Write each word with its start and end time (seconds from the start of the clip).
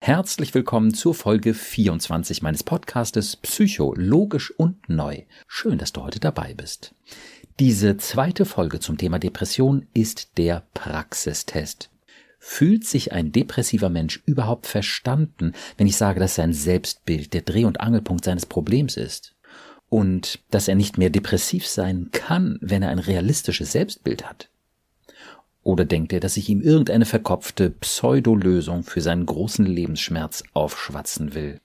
Herzlich 0.00 0.54
willkommen 0.54 0.94
zur 0.94 1.12
Folge 1.12 1.52
24 1.52 2.40
meines 2.40 2.62
Podcastes 2.62 3.36
Psycho, 3.36 3.92
logisch 3.96 4.50
und 4.52 4.88
neu. 4.88 5.24
Schön, 5.48 5.76
dass 5.76 5.92
du 5.92 6.02
heute 6.02 6.20
dabei 6.20 6.54
bist. 6.54 6.94
Diese 7.58 7.96
zweite 7.96 8.44
Folge 8.46 8.78
zum 8.78 8.96
Thema 8.96 9.18
Depression 9.18 9.86
ist 9.92 10.38
der 10.38 10.62
Praxistest. 10.72 11.90
Fühlt 12.38 12.86
sich 12.86 13.12
ein 13.12 13.32
depressiver 13.32 13.90
Mensch 13.90 14.22
überhaupt 14.24 14.68
verstanden, 14.68 15.52
wenn 15.76 15.88
ich 15.88 15.96
sage, 15.96 16.20
dass 16.20 16.36
sein 16.36 16.52
Selbstbild 16.52 17.34
der 17.34 17.42
Dreh- 17.42 17.64
und 17.64 17.80
Angelpunkt 17.80 18.24
seines 18.24 18.46
Problems 18.46 18.96
ist? 18.96 19.34
Und 19.90 20.38
dass 20.50 20.68
er 20.68 20.76
nicht 20.76 20.96
mehr 20.96 21.10
depressiv 21.10 21.66
sein 21.66 22.10
kann, 22.12 22.58
wenn 22.62 22.82
er 22.82 22.90
ein 22.90 23.00
realistisches 23.00 23.72
Selbstbild 23.72 24.26
hat? 24.26 24.48
Oder 25.68 25.84
denkt 25.84 26.14
er, 26.14 26.20
dass 26.20 26.38
ich 26.38 26.48
ihm 26.48 26.62
irgendeine 26.62 27.04
verkopfte 27.04 27.68
Pseudolösung 27.68 28.84
für 28.84 29.02
seinen 29.02 29.26
großen 29.26 29.66
Lebensschmerz 29.66 30.42
aufschwatzen 30.54 31.34
will? 31.34 31.60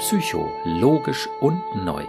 Psycho, 0.00 0.50
logisch 0.64 1.28
und 1.40 1.62
neu. 1.84 2.02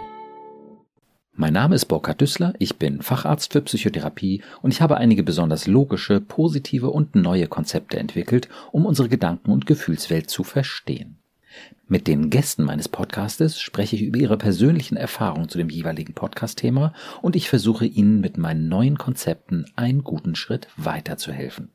Mein 1.34 1.52
Name 1.52 1.76
ist 1.76 1.84
Burkhard 1.84 2.20
Düssler, 2.20 2.54
ich 2.58 2.76
bin 2.76 3.02
Facharzt 3.02 3.52
für 3.52 3.62
Psychotherapie 3.62 4.42
und 4.62 4.72
ich 4.72 4.82
habe 4.82 4.96
einige 4.96 5.22
besonders 5.22 5.68
logische, 5.68 6.20
positive 6.20 6.90
und 6.90 7.14
neue 7.14 7.46
Konzepte 7.46 8.00
entwickelt, 8.00 8.48
um 8.72 8.84
unsere 8.84 9.08
Gedanken- 9.08 9.52
und 9.52 9.64
Gefühlswelt 9.64 10.28
zu 10.28 10.42
verstehen. 10.42 11.19
Mit 11.88 12.06
den 12.06 12.30
Gästen 12.30 12.62
meines 12.62 12.88
Podcastes 12.88 13.60
spreche 13.60 13.96
ich 13.96 14.02
über 14.02 14.18
ihre 14.18 14.38
persönlichen 14.38 14.96
Erfahrungen 14.96 15.48
zu 15.48 15.58
dem 15.58 15.68
jeweiligen 15.68 16.14
Podcast-Thema 16.14 16.94
und 17.20 17.34
ich 17.34 17.48
versuche 17.48 17.86
Ihnen 17.86 18.20
mit 18.20 18.38
meinen 18.38 18.68
neuen 18.68 18.96
Konzepten 18.96 19.66
einen 19.74 20.04
guten 20.04 20.36
Schritt 20.36 20.68
weiterzuhelfen. 20.76 21.70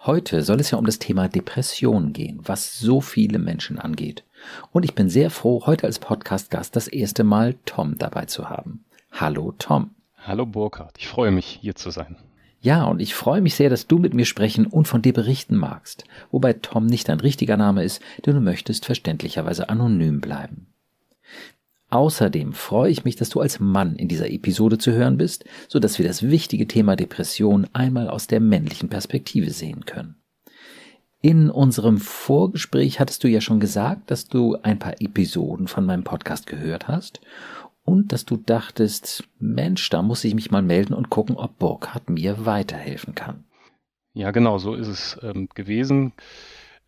Heute 0.00 0.42
soll 0.42 0.58
es 0.58 0.72
ja 0.72 0.78
um 0.78 0.86
das 0.86 0.98
Thema 0.98 1.28
Depression 1.28 2.12
gehen, 2.12 2.40
was 2.42 2.76
so 2.80 3.00
viele 3.00 3.38
Menschen 3.38 3.78
angeht. 3.78 4.24
Und 4.72 4.84
ich 4.84 4.96
bin 4.96 5.08
sehr 5.08 5.30
froh, 5.30 5.62
heute 5.64 5.86
als 5.86 6.00
Podcast-Gast 6.00 6.74
das 6.74 6.88
erste 6.88 7.22
Mal 7.22 7.54
Tom 7.66 7.98
dabei 7.98 8.24
zu 8.24 8.50
haben. 8.50 8.84
Hallo 9.12 9.54
Tom. 9.58 9.94
Hallo 10.18 10.44
Burkhard, 10.44 10.96
ich 10.98 11.06
freue 11.06 11.30
mich, 11.30 11.58
hier 11.60 11.76
zu 11.76 11.90
sein. 11.90 12.16
Ja, 12.64 12.84
und 12.84 13.02
ich 13.02 13.14
freue 13.14 13.40
mich 13.40 13.56
sehr, 13.56 13.70
dass 13.70 13.88
du 13.88 13.98
mit 13.98 14.14
mir 14.14 14.24
sprechen 14.24 14.66
und 14.66 14.86
von 14.86 15.02
dir 15.02 15.12
berichten 15.12 15.56
magst, 15.56 16.04
wobei 16.30 16.52
Tom 16.52 16.86
nicht 16.86 17.08
dein 17.08 17.18
richtiger 17.18 17.56
Name 17.56 17.82
ist, 17.82 18.00
denn 18.24 18.36
du 18.36 18.40
möchtest 18.40 18.86
verständlicherweise 18.86 19.68
anonym 19.68 20.20
bleiben. 20.20 20.68
Außerdem 21.90 22.52
freue 22.52 22.92
ich 22.92 23.04
mich, 23.04 23.16
dass 23.16 23.30
du 23.30 23.40
als 23.40 23.58
Mann 23.58 23.96
in 23.96 24.06
dieser 24.06 24.30
Episode 24.30 24.78
zu 24.78 24.92
hören 24.92 25.18
bist, 25.18 25.44
so 25.66 25.80
dass 25.80 25.98
wir 25.98 26.06
das 26.06 26.22
wichtige 26.22 26.68
Thema 26.68 26.94
Depression 26.94 27.66
einmal 27.72 28.08
aus 28.08 28.28
der 28.28 28.38
männlichen 28.38 28.88
Perspektive 28.88 29.50
sehen 29.50 29.84
können. 29.84 30.14
In 31.20 31.50
unserem 31.50 31.98
Vorgespräch 31.98 33.00
hattest 33.00 33.24
du 33.24 33.28
ja 33.28 33.40
schon 33.40 33.58
gesagt, 33.60 34.10
dass 34.10 34.28
du 34.28 34.56
ein 34.62 34.78
paar 34.78 35.00
Episoden 35.00 35.66
von 35.66 35.84
meinem 35.84 36.04
Podcast 36.04 36.46
gehört 36.46 36.86
hast 36.86 37.20
und 37.84 38.12
dass 38.12 38.24
du 38.24 38.36
dachtest, 38.36 39.24
Mensch, 39.38 39.88
da 39.90 40.02
muss 40.02 40.24
ich 40.24 40.34
mich 40.34 40.50
mal 40.50 40.62
melden 40.62 40.94
und 40.94 41.10
gucken, 41.10 41.36
ob 41.36 41.58
Burkhardt 41.58 42.08
mir 42.08 42.46
weiterhelfen 42.46 43.14
kann. 43.14 43.44
Ja, 44.14 44.30
genau, 44.30 44.58
so 44.58 44.74
ist 44.74 44.88
es 44.88 45.18
ähm, 45.22 45.48
gewesen. 45.54 46.12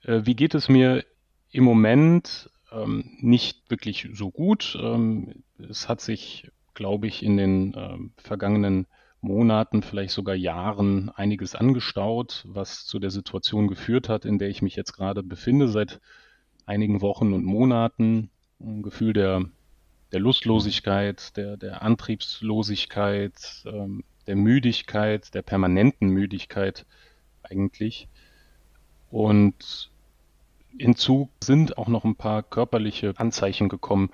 Äh, 0.03 0.23
wie 0.25 0.37
geht 0.37 0.55
es 0.55 0.69
mir 0.69 1.05
im 1.51 1.65
Moment? 1.65 2.51
Ähm, 2.71 3.17
nicht 3.21 3.71
wirklich 3.71 4.09
so 4.13 4.31
gut. 4.31 4.77
Ähm, 4.81 5.43
es 5.59 5.89
hat 5.89 6.01
sich, 6.01 6.51
glaube 6.75 7.07
ich, 7.07 7.23
in 7.23 7.37
den 7.37 7.75
ähm, 7.77 8.13
vergangenen 8.17 8.87
Monaten, 9.21 9.83
vielleicht 9.83 10.13
sogar 10.13 10.35
Jahren 10.35 11.09
einiges 11.09 11.55
angestaut, 11.55 12.45
was 12.47 12.85
zu 12.85 12.99
der 12.99 13.11
Situation 13.11 13.69
geführt 13.69 14.09
hat, 14.09 14.27
in 14.27 14.39
der 14.39 14.51
ich 14.51 14.61
mich 14.61 14.77
jetzt 14.77 14.93
gerade 14.93 15.23
befinde, 15.23 15.69
seit 15.69 16.01
einigen 16.67 17.01
Wochen 17.01 17.33
und 17.33 17.45
Monaten. 17.45 18.31
Ein 18.61 18.83
Gefühl 18.83 19.15
der 19.15 19.47
der 20.15 20.21
Lustlosigkeit, 20.21 21.37
der, 21.37 21.57
der 21.57 21.83
Antriebslosigkeit, 21.83 23.65
ähm, 23.67 24.05
der 24.27 24.37
Müdigkeit, 24.37 25.35
der 25.35 25.43
permanenten 25.43 26.09
Müdigkeit 26.09 26.87
eigentlich. 27.43 28.09
Und 29.11 29.91
hinzu 30.79 31.29
sind 31.43 31.77
auch 31.77 31.89
noch 31.89 32.05
ein 32.05 32.17
paar 32.17 32.43
körperliche 32.43 33.13
Anzeichen 33.17 33.69
gekommen, 33.69 34.11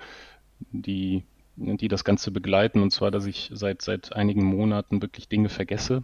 die, 0.71 1.23
die 1.55 1.87
das 1.87 2.03
Ganze 2.03 2.31
begleiten. 2.31 2.81
Und 2.81 2.91
zwar, 2.91 3.11
dass 3.11 3.25
ich 3.25 3.51
seit, 3.53 3.81
seit 3.81 4.13
einigen 4.13 4.43
Monaten 4.43 5.01
wirklich 5.01 5.29
Dinge 5.29 5.49
vergesse. 5.49 6.03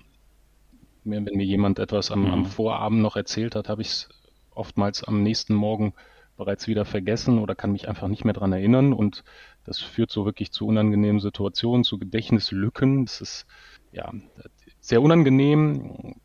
Wenn 1.04 1.24
mir 1.24 1.46
jemand 1.46 1.80
etwas 1.80 2.12
am, 2.12 2.26
am 2.26 2.40
mhm. 2.40 2.46
Vorabend 2.46 3.02
noch 3.02 3.16
erzählt 3.16 3.56
hat, 3.56 3.68
habe 3.68 3.82
ich 3.82 3.90
es 3.90 4.10
oftmals 4.52 5.04
am 5.04 5.24
nächsten 5.24 5.54
Morgen 5.54 5.94
bereits 6.38 6.68
wieder 6.68 6.86
vergessen 6.86 7.40
oder 7.40 7.56
kann 7.56 7.72
mich 7.72 7.90
einfach 7.90 8.08
nicht 8.08 8.24
mehr 8.24 8.34
dran 8.34 8.54
erinnern. 8.54 8.94
Und 8.94 9.24
das 9.66 9.80
führt 9.80 10.12
so 10.12 10.26
wirklich 10.26 10.52
zu 10.52 10.66
unangenehmen 10.66 11.20
Situationen, 11.20 11.84
zu 11.84 11.98
Gedächtnislücken. 11.98 13.06
Das 13.06 13.20
ist 13.22 13.46
ja 13.92 14.14
sehr 14.80 15.02
unangenehm. 15.02 16.16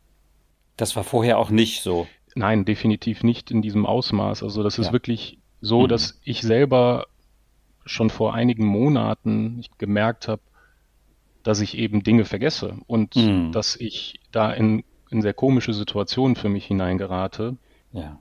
Das 0.77 0.95
war 0.95 1.03
vorher 1.03 1.39
auch 1.39 1.49
nicht 1.49 1.81
so. 1.81 2.07
Nein, 2.35 2.65
definitiv 2.65 3.23
nicht 3.23 3.51
in 3.51 3.61
diesem 3.61 3.85
Ausmaß. 3.85 4.43
Also 4.43 4.63
das 4.63 4.79
ist 4.79 4.87
ja. 4.87 4.93
wirklich 4.93 5.39
so, 5.61 5.81
mhm. 5.81 5.87
dass 5.89 6.19
ich 6.23 6.41
selber 6.41 7.07
schon 7.85 8.09
vor 8.09 8.33
einigen 8.33 8.65
Monaten 8.65 9.63
gemerkt 9.77 10.27
habe, 10.27 10.41
dass 11.43 11.59
ich 11.59 11.77
eben 11.77 12.03
Dinge 12.03 12.23
vergesse 12.23 12.77
und 12.87 13.15
mhm. 13.15 13.51
dass 13.51 13.75
ich 13.75 14.21
da 14.31 14.51
in, 14.53 14.85
in 15.09 15.21
sehr 15.21 15.33
komische 15.33 15.73
Situationen 15.73 16.35
für 16.35 16.49
mich 16.49 16.65
hineingerate. 16.65 17.57
Ja 17.91 18.19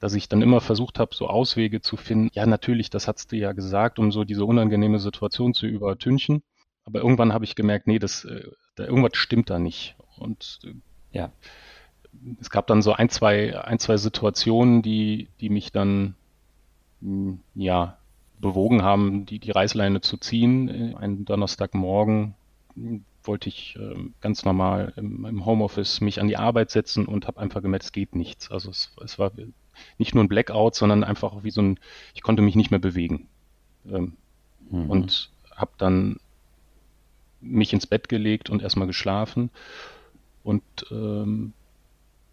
dass 0.00 0.14
ich 0.14 0.28
dann 0.28 0.42
immer 0.42 0.60
versucht 0.60 0.98
habe, 0.98 1.14
so 1.14 1.28
Auswege 1.28 1.82
zu 1.82 1.96
finden. 1.96 2.30
Ja, 2.32 2.46
natürlich, 2.46 2.90
das 2.90 3.06
hast 3.06 3.30
du 3.30 3.36
ja 3.36 3.52
gesagt, 3.52 3.98
um 3.98 4.10
so 4.10 4.24
diese 4.24 4.46
unangenehme 4.46 4.98
Situation 4.98 5.54
zu 5.54 5.66
übertünchen. 5.66 6.42
Aber 6.84 7.00
irgendwann 7.00 7.34
habe 7.34 7.44
ich 7.44 7.54
gemerkt, 7.54 7.86
nee, 7.86 7.98
das, 7.98 8.24
äh, 8.24 8.48
da, 8.74 8.84
irgendwas 8.84 9.16
stimmt 9.16 9.50
da 9.50 9.58
nicht. 9.58 9.94
Und 10.18 10.58
äh, 10.64 10.72
ja, 11.12 11.30
es 12.40 12.50
gab 12.50 12.66
dann 12.66 12.80
so 12.82 12.94
ein, 12.94 13.10
zwei, 13.10 13.62
ein, 13.62 13.78
zwei 13.78 13.98
Situationen, 13.98 14.82
die, 14.82 15.28
die 15.40 15.50
mich 15.50 15.70
dann, 15.70 16.14
hm, 17.02 17.40
ja, 17.54 17.98
bewogen 18.40 18.82
haben, 18.82 19.26
die, 19.26 19.38
die 19.38 19.50
Reißleine 19.50 20.00
zu 20.00 20.16
ziehen. 20.16 20.96
Einen 20.96 21.26
Donnerstagmorgen 21.26 22.34
hm, 22.74 23.04
wollte 23.22 23.50
ich 23.50 23.76
äh, 23.78 23.96
ganz 24.22 24.46
normal 24.46 24.94
im, 24.96 25.26
im, 25.26 25.44
Homeoffice 25.44 26.00
mich 26.00 26.22
an 26.22 26.28
die 26.28 26.38
Arbeit 26.38 26.70
setzen 26.70 27.04
und 27.04 27.26
habe 27.26 27.38
einfach 27.38 27.60
gemerkt, 27.60 27.84
es 27.84 27.92
geht 27.92 28.14
nichts. 28.14 28.50
Also 28.50 28.70
es, 28.70 28.92
es 29.04 29.18
war 29.18 29.32
nicht 29.98 30.14
nur 30.14 30.24
ein 30.24 30.28
Blackout, 30.28 30.74
sondern 30.74 31.04
einfach 31.04 31.42
wie 31.42 31.50
so 31.50 31.62
ein, 31.62 31.78
ich 32.14 32.22
konnte 32.22 32.42
mich 32.42 32.56
nicht 32.56 32.70
mehr 32.70 32.80
bewegen. 32.80 33.28
Ähm, 33.90 34.14
mhm. 34.70 34.90
Und 34.90 35.30
habe 35.54 35.72
dann 35.78 36.18
mich 37.40 37.72
ins 37.72 37.86
Bett 37.86 38.08
gelegt 38.08 38.50
und 38.50 38.62
erstmal 38.62 38.86
geschlafen. 38.86 39.50
Und 40.42 40.62
ähm, 40.90 41.52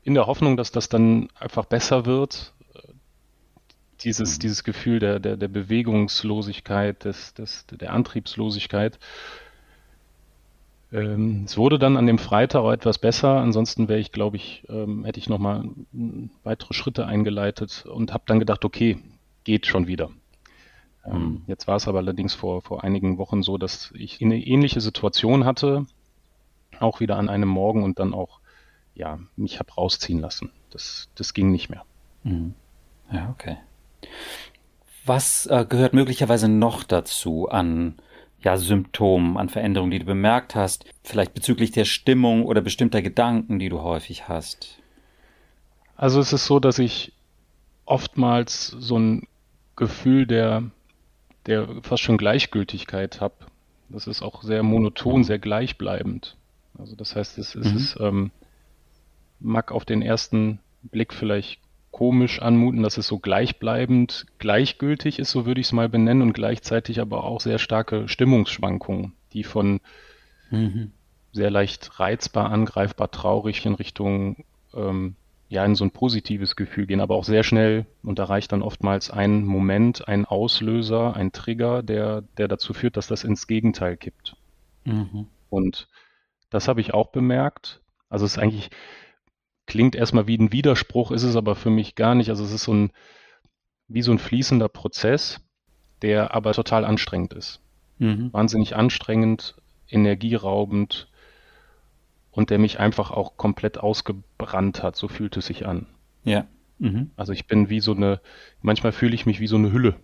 in 0.03 0.13
der 0.13 0.27
Hoffnung, 0.27 0.57
dass 0.57 0.71
das 0.71 0.89
dann 0.89 1.29
einfach 1.35 1.65
besser 1.65 2.05
wird, 2.05 2.53
äh, 2.73 2.79
dieses, 4.01 4.37
mhm. 4.37 4.39
dieses 4.41 4.63
Gefühl 4.63 4.99
der, 4.99 5.19
der, 5.19 5.37
der 5.37 5.47
Bewegungslosigkeit, 5.47 7.03
des, 7.03 7.33
des, 7.33 7.65
der 7.67 7.93
Antriebslosigkeit, 7.93 8.99
ähm, 10.91 11.43
es 11.45 11.57
wurde 11.57 11.79
dann 11.79 11.97
an 11.97 12.07
dem 12.07 12.17
Freitag 12.17 12.61
auch 12.61 12.71
etwas 12.71 12.97
besser. 12.97 13.37
Ansonsten 13.37 13.89
wäre 13.89 13.99
ich, 13.99 14.11
glaube 14.11 14.37
ich, 14.37 14.63
ähm, 14.69 15.03
hätte 15.05 15.19
ich 15.19 15.29
nochmal 15.29 15.65
weitere 16.43 16.73
Schritte 16.73 17.05
eingeleitet 17.05 17.85
und 17.85 18.13
habe 18.13 18.23
dann 18.27 18.39
gedacht, 18.39 18.63
okay, 18.63 18.97
geht 19.43 19.65
schon 19.65 19.87
wieder. 19.87 20.09
Ähm, 21.05 21.13
mhm. 21.13 21.41
Jetzt 21.47 21.67
war 21.67 21.75
es 21.75 21.87
aber 21.87 21.99
allerdings 21.99 22.33
vor, 22.33 22.61
vor 22.61 22.83
einigen 22.83 23.17
Wochen 23.17 23.43
so, 23.43 23.57
dass 23.57 23.91
ich 23.95 24.21
eine 24.21 24.39
ähnliche 24.39 24.81
Situation 24.81 25.45
hatte, 25.45 25.85
auch 26.79 26.99
wieder 26.99 27.17
an 27.17 27.29
einem 27.29 27.49
Morgen 27.49 27.83
und 27.83 27.99
dann 27.99 28.13
auch, 28.13 28.39
ja, 28.95 29.19
mich 29.35 29.59
habe 29.59 29.73
rausziehen 29.73 30.19
lassen. 30.19 30.51
Das, 30.69 31.09
das 31.15 31.33
ging 31.33 31.51
nicht 31.51 31.69
mehr. 31.69 31.83
Mhm. 32.23 32.53
Ja, 33.11 33.29
okay. 33.29 33.57
Was 35.05 35.45
äh, 35.45 35.65
gehört 35.67 35.93
möglicherweise 35.93 36.49
noch 36.49 36.83
dazu 36.83 37.47
an 37.49 37.95
ja, 38.39 38.57
Symptomen, 38.57 39.37
an 39.37 39.49
Veränderungen, 39.49 39.91
die 39.91 39.99
du 39.99 40.05
bemerkt 40.05 40.55
hast, 40.55 40.85
vielleicht 41.03 41.33
bezüglich 41.33 41.71
der 41.71 41.85
Stimmung 41.85 42.45
oder 42.45 42.61
bestimmter 42.61 43.01
Gedanken, 43.01 43.59
die 43.59 43.69
du 43.69 43.81
häufig 43.81 44.27
hast? 44.27 44.79
Also 45.95 46.19
es 46.19 46.33
ist 46.33 46.45
so, 46.45 46.59
dass 46.59 46.77
ich 46.77 47.13
oftmals 47.85 48.67
so 48.67 48.99
ein 48.99 49.27
Gefühl 49.75 50.27
der, 50.27 50.63
der 51.45 51.67
fast 51.81 52.03
schon 52.03 52.17
Gleichgültigkeit 52.17 53.21
habe. 53.21 53.35
Das 53.89 54.05
ist 54.05 54.21
auch 54.21 54.43
sehr 54.43 54.63
monoton, 54.63 55.23
sehr 55.23 55.39
gleichbleibend. 55.39 56.35
Also 56.77 56.95
das 56.95 57.15
heißt, 57.15 57.37
es, 57.37 57.55
es 57.55 57.71
mhm. 57.71 57.77
ist, 57.77 57.97
ähm, 57.99 58.31
mag 59.39 59.71
auf 59.71 59.85
den 59.85 60.01
ersten 60.01 60.59
Blick 60.83 61.13
vielleicht 61.13 61.59
komisch 61.97 62.39
anmuten, 62.39 62.83
dass 62.83 62.97
es 62.97 63.07
so 63.07 63.17
gleichbleibend, 63.17 64.27
gleichgültig 64.37 65.17
ist, 65.17 65.31
so 65.31 65.47
würde 65.47 65.59
ich 65.59 65.67
es 65.67 65.73
mal 65.73 65.89
benennen, 65.89 66.21
und 66.21 66.33
gleichzeitig 66.33 67.01
aber 67.01 67.23
auch 67.23 67.41
sehr 67.41 67.57
starke 67.57 68.07
Stimmungsschwankungen, 68.07 69.13
die 69.33 69.43
von 69.43 69.79
mhm. 70.51 70.91
sehr 71.31 71.49
leicht 71.49 71.99
reizbar, 71.99 72.51
angreifbar, 72.51 73.09
traurig 73.09 73.65
in 73.65 73.73
Richtung 73.73 74.45
ähm, 74.75 75.15
ja 75.49 75.65
in 75.65 75.73
so 75.73 75.85
ein 75.85 75.91
positives 75.91 76.55
Gefühl 76.55 76.85
gehen, 76.85 77.01
aber 77.01 77.15
auch 77.15 77.23
sehr 77.23 77.41
schnell 77.41 77.87
und 78.03 78.19
da 78.19 78.25
reicht 78.25 78.51
dann 78.51 78.61
oftmals 78.61 79.09
ein 79.09 79.43
Moment, 79.43 80.07
ein 80.07 80.25
Auslöser, 80.25 81.15
ein 81.15 81.31
Trigger, 81.31 81.81
der, 81.81 82.21
der 82.37 82.47
dazu 82.47 82.73
führt, 82.73 82.95
dass 82.95 83.07
das 83.07 83.23
ins 83.23 83.47
Gegenteil 83.47 83.97
kippt. 83.97 84.35
Mhm. 84.83 85.25
Und 85.49 85.87
das 86.51 86.67
habe 86.67 86.81
ich 86.81 86.93
auch 86.93 87.07
bemerkt. 87.07 87.81
Also 88.07 88.25
es 88.25 88.33
ist 88.33 88.37
eigentlich, 88.37 88.69
klingt 89.67 89.95
erstmal 89.95 90.27
wie 90.27 90.37
ein 90.37 90.51
Widerspruch, 90.51 91.11
ist 91.11 91.23
es 91.23 91.35
aber 91.35 91.55
für 91.55 91.69
mich 91.69 91.95
gar 91.95 92.15
nicht. 92.15 92.29
Also 92.29 92.43
es 92.43 92.51
ist 92.51 92.63
so 92.63 92.73
ein, 92.73 92.91
wie 93.87 94.01
so 94.01 94.11
ein 94.11 94.19
fließender 94.19 94.69
Prozess, 94.69 95.41
der 96.01 96.33
aber 96.33 96.53
total 96.53 96.85
anstrengend 96.85 97.33
ist. 97.33 97.61
Mhm. 97.99 98.33
Wahnsinnig 98.33 98.75
anstrengend, 98.75 99.55
energieraubend, 99.89 101.07
und 102.37 102.51
der 102.51 102.59
mich 102.59 102.79
einfach 102.79 103.09
auch 103.09 103.35
komplett 103.35 103.79
ausgebrannt 103.79 104.83
hat. 104.83 104.95
So 104.95 105.07
fühlt 105.07 105.35
es 105.37 105.47
sich 105.47 105.65
an. 105.65 105.87
Ja. 106.23 106.45
Mhm. 106.77 107.09
Also 107.15 107.33
ich 107.33 107.47
bin 107.47 107.71
wie 107.71 107.79
so 107.79 107.93
eine, 107.93 108.21
manchmal 108.61 108.91
fühle 108.91 109.15
ich 109.15 109.25
mich 109.25 109.39
wie 109.39 109.47
so 109.47 109.55
eine 109.55 109.71
Hülle, 109.71 109.95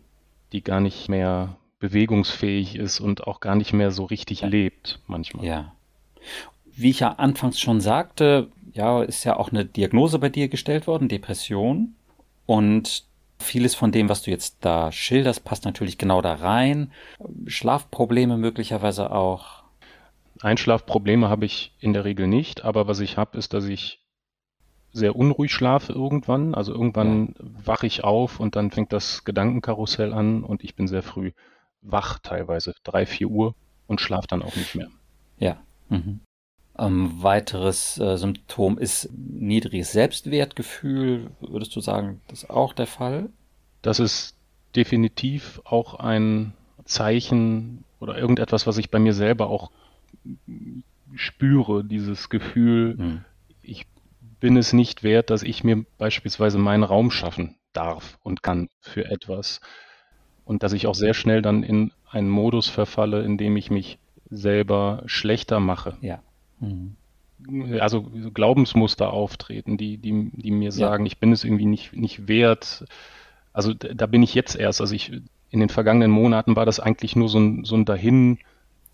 die 0.52 0.64
gar 0.64 0.80
nicht 0.80 1.10
mehr 1.10 1.58
bewegungsfähig 1.78 2.76
ist 2.76 3.00
und 3.00 3.28
auch 3.28 3.40
gar 3.40 3.54
nicht 3.54 3.72
mehr 3.72 3.92
so 3.92 4.06
richtig 4.06 4.42
lebt 4.42 5.00
manchmal. 5.06 5.46
Ja. 5.46 5.76
Wie 6.66 6.90
ich 6.90 7.02
ja 7.02 7.12
anfangs 7.12 7.60
schon 7.60 7.80
sagte, 7.80 8.50
ja, 8.74 9.04
ist 9.04 9.24
ja 9.24 9.38
auch 9.38 9.52
eine 9.52 9.66
Diagnose 9.66 10.20
bei 10.20 10.30
dir 10.30 10.50
gestellt 10.50 10.88
worden, 10.88 11.08
Depression. 11.08 11.96
Und 12.46 13.06
vieles 13.40 13.76
von 13.76 13.92
dem, 13.92 14.10
was 14.10 14.24
du 14.24 14.32
jetzt 14.32 14.58
da 14.62 14.92
schilderst, 14.92 15.44
passt 15.44 15.66
natürlich 15.66 15.98
genau 15.98 16.22
da 16.22 16.36
rein. 16.36 16.92
Schlafprobleme 17.46 18.38
möglicherweise 18.38 19.12
auch. 19.12 19.64
Einschlafprobleme 20.42 21.30
habe 21.30 21.46
ich 21.46 21.74
in 21.80 21.94
der 21.94 22.06
Regel 22.06 22.28
nicht, 22.28 22.66
aber 22.66 22.88
was 22.88 23.00
ich 23.00 23.18
habe, 23.18 23.38
ist, 23.38 23.54
dass 23.54 23.66
ich 23.66 24.02
sehr 24.92 25.16
unruhig 25.16 25.52
schlafe 25.52 25.94
irgendwann. 25.94 26.54
Also 26.54 26.74
irgendwann 26.74 27.36
ja. 27.38 27.68
wache 27.68 27.88
ich 27.88 28.04
auf 28.04 28.40
und 28.40 28.56
dann 28.56 28.72
fängt 28.72 28.94
das 28.94 29.24
Gedankenkarussell 29.24 30.14
an 30.14 30.44
und 30.44 30.64
ich 30.64 30.76
bin 30.76 30.88
sehr 30.88 31.04
früh 31.04 31.32
wach, 31.82 32.20
teilweise 32.20 32.74
drei, 32.84 33.06
vier 33.06 33.28
Uhr 33.28 33.56
und 33.88 34.02
schlafe 34.02 34.28
dann 34.28 34.42
auch 34.42 34.56
nicht 34.56 34.76
mehr. 34.76 34.90
Ja. 35.38 35.58
Mhm. 35.90 36.22
Ein 36.76 37.22
weiteres 37.22 38.00
äh, 38.00 38.18
Symptom 38.18 38.80
ist 38.80 39.10
niedriges 39.14 39.92
Selbstwertgefühl. 39.92 41.30
Würdest 41.40 41.76
du 41.76 41.82
sagen, 41.82 42.22
das 42.28 42.44
ist 42.44 42.50
auch 42.50 42.74
der 42.74 42.88
Fall? 42.88 43.30
Das 43.84 44.00
ist 44.00 44.36
definitiv 44.76 45.62
auch 45.66 45.96
ein 45.96 46.54
Zeichen 46.86 47.84
oder 48.00 48.18
irgendetwas, 48.18 48.66
was 48.66 48.78
ich 48.78 48.90
bei 48.90 49.00
mir 49.00 49.14
selber 49.14 49.48
auch 49.48 49.72
spüre, 51.16 51.84
dieses 51.84 52.30
Gefühl, 52.30 52.96
mhm. 52.98 53.26
ich 53.62 53.86
bin 54.40 54.58
es 54.58 54.74
nicht 54.74 55.04
wert, 55.04 55.30
dass 55.30 55.44
ich 55.44 55.64
mir 55.64 55.86
beispielsweise 55.98 56.58
meinen 56.58 56.84
Raum 56.84 57.12
schaffen 57.12 57.56
darf 57.72 58.18
und 58.24 58.44
kann 58.44 58.70
für 58.82 59.06
etwas. 59.06 59.62
Und 60.44 60.64
dass 60.64 60.74
ich 60.74 60.88
auch 60.88 60.96
sehr 60.96 61.14
schnell 61.14 61.42
dann 61.42 61.64
in 61.64 61.92
einen 62.10 62.30
Modus 62.30 62.68
verfalle, 62.68 63.24
in 63.24 63.38
dem 63.38 63.56
ich 63.56 63.72
mich 63.72 64.00
selber 64.30 65.04
schlechter 65.06 65.60
mache. 65.60 65.98
Ja. 66.02 66.22
Mhm. 66.64 66.96
Also 67.80 68.04
Glaubensmuster 68.04 69.12
auftreten, 69.12 69.78
die, 69.78 69.98
die, 69.98 70.32
die 70.34 70.52
mir 70.52 70.72
sagen, 70.72 71.06
ja. 71.06 71.08
ich 71.08 71.20
bin 71.20 71.34
es 71.34 71.44
irgendwie 71.44 71.66
nicht, 71.66 71.94
nicht 71.94 72.28
wert. 72.28 72.86
Also 73.52 73.74
da 73.74 74.06
bin 74.06 74.24
ich 74.24 74.34
jetzt 74.34 74.56
erst. 74.56 74.80
Also 74.80 74.96
ich, 74.96 75.12
in 75.50 75.60
den 75.60 75.70
vergangenen 75.70 76.10
Monaten 76.10 76.56
war 76.56 76.66
das 76.66 76.80
eigentlich 76.80 77.16
nur 77.16 77.28
so 77.28 77.40
ein, 77.40 77.66
so 77.66 77.76
ein 77.76 77.86
Dahin 77.86 78.40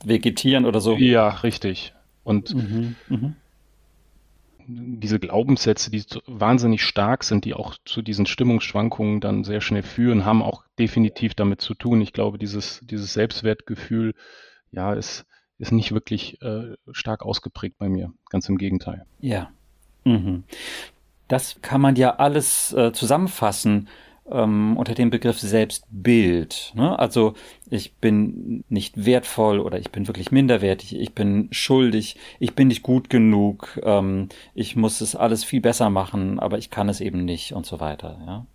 vegetieren 0.03 0.65
oder 0.65 0.81
so. 0.81 0.95
Ja, 0.97 1.29
richtig. 1.29 1.93
Und 2.23 2.53
mhm, 2.55 2.95
mh. 3.07 3.33
diese 4.67 5.19
Glaubenssätze, 5.19 5.91
die 5.91 6.03
wahnsinnig 6.25 6.83
stark 6.83 7.23
sind, 7.23 7.45
die 7.45 7.53
auch 7.53 7.75
zu 7.85 8.01
diesen 8.01 8.25
Stimmungsschwankungen 8.25 9.21
dann 9.21 9.43
sehr 9.43 9.61
schnell 9.61 9.83
führen, 9.83 10.25
haben 10.25 10.41
auch 10.41 10.63
definitiv 10.77 11.35
damit 11.35 11.61
zu 11.61 11.75
tun. 11.75 12.01
Ich 12.01 12.13
glaube, 12.13 12.37
dieses, 12.37 12.81
dieses 12.83 13.13
Selbstwertgefühl, 13.13 14.15
ja, 14.71 14.93
ist, 14.93 15.25
ist 15.59 15.71
nicht 15.71 15.91
wirklich 15.91 16.41
äh, 16.41 16.75
stark 16.91 17.23
ausgeprägt 17.23 17.77
bei 17.77 17.89
mir. 17.89 18.11
Ganz 18.29 18.49
im 18.49 18.57
Gegenteil. 18.57 19.05
Ja. 19.19 19.51
Mhm. 20.05 20.43
Das 21.27 21.57
kann 21.61 21.81
man 21.81 21.95
ja 21.95 22.15
alles 22.15 22.73
äh, 22.73 22.91
zusammenfassen 22.91 23.87
ähm, 24.31 24.77
unter 24.77 24.93
dem 24.93 25.09
Begriff 25.09 25.39
Selbstbild. 25.39 26.73
Ne? 26.75 26.97
Also 26.97 27.33
ich 27.69 27.93
bin 27.93 28.63
nicht 28.69 29.05
wertvoll 29.05 29.59
oder 29.59 29.79
ich 29.79 29.91
bin 29.91 30.07
wirklich 30.07 30.31
minderwertig, 30.31 30.95
ich 30.95 31.13
bin 31.13 31.49
schuldig, 31.51 32.15
ich 32.39 32.55
bin 32.55 32.67
nicht 32.67 32.83
gut 32.83 33.09
genug, 33.09 33.79
ähm, 33.83 34.29
ich 34.53 34.75
muss 34.75 35.01
es 35.01 35.15
alles 35.15 35.43
viel 35.43 35.61
besser 35.61 35.89
machen, 35.89 36.39
aber 36.39 36.57
ich 36.57 36.69
kann 36.69 36.89
es 36.89 37.01
eben 37.01 37.25
nicht 37.25 37.53
und 37.53 37.65
so 37.65 37.79
weiter. 37.79 38.19
Ja? 38.25 38.45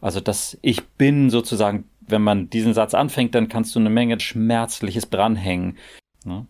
Also 0.00 0.20
das 0.20 0.58
Ich 0.62 0.84
bin 0.88 1.30
sozusagen, 1.30 1.84
wenn 2.00 2.22
man 2.22 2.50
diesen 2.50 2.74
Satz 2.74 2.94
anfängt, 2.94 3.34
dann 3.34 3.48
kannst 3.48 3.74
du 3.74 3.80
eine 3.80 3.90
Menge 3.90 4.18
Schmerzliches 4.20 5.10
dranhängen. 5.10 5.78
Ne? 6.24 6.46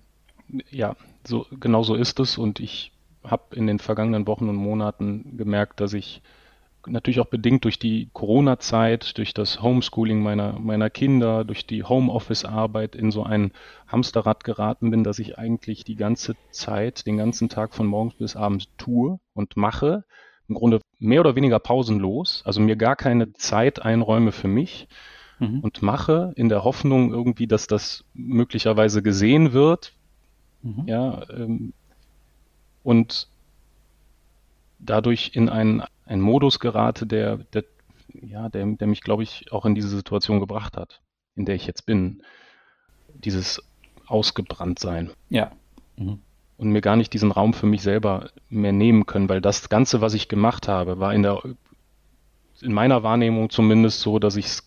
Ja, 0.70 0.96
so 1.26 1.46
genau 1.58 1.82
so 1.82 1.94
ist 1.94 2.20
es 2.20 2.38
und 2.38 2.60
ich 2.60 2.92
habe 3.22 3.56
in 3.56 3.66
den 3.66 3.78
vergangenen 3.78 4.26
Wochen 4.26 4.48
und 4.48 4.56
Monaten 4.56 5.36
gemerkt, 5.36 5.80
dass 5.80 5.94
ich 5.94 6.22
natürlich 6.86 7.20
auch 7.20 7.26
bedingt 7.26 7.64
durch 7.64 7.78
die 7.78 8.10
Corona-Zeit, 8.12 9.16
durch 9.16 9.32
das 9.34 9.62
Homeschooling 9.62 10.22
meiner, 10.22 10.58
meiner 10.58 10.90
Kinder, 10.90 11.44
durch 11.44 11.66
die 11.66 11.82
Homeoffice-Arbeit 11.82 12.94
in 12.94 13.10
so 13.10 13.22
ein 13.22 13.52
Hamsterrad 13.88 14.44
geraten 14.44 14.90
bin, 14.90 15.04
dass 15.04 15.18
ich 15.18 15.38
eigentlich 15.38 15.84
die 15.84 15.96
ganze 15.96 16.36
Zeit, 16.50 17.06
den 17.06 17.16
ganzen 17.16 17.48
Tag 17.48 17.74
von 17.74 17.86
morgens 17.86 18.14
bis 18.14 18.36
abends 18.36 18.66
tue 18.76 19.18
und 19.32 19.56
mache. 19.56 20.04
Im 20.46 20.56
Grunde 20.56 20.80
mehr 20.98 21.20
oder 21.20 21.36
weniger 21.36 21.58
pausenlos, 21.58 22.42
also 22.44 22.60
mir 22.60 22.76
gar 22.76 22.96
keine 22.96 23.32
Zeit 23.32 23.80
einräume 23.80 24.30
für 24.30 24.48
mich 24.48 24.88
mhm. 25.38 25.60
und 25.60 25.82
mache 25.82 26.32
in 26.36 26.50
der 26.50 26.64
Hoffnung 26.64 27.12
irgendwie, 27.12 27.46
dass 27.46 27.66
das 27.66 28.04
möglicherweise 28.12 29.02
gesehen 29.02 29.52
wird. 29.54 29.94
Mhm. 30.64 30.84
Ja, 30.86 31.22
ähm, 31.30 31.72
und 32.82 33.28
dadurch 34.78 35.32
in 35.34 35.48
einen, 35.48 35.82
einen 36.06 36.22
Modus 36.22 36.58
gerate, 36.58 37.06
der, 37.06 37.36
der, 37.36 37.64
ja, 38.12 38.48
der, 38.48 38.66
der 38.66 38.86
mich, 38.86 39.02
glaube 39.02 39.22
ich, 39.22 39.52
auch 39.52 39.66
in 39.66 39.74
diese 39.74 39.88
Situation 39.88 40.40
gebracht 40.40 40.76
hat, 40.76 41.00
in 41.36 41.44
der 41.44 41.54
ich 41.54 41.66
jetzt 41.66 41.86
bin. 41.86 42.22
Dieses 43.14 43.62
Ausgebranntsein. 44.06 45.10
Ja. 45.28 45.52
Mhm. 45.96 46.18
Und 46.56 46.70
mir 46.70 46.80
gar 46.80 46.96
nicht 46.96 47.12
diesen 47.12 47.30
Raum 47.30 47.52
für 47.52 47.66
mich 47.66 47.82
selber 47.82 48.30
mehr 48.48 48.72
nehmen 48.72 49.06
können, 49.06 49.28
weil 49.28 49.40
das 49.40 49.68
Ganze, 49.68 50.00
was 50.00 50.14
ich 50.14 50.28
gemacht 50.28 50.68
habe, 50.68 50.98
war 50.98 51.12
in 51.12 51.22
der, 51.22 51.42
in 52.60 52.72
meiner 52.72 53.02
Wahrnehmung 53.02 53.50
zumindest 53.50 54.00
so, 54.00 54.18
dass 54.18 54.36
ich 54.36 54.58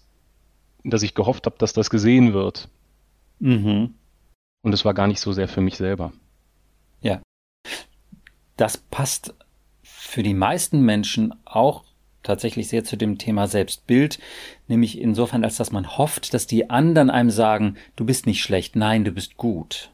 dass 0.83 1.03
ich 1.03 1.13
gehofft 1.13 1.45
habe, 1.45 1.57
dass 1.57 1.73
das 1.73 1.89
gesehen 1.89 2.33
wird. 2.33 2.69
Mhm. 3.39 3.95
Und 4.61 4.73
es 4.73 4.85
war 4.85 4.93
gar 4.93 5.07
nicht 5.07 5.19
so 5.19 5.31
sehr 5.31 5.47
für 5.47 5.61
mich 5.61 5.77
selber. 5.77 6.13
Ja. 7.01 7.21
Das 8.55 8.77
passt 8.77 9.33
für 9.83 10.23
die 10.23 10.33
meisten 10.33 10.81
Menschen 10.81 11.33
auch 11.45 11.83
tatsächlich 12.23 12.67
sehr 12.67 12.83
zu 12.83 12.97
dem 12.97 13.17
Thema 13.17 13.47
Selbstbild, 13.47 14.19
nämlich 14.67 14.99
insofern, 14.99 15.43
als 15.43 15.57
dass 15.57 15.71
man 15.71 15.97
hofft, 15.97 16.33
dass 16.33 16.47
die 16.47 16.69
anderen 16.69 17.09
einem 17.09 17.29
sagen, 17.29 17.77
du 17.95 18.05
bist 18.05 18.25
nicht 18.25 18.41
schlecht, 18.41 18.75
nein, 18.75 19.05
du 19.05 19.11
bist 19.11 19.37
gut. 19.37 19.91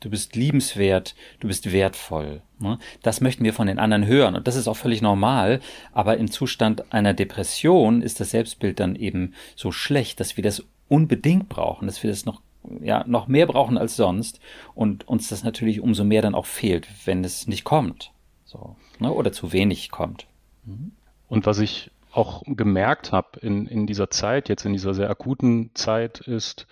Du 0.00 0.08
bist 0.08 0.34
liebenswert, 0.34 1.14
du 1.40 1.48
bist 1.48 1.72
wertvoll. 1.72 2.40
Ne? 2.58 2.78
Das 3.02 3.20
möchten 3.20 3.44
wir 3.44 3.52
von 3.52 3.66
den 3.66 3.78
anderen 3.78 4.06
hören 4.06 4.34
und 4.34 4.48
das 4.48 4.56
ist 4.56 4.66
auch 4.66 4.76
völlig 4.76 5.02
normal, 5.02 5.60
aber 5.92 6.16
im 6.16 6.30
Zustand 6.30 6.92
einer 6.92 7.12
Depression 7.12 8.00
ist 8.00 8.18
das 8.18 8.30
Selbstbild 8.30 8.80
dann 8.80 8.96
eben 8.96 9.34
so 9.56 9.72
schlecht, 9.72 10.20
dass 10.20 10.36
wir 10.36 10.44
das 10.44 10.64
unbedingt 10.88 11.48
brauchen, 11.48 11.86
dass 11.86 12.02
wir 12.02 12.10
das 12.10 12.24
noch 12.24 12.40
ja, 12.80 13.04
noch 13.06 13.26
mehr 13.26 13.46
brauchen 13.46 13.78
als 13.78 13.96
sonst 13.96 14.40
und 14.74 15.08
uns 15.08 15.28
das 15.28 15.44
natürlich 15.44 15.80
umso 15.80 16.04
mehr 16.04 16.22
dann 16.22 16.34
auch 16.34 16.46
fehlt, 16.46 16.88
wenn 17.06 17.24
es 17.24 17.46
nicht 17.46 17.64
kommt. 17.64 18.12
So, 18.44 18.76
ne? 18.98 19.12
Oder 19.12 19.32
zu 19.32 19.52
wenig 19.52 19.90
kommt. 19.90 20.26
Mhm. 20.64 20.92
Und 21.28 21.46
was 21.46 21.58
ich 21.58 21.90
auch 22.12 22.42
gemerkt 22.46 23.12
habe 23.12 23.38
in, 23.40 23.66
in 23.66 23.86
dieser 23.86 24.10
Zeit, 24.10 24.48
jetzt 24.48 24.64
in 24.64 24.72
dieser 24.72 24.94
sehr 24.94 25.10
akuten 25.10 25.70
Zeit, 25.74 26.20
ist, 26.20 26.66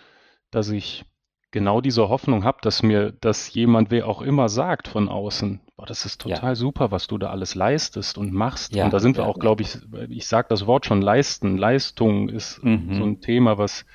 dass 0.51 0.69
ich 0.71 1.05
genau 1.51 1.81
diese 1.81 2.09
Hoffnung 2.09 2.45
habe, 2.45 2.59
dass 2.63 2.83
mir 2.83 3.13
dass 3.13 3.53
jemand, 3.55 3.91
wer 3.91 4.07
auch 4.07 4.21
immer 4.21 4.49
sagt 4.49 4.89
von 4.89 5.09
außen, 5.09 5.61
boah, 5.77 5.87
das 5.87 6.05
ist 6.05 6.21
total 6.21 6.51
ja. 6.51 6.55
super, 6.55 6.91
was 6.91 7.07
du 7.07 7.19
da 7.19 7.31
alles 7.31 7.55
leistest 7.55 8.19
und 8.19 8.33
machst. 8.33 8.75
Ja, 8.75 8.85
und 8.85 8.93
da 8.93 9.01
sind 9.01 9.17
wir 9.17 9.27
auch, 9.27 9.39
glaube 9.39 9.63
ich, 9.63 9.79
ich 10.09 10.27
sage 10.27 10.49
das 10.51 10.67
Wort 10.67 10.87
schon, 10.87 11.01
leisten, 11.01 11.57
Leistung 11.57 12.29
ist 12.29 12.63
mhm. 12.63 12.95
so 12.95 13.05
ein 13.05 13.21
Thema, 13.21 13.57
was, 13.57 13.87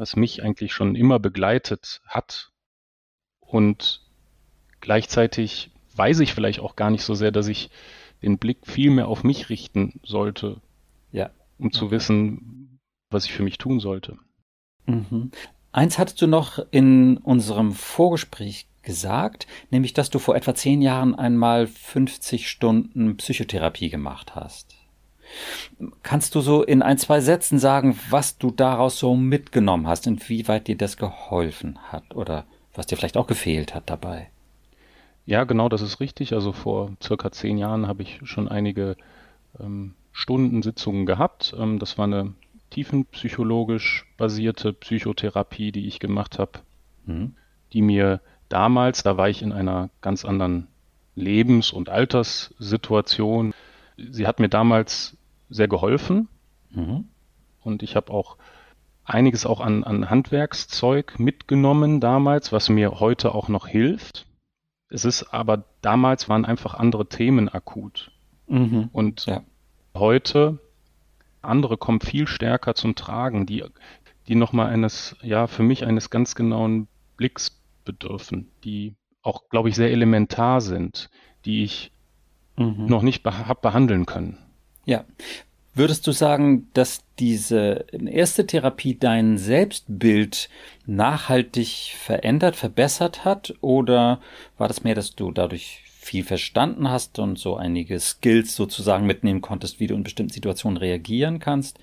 was 0.00 0.16
mich 0.16 0.42
eigentlich 0.42 0.72
schon 0.72 0.96
immer 0.96 1.18
begleitet 1.18 2.00
hat. 2.06 2.50
Und 3.40 4.02
gleichzeitig 4.80 5.70
weiß 5.94 6.20
ich 6.20 6.34
vielleicht 6.34 6.60
auch 6.60 6.74
gar 6.74 6.90
nicht 6.90 7.04
so 7.04 7.14
sehr, 7.14 7.30
dass 7.30 7.48
ich 7.48 7.70
den 8.22 8.38
Blick 8.38 8.66
viel 8.66 8.90
mehr 8.90 9.08
auf 9.08 9.22
mich 9.24 9.48
richten 9.48 10.00
sollte 10.02 10.60
um 11.60 11.72
zu 11.72 11.90
wissen, 11.90 12.80
was 13.10 13.26
ich 13.26 13.32
für 13.32 13.42
mich 13.42 13.58
tun 13.58 13.80
sollte. 13.80 14.18
Mhm. 14.86 15.30
Eins 15.72 15.98
hattest 15.98 16.20
du 16.20 16.26
noch 16.26 16.58
in 16.70 17.18
unserem 17.18 17.72
Vorgespräch 17.72 18.66
gesagt, 18.82 19.46
nämlich 19.70 19.92
dass 19.92 20.10
du 20.10 20.18
vor 20.18 20.34
etwa 20.34 20.54
zehn 20.54 20.82
Jahren 20.82 21.14
einmal 21.14 21.66
50 21.66 22.48
Stunden 22.48 23.16
Psychotherapie 23.18 23.90
gemacht 23.90 24.34
hast. 24.34 24.74
Kannst 26.02 26.34
du 26.34 26.40
so 26.40 26.62
in 26.62 26.82
ein, 26.82 26.98
zwei 26.98 27.20
Sätzen 27.20 27.58
sagen, 27.58 27.98
was 28.10 28.38
du 28.38 28.50
daraus 28.50 28.98
so 28.98 29.14
mitgenommen 29.14 29.86
hast, 29.86 30.06
inwieweit 30.06 30.68
dir 30.68 30.76
das 30.76 30.96
geholfen 30.96 31.78
hat 31.90 32.14
oder 32.14 32.44
was 32.74 32.86
dir 32.86 32.96
vielleicht 32.96 33.16
auch 33.16 33.26
gefehlt 33.26 33.74
hat 33.74 33.88
dabei? 33.90 34.30
Ja, 35.26 35.44
genau, 35.44 35.68
das 35.68 35.82
ist 35.82 36.00
richtig. 36.00 36.32
Also 36.32 36.52
vor 36.52 36.92
circa 37.02 37.30
zehn 37.30 37.58
Jahren 37.58 37.86
habe 37.86 38.02
ich 38.02 38.20
schon 38.24 38.48
einige 38.48 38.96
ähm, 39.58 39.94
Stundensitzungen 40.12 41.06
gehabt. 41.06 41.54
Ähm, 41.58 41.78
das 41.78 41.98
war 41.98 42.06
eine 42.06 42.34
tiefenpsychologisch 42.70 44.06
basierte 44.16 44.72
Psychotherapie, 44.72 45.72
die 45.72 45.86
ich 45.86 46.00
gemacht 46.00 46.38
habe, 46.38 46.60
mhm. 47.06 47.34
die 47.72 47.82
mir 47.82 48.20
damals, 48.48 49.02
da 49.02 49.16
war 49.16 49.28
ich 49.28 49.42
in 49.42 49.52
einer 49.52 49.90
ganz 50.00 50.24
anderen 50.24 50.68
Lebens- 51.14 51.72
und 51.72 51.88
Alterssituation. 51.88 53.52
Sie 53.96 54.26
hat 54.26 54.40
mir 54.40 54.48
damals 54.48 55.16
sehr 55.50 55.68
geholfen. 55.68 56.28
Mhm. 56.70 57.08
Und 57.62 57.82
ich 57.82 57.96
habe 57.96 58.12
auch 58.12 58.38
einiges 59.04 59.44
auch 59.44 59.60
an, 59.60 59.84
an 59.84 60.08
Handwerkszeug 60.08 61.18
mitgenommen 61.18 62.00
damals, 62.00 62.52
was 62.52 62.68
mir 62.68 63.00
heute 63.00 63.34
auch 63.34 63.48
noch 63.48 63.66
hilft. 63.66 64.26
Es 64.88 65.04
ist 65.04 65.34
aber 65.34 65.64
damals 65.82 66.28
waren 66.28 66.44
einfach 66.44 66.74
andere 66.74 67.08
Themen 67.08 67.48
akut. 67.48 68.12
Mhm. 68.46 68.88
Und 68.92 69.26
ja. 69.26 69.42
heute 69.94 70.58
andere 71.42 71.76
kommen 71.76 72.00
viel 72.00 72.26
stärker 72.26 72.74
zum 72.74 72.94
Tragen, 72.94 73.46
die, 73.46 73.64
die 74.28 74.34
nochmal 74.34 74.66
eines, 74.66 75.16
ja, 75.22 75.46
für 75.46 75.62
mich 75.62 75.84
eines 75.86 76.10
ganz 76.10 76.34
genauen 76.34 76.88
Blicks 77.16 77.62
bedürfen, 77.84 78.50
die 78.64 78.94
auch, 79.22 79.48
glaube 79.48 79.68
ich, 79.68 79.76
sehr 79.76 79.90
elementar 79.90 80.60
sind, 80.60 81.10
die 81.44 81.62
ich 81.62 81.92
mhm. 82.56 82.86
noch 82.86 83.02
nicht 83.02 83.22
be 83.22 83.46
habe 83.46 83.60
behandeln 83.60 84.06
können. 84.06 84.38
Ja. 84.84 85.04
Würdest 85.72 86.06
du 86.06 86.12
sagen, 86.12 86.68
dass 86.74 87.04
diese 87.20 87.86
erste 87.92 88.46
Therapie 88.46 88.98
dein 88.98 89.38
Selbstbild 89.38 90.48
nachhaltig 90.84 91.94
verändert, 91.96 92.56
verbessert 92.56 93.24
hat? 93.24 93.54
Oder 93.60 94.20
war 94.58 94.66
das 94.66 94.82
mehr, 94.82 94.96
dass 94.96 95.14
du 95.14 95.30
dadurch 95.30 95.84
viel 95.86 96.24
verstanden 96.24 96.90
hast 96.90 97.18
und 97.20 97.38
so 97.38 97.56
einige 97.56 98.00
Skills 98.00 98.56
sozusagen 98.56 99.06
mitnehmen 99.06 99.42
konntest, 99.42 99.78
wie 99.78 99.86
du 99.86 99.94
in 99.94 100.02
bestimmten 100.02 100.32
Situationen 100.32 100.76
reagieren 100.76 101.38
kannst? 101.38 101.78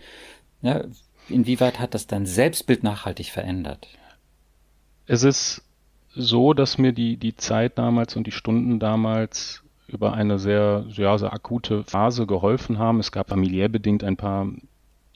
Ja, 0.61 0.83
inwieweit 1.29 1.79
hat 1.79 1.93
das 1.93 2.07
dein 2.07 2.25
Selbstbild 2.25 2.83
nachhaltig 2.83 3.27
verändert? 3.31 3.87
Es 5.05 5.23
ist 5.23 5.63
so, 6.13 6.53
dass 6.53 6.77
mir 6.77 6.91
die, 6.91 7.15
die 7.15 7.37
Zeit 7.37 7.77
damals 7.77 8.15
und 8.15 8.27
die 8.27 8.31
Stunden 8.31 8.79
damals 8.79 9.63
über 9.87 10.13
eine 10.13 10.37
sehr, 10.37 10.85
ja, 10.89 11.17
sehr 11.17 11.33
akute 11.33 11.83
Phase 11.83 12.27
geholfen 12.27 12.77
haben. 12.77 12.99
Es 12.99 13.11
gab 13.11 13.29
familiär 13.29 13.69
bedingt 13.69 14.03
ein 14.03 14.17
paar 14.17 14.47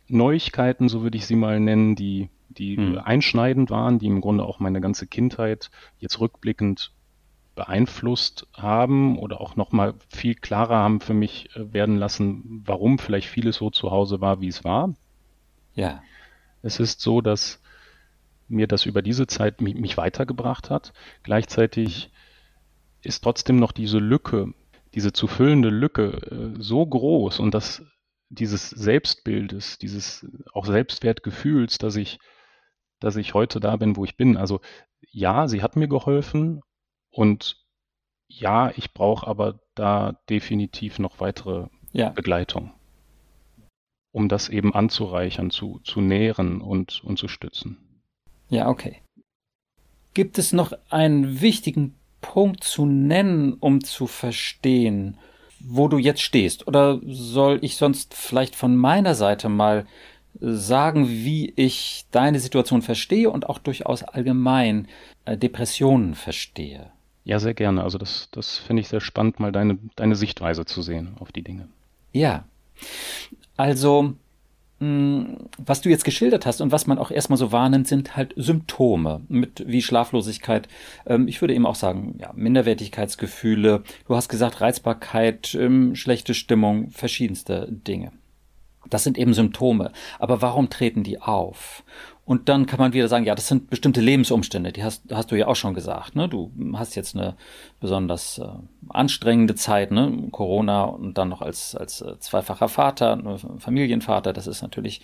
Neuigkeiten, 0.07 0.89
so 0.89 1.03
würde 1.03 1.17
ich 1.17 1.25
sie 1.25 1.35
mal 1.35 1.59
nennen, 1.59 1.95
die, 1.95 2.29
die 2.49 2.77
hm. 2.77 2.97
einschneidend 2.97 3.69
waren, 3.69 3.99
die 3.99 4.07
im 4.07 4.21
Grunde 4.21 4.45
auch 4.45 4.59
meine 4.59 4.81
ganze 4.81 5.07
Kindheit 5.07 5.71
jetzt 5.99 6.19
rückblickend 6.19 6.91
beeinflusst 7.55 8.47
haben 8.53 9.19
oder 9.19 9.41
auch 9.41 9.55
nochmal 9.55 9.93
viel 10.07 10.35
klarer 10.35 10.77
haben 10.77 11.01
für 11.01 11.13
mich 11.13 11.53
äh, 11.55 11.73
werden 11.73 11.97
lassen, 11.97 12.63
warum 12.65 12.97
vielleicht 12.97 13.27
vieles 13.27 13.57
so 13.57 13.69
zu 13.69 13.91
Hause 13.91 14.21
war, 14.21 14.39
wie 14.41 14.47
es 14.47 14.63
war. 14.63 14.93
Ja. 15.75 16.01
Es 16.61 16.79
ist 16.79 17.01
so, 17.01 17.21
dass 17.21 17.61
mir 18.47 18.67
das 18.67 18.85
über 18.85 19.01
diese 19.01 19.27
Zeit 19.27 19.61
mich, 19.61 19.75
mich 19.75 19.97
weitergebracht 19.97 20.69
hat. 20.69 20.93
Gleichzeitig 21.23 22.11
ist 23.01 23.23
trotzdem 23.23 23.57
noch 23.57 23.71
diese 23.71 23.97
Lücke 23.97 24.53
diese 24.93 25.13
zu 25.13 25.27
füllende 25.27 25.69
Lücke 25.69 26.53
äh, 26.57 26.61
so 26.61 26.85
groß 26.85 27.39
und 27.39 27.53
das 27.53 27.83
dieses 28.29 28.69
Selbstbildes, 28.69 29.77
dieses 29.77 30.25
auch 30.53 30.65
Selbstwertgefühls, 30.65 31.77
dass 31.77 31.97
ich, 31.97 32.17
dass 32.99 33.17
ich 33.17 33.33
heute 33.33 33.59
da 33.59 33.75
bin, 33.75 33.97
wo 33.97 34.05
ich 34.05 34.15
bin. 34.15 34.37
Also 34.37 34.61
ja, 35.11 35.49
sie 35.49 35.61
hat 35.61 35.75
mir 35.75 35.89
geholfen 35.89 36.61
und 37.09 37.57
ja, 38.27 38.71
ich 38.77 38.93
brauche 38.93 39.27
aber 39.27 39.59
da 39.75 40.17
definitiv 40.29 40.97
noch 40.99 41.19
weitere 41.19 41.67
ja. 41.91 42.09
Begleitung, 42.09 42.71
um 44.13 44.29
das 44.29 44.47
eben 44.47 44.73
anzureichern, 44.73 45.51
zu, 45.51 45.79
zu 45.83 45.99
nähren 45.99 46.61
und, 46.61 47.03
und 47.03 47.17
zu 47.19 47.27
stützen. 47.27 48.01
Ja, 48.47 48.69
okay. 48.69 49.01
Gibt 50.13 50.37
es 50.37 50.53
noch 50.53 50.71
einen 50.89 51.41
wichtigen 51.41 51.99
Punkt 52.21 52.63
zu 52.63 52.85
nennen, 52.85 53.53
um 53.59 53.83
zu 53.83 54.07
verstehen, 54.07 55.17
wo 55.59 55.87
du 55.87 55.97
jetzt 55.97 56.21
stehst? 56.21 56.67
Oder 56.67 56.99
soll 57.05 57.59
ich 57.61 57.75
sonst 57.75 58.13
vielleicht 58.13 58.55
von 58.55 58.75
meiner 58.75 59.15
Seite 59.15 59.49
mal 59.49 59.85
sagen, 60.39 61.09
wie 61.09 61.53
ich 61.55 62.05
deine 62.11 62.39
Situation 62.39 62.81
verstehe 62.81 63.29
und 63.29 63.49
auch 63.49 63.59
durchaus 63.59 64.03
allgemein 64.03 64.87
äh, 65.25 65.37
Depressionen 65.37 66.15
verstehe? 66.15 66.91
Ja, 67.23 67.39
sehr 67.39 67.53
gerne. 67.53 67.83
Also 67.83 67.97
das, 67.97 68.29
das 68.31 68.57
finde 68.57 68.81
ich 68.81 68.87
sehr 68.87 69.01
spannend, 69.01 69.39
mal 69.39 69.51
deine, 69.51 69.77
deine 69.95 70.15
Sichtweise 70.15 70.65
zu 70.65 70.81
sehen 70.81 71.15
auf 71.19 71.31
die 71.31 71.43
Dinge. 71.43 71.67
Ja. 72.13 72.45
Also 73.57 74.15
was 74.81 75.81
du 75.81 75.89
jetzt 75.89 76.05
geschildert 76.05 76.47
hast 76.47 76.59
und 76.59 76.71
was 76.71 76.87
man 76.87 76.97
auch 76.97 77.11
erstmal 77.11 77.37
so 77.37 77.51
wahrnimmt, 77.51 77.87
sind 77.87 78.15
halt 78.15 78.33
Symptome 78.35 79.21
mit 79.27 79.63
wie 79.67 79.83
Schlaflosigkeit. 79.83 80.67
Ähm, 81.05 81.27
ich 81.27 81.39
würde 81.39 81.53
eben 81.53 81.67
auch 81.67 81.75
sagen, 81.75 82.15
ja, 82.19 82.31
Minderwertigkeitsgefühle. 82.35 83.83
Du 84.07 84.15
hast 84.15 84.27
gesagt 84.27 84.59
Reizbarkeit, 84.59 85.53
ähm, 85.53 85.95
schlechte 85.95 86.33
Stimmung, 86.33 86.89
verschiedenste 86.89 87.67
Dinge. 87.69 88.11
Das 88.89 89.03
sind 89.03 89.19
eben 89.19 89.35
Symptome. 89.35 89.91
Aber 90.17 90.41
warum 90.41 90.69
treten 90.69 91.03
die 91.03 91.21
auf? 91.21 91.83
Und 92.31 92.47
dann 92.47 92.65
kann 92.65 92.79
man 92.79 92.93
wieder 92.93 93.09
sagen, 93.09 93.25
ja, 93.25 93.35
das 93.35 93.49
sind 93.49 93.69
bestimmte 93.69 93.99
Lebensumstände, 93.99 94.71
die 94.71 94.85
hast, 94.85 95.03
hast 95.11 95.31
du 95.31 95.35
ja 95.35 95.47
auch 95.47 95.57
schon 95.57 95.73
gesagt. 95.73 96.15
Ne? 96.15 96.29
Du 96.29 96.49
hast 96.75 96.95
jetzt 96.95 97.13
eine 97.13 97.35
besonders 97.81 98.37
äh, 98.37 98.47
anstrengende 98.87 99.55
Zeit, 99.55 99.91
ne? 99.91 100.29
Corona 100.31 100.85
und 100.85 101.17
dann 101.17 101.27
noch 101.27 101.41
als, 101.41 101.75
als 101.75 101.99
äh, 101.99 102.17
zweifacher 102.19 102.69
Vater, 102.69 103.17
ne, 103.17 103.37
Familienvater, 103.57 104.31
das 104.31 104.47
ist 104.47 104.61
natürlich 104.61 105.01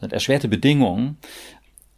sind 0.00 0.12
erschwerte 0.12 0.48
Bedingungen. 0.48 1.16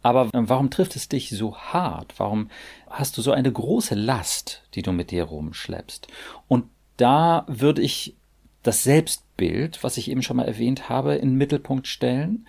Aber 0.03 0.25
äh, 0.25 0.43
warum 0.47 0.69
trifft 0.69 0.95
es 0.95 1.09
dich 1.09 1.31
so 1.31 1.57
hart? 1.57 2.13
Warum 2.17 2.51
hast 2.91 3.17
du 3.17 3.23
so 3.23 3.31
eine 3.31 3.51
große 3.51 3.95
Last, 3.95 4.61
die 4.75 4.83
du 4.83 4.91
mit 4.91 5.09
dir 5.09 5.23
rumschleppst? 5.23 6.07
Und 6.47 6.65
da 6.97 7.45
würde 7.47 7.81
ich 7.81 8.15
das 8.61 8.83
Selbstbild, 8.83 9.83
was 9.83 9.97
ich 9.97 10.11
eben 10.11 10.21
schon 10.21 10.37
mal 10.37 10.45
erwähnt 10.45 10.87
habe, 10.87 11.15
in 11.15 11.29
den 11.29 11.37
Mittelpunkt 11.39 11.87
stellen. 11.87 12.45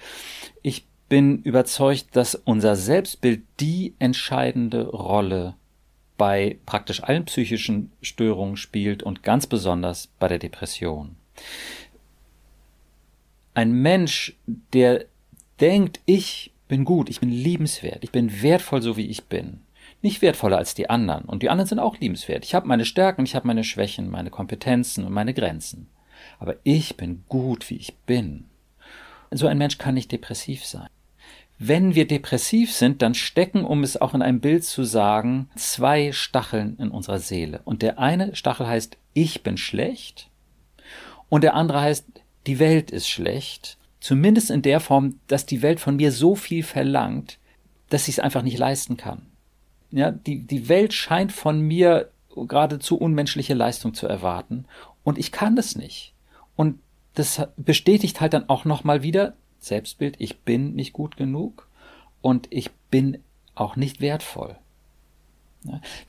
Ich 0.61 0.85
bin 1.09 1.43
überzeugt, 1.43 2.09
dass 2.13 2.35
unser 2.35 2.77
Selbstbild 2.77 3.43
die 3.61 3.95
entscheidende 3.99 4.89
Rolle 4.89 5.55
bei 6.17 6.59
praktisch 6.67 7.03
allen 7.03 7.25
psychischen 7.25 7.93
Störungen 8.03 8.57
spielt 8.57 9.03
und 9.03 9.23
ganz 9.23 9.47
besonders 9.47 10.09
bei 10.19 10.29
der 10.29 10.39
Depression. 10.39 11.17
Ein 13.55 13.73
Mensch, 13.73 14.37
der 14.73 15.07
denkt, 15.61 16.01
ich 16.05 16.53
bin 16.67 16.85
gut, 16.85 17.09
ich 17.09 17.21
bin 17.21 17.31
liebenswert, 17.31 18.05
ich 18.05 18.11
bin 18.11 18.43
wertvoll 18.43 18.83
so 18.83 18.97
wie 18.97 19.07
ich 19.07 19.25
bin, 19.25 19.61
nicht 20.03 20.23
wertvoller 20.23 20.59
als 20.59 20.75
die 20.75 20.91
anderen 20.91 21.25
und 21.25 21.43
die 21.43 21.51
anderen 21.51 21.69
sind 21.69 21.79
auch 21.79 21.99
liebenswert. 21.99 22.45
Ich 22.45 22.55
habe 22.55 22.69
meine 22.69 22.85
Stärken, 22.85 23.25
ich 23.25 23.35
habe 23.35 23.47
meine 23.47 23.65
Schwächen, 23.65 24.11
meine 24.11 24.31
Kompetenzen 24.31 25.05
und 25.05 25.13
meine 25.13 25.35
Grenzen. 25.35 25.89
Aber 26.39 26.57
ich 26.65 26.97
bin 26.97 27.25
gut, 27.29 27.71
wie 27.71 27.77
ich 27.77 27.95
bin. 28.07 28.45
So 29.31 29.47
ein 29.47 29.59
Mensch 29.59 29.79
kann 29.79 29.95
nicht 29.95 30.13
depressiv 30.13 30.65
sein. 30.65 30.89
Wenn 31.59 31.97
wir 31.97 32.07
depressiv 32.07 32.73
sind, 32.73 33.03
dann 33.03 33.15
stecken, 33.15 33.65
um 33.65 33.83
es 33.83 34.01
auch 34.01 34.15
in 34.15 34.23
einem 34.23 34.41
Bild 34.41 34.65
zu 34.65 34.85
sagen, 34.85 35.51
zwei 35.57 36.13
Stacheln 36.13 36.77
in 36.79 36.91
unserer 36.91 37.19
Seele. 37.19 37.61
Und 37.65 37.83
der 37.83 37.99
eine 37.99 38.37
Stachel 38.37 38.69
heißt, 38.69 38.97
ich 39.13 39.43
bin 39.43 39.57
schlecht. 39.57 40.31
Und 41.29 41.43
der 41.43 41.55
andere 41.55 41.81
heißt, 41.81 42.07
die 42.47 42.61
Welt 42.61 42.93
ist 42.93 43.09
schlecht. 43.09 43.77
Zumindest 44.01 44.51
in 44.51 44.63
der 44.63 44.79
Form, 44.79 45.19
dass 45.27 45.47
die 45.47 45.61
Welt 45.63 45.81
von 45.81 45.97
mir 45.97 46.13
so 46.13 46.37
viel 46.37 46.63
verlangt, 46.63 47.39
dass 47.91 48.07
ich 48.07 48.15
es 48.15 48.21
einfach 48.21 48.43
nicht 48.43 48.59
leisten 48.59 48.97
kann. 48.97 49.27
Ja, 49.91 50.13
die, 50.13 50.47
die 50.47 50.69
Welt 50.69 50.93
scheint 50.93 51.33
von 51.33 51.61
mir 51.61 52.11
geradezu 52.37 52.97
unmenschliche 52.97 53.55
Leistung 53.55 53.95
zu 53.95 54.07
erwarten. 54.07 54.67
Und 55.03 55.19
ich 55.19 55.33
kann 55.33 55.57
das 55.57 55.75
nicht. 55.75 56.15
Und 56.55 56.79
das 57.15 57.49
bestätigt 57.57 58.21
halt 58.21 58.33
dann 58.35 58.49
auch 58.49 58.65
nochmal 58.65 59.03
wieder, 59.03 59.35
Selbstbild, 59.69 60.17
ich 60.19 60.41
bin 60.41 60.75
nicht 60.75 60.93
gut 60.93 61.17
genug 61.17 61.69
und 62.21 62.49
ich 62.51 62.71
bin 62.91 63.19
auch 63.55 63.77
nicht 63.77 64.01
wertvoll. 64.01 64.57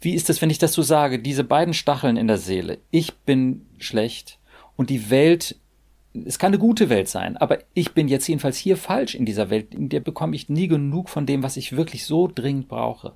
Wie 0.02 0.14
ist 0.14 0.30
es, 0.30 0.42
wenn 0.42 0.50
ich 0.50 0.60
das 0.60 0.74
so 0.74 0.82
sage? 0.82 1.20
Diese 1.20 1.44
beiden 1.44 1.74
Stacheln 1.74 2.18
in 2.18 2.28
der 2.28 2.38
Seele. 2.38 2.78
Ich 2.92 3.16
bin 3.16 3.66
schlecht 3.78 4.38
und 4.76 4.90
die 4.90 5.10
Welt 5.10 5.56
es 6.14 6.40
kann 6.40 6.50
eine 6.50 6.60
gute 6.60 6.90
Welt 6.90 7.08
sein, 7.08 7.38
aber 7.38 7.60
ich 7.74 7.94
bin 7.94 8.08
jetzt 8.08 8.28
jedenfalls 8.28 8.58
hier 8.58 8.78
falsch 8.78 9.16
in 9.16 9.26
dieser 9.26 9.50
Welt, 9.50 9.74
in 9.74 9.90
der 9.90 10.00
bekomme 10.00 10.36
ich 10.36 10.50
nie 10.50 10.68
genug 10.68 11.10
von 11.10 11.26
dem, 11.26 11.44
was 11.44 11.58
ich 11.58 11.76
wirklich 11.76 12.06
so 12.06 12.28
dringend 12.28 12.68
brauche. 12.68 13.14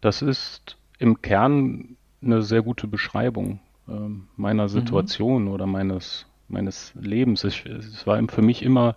Das 0.00 0.20
ist 0.20 0.76
im 0.98 1.22
Kern 1.22 1.96
eine 2.22 2.42
sehr 2.42 2.62
gute 2.62 2.86
Beschreibung 2.86 3.60
äh, 3.88 3.92
meiner 4.36 4.64
mhm. 4.64 4.68
Situation 4.68 5.44
mhm. 5.44 5.50
oder 5.50 5.66
meines, 5.66 6.26
meines 6.48 6.92
Lebens. 6.94 7.44
Es, 7.44 7.64
es 7.64 8.06
war 8.06 8.22
für 8.28 8.42
mich 8.42 8.62
immer, 8.62 8.96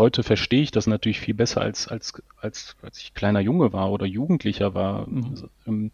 heute 0.00 0.24
verstehe 0.24 0.62
ich 0.62 0.72
das 0.72 0.88
natürlich 0.88 1.20
viel 1.20 1.34
besser 1.34 1.60
als, 1.60 1.86
als, 1.86 2.20
als, 2.40 2.76
als 2.82 2.98
ich 2.98 3.14
kleiner 3.14 3.40
Junge 3.40 3.72
war 3.72 3.92
oder 3.92 4.06
Jugendlicher 4.06 4.74
war. 4.74 5.08
Mhm. 5.08 5.26
Also, 5.30 5.48
ähm, 5.66 5.92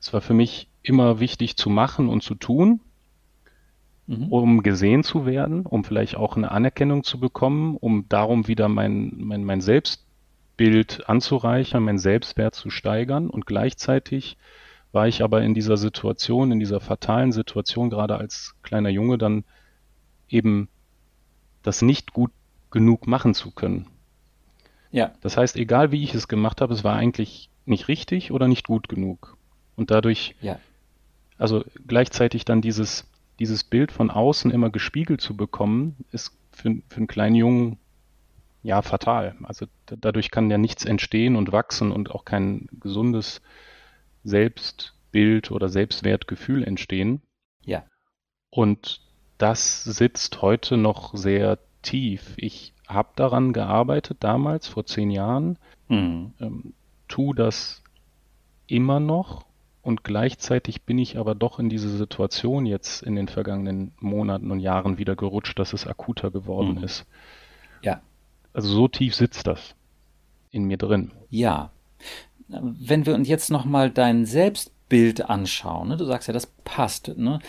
es 0.00 0.12
war 0.12 0.20
für 0.20 0.34
mich 0.34 0.68
immer 0.82 1.18
wichtig 1.18 1.56
zu 1.56 1.70
machen 1.70 2.10
und 2.10 2.22
zu 2.22 2.34
tun 2.34 2.80
mhm. 4.06 4.28
um 4.28 4.62
gesehen 4.62 5.02
zu 5.02 5.26
werden, 5.26 5.66
um 5.66 5.84
vielleicht 5.84 6.16
auch 6.16 6.36
eine 6.36 6.50
Anerkennung 6.50 7.04
zu 7.04 7.18
bekommen, 7.18 7.76
um 7.76 8.08
darum 8.08 8.48
wieder 8.48 8.68
mein, 8.68 9.12
mein, 9.16 9.44
mein 9.44 9.60
Selbstbild 9.60 11.08
anzureichern, 11.08 11.82
mein 11.82 11.98
Selbstwert 11.98 12.54
zu 12.54 12.70
steigern. 12.70 13.30
Und 13.30 13.46
gleichzeitig 13.46 14.36
war 14.92 15.08
ich 15.08 15.22
aber 15.22 15.42
in 15.42 15.54
dieser 15.54 15.76
Situation, 15.76 16.52
in 16.52 16.60
dieser 16.60 16.80
fatalen 16.80 17.32
Situation, 17.32 17.90
gerade 17.90 18.16
als 18.16 18.54
kleiner 18.62 18.90
Junge, 18.90 19.18
dann 19.18 19.44
eben 20.28 20.68
das 21.62 21.82
nicht 21.82 22.12
gut 22.12 22.30
genug 22.74 23.06
machen 23.06 23.32
zu 23.32 23.50
können. 23.50 23.86
Ja. 24.90 25.14
Das 25.22 25.38
heißt, 25.38 25.56
egal 25.56 25.92
wie 25.92 26.04
ich 26.04 26.14
es 26.14 26.28
gemacht 26.28 26.60
habe, 26.60 26.74
es 26.74 26.84
war 26.84 26.94
eigentlich 26.94 27.48
nicht 27.64 27.88
richtig 27.88 28.30
oder 28.30 28.48
nicht 28.48 28.66
gut 28.66 28.90
genug. 28.90 29.38
Und 29.76 29.90
dadurch, 29.90 30.34
ja. 30.42 30.58
also 31.38 31.64
gleichzeitig 31.86 32.44
dann 32.44 32.60
dieses 32.60 33.06
dieses 33.38 33.64
Bild 33.64 33.92
von 33.92 34.10
außen 34.10 34.50
immer 34.50 34.70
gespiegelt 34.70 35.20
zu 35.20 35.36
bekommen, 35.36 35.96
ist 36.12 36.36
für, 36.52 36.76
für 36.88 36.96
einen 36.98 37.06
kleinen 37.06 37.34
Jungen 37.34 37.78
ja 38.62 38.80
fatal. 38.82 39.34
Also 39.42 39.66
dadurch 39.86 40.30
kann 40.30 40.50
ja 40.50 40.58
nichts 40.58 40.84
entstehen 40.84 41.36
und 41.36 41.52
wachsen 41.52 41.92
und 41.92 42.10
auch 42.10 42.24
kein 42.24 42.68
gesundes 42.80 43.42
Selbstbild 44.22 45.50
oder 45.50 45.68
Selbstwertgefühl 45.68 46.64
entstehen. 46.64 47.22
Ja. 47.64 47.84
Und 48.50 49.00
das 49.38 49.84
sitzt 49.84 50.40
heute 50.40 50.76
noch 50.76 51.14
sehr 51.14 51.58
tief. 51.84 52.34
Ich 52.36 52.74
habe 52.88 53.10
daran 53.14 53.52
gearbeitet 53.52 54.18
damals, 54.20 54.66
vor 54.66 54.84
zehn 54.84 55.10
Jahren, 55.10 55.58
mhm. 55.88 56.32
ähm, 56.40 56.74
tu 57.08 57.32
das 57.32 57.82
immer 58.66 58.98
noch 59.00 59.46
und 59.84 60.02
gleichzeitig 60.02 60.82
bin 60.82 60.98
ich 60.98 61.18
aber 61.18 61.34
doch 61.34 61.58
in 61.58 61.68
diese 61.68 61.90
Situation 61.90 62.64
jetzt 62.64 63.02
in 63.02 63.16
den 63.16 63.28
vergangenen 63.28 63.92
Monaten 64.00 64.50
und 64.50 64.60
Jahren 64.60 64.96
wieder 64.96 65.14
gerutscht, 65.14 65.58
dass 65.58 65.74
es 65.74 65.86
akuter 65.86 66.30
geworden 66.30 66.76
mhm. 66.76 66.84
ist. 66.84 67.06
Ja. 67.82 68.00
Also 68.54 68.68
so 68.68 68.88
tief 68.88 69.14
sitzt 69.14 69.46
das 69.46 69.74
in 70.50 70.64
mir 70.64 70.78
drin. 70.78 71.10
Ja. 71.28 71.70
Wenn 72.48 73.04
wir 73.04 73.14
uns 73.14 73.28
jetzt 73.28 73.50
nochmal 73.50 73.90
dein 73.90 74.24
Selbstbild 74.24 75.28
anschauen, 75.28 75.88
ne, 75.88 75.96
du 75.98 76.06
sagst 76.06 76.28
ja, 76.28 76.34
das 76.34 76.46
passt. 76.64 77.08
Ne? 77.16 77.40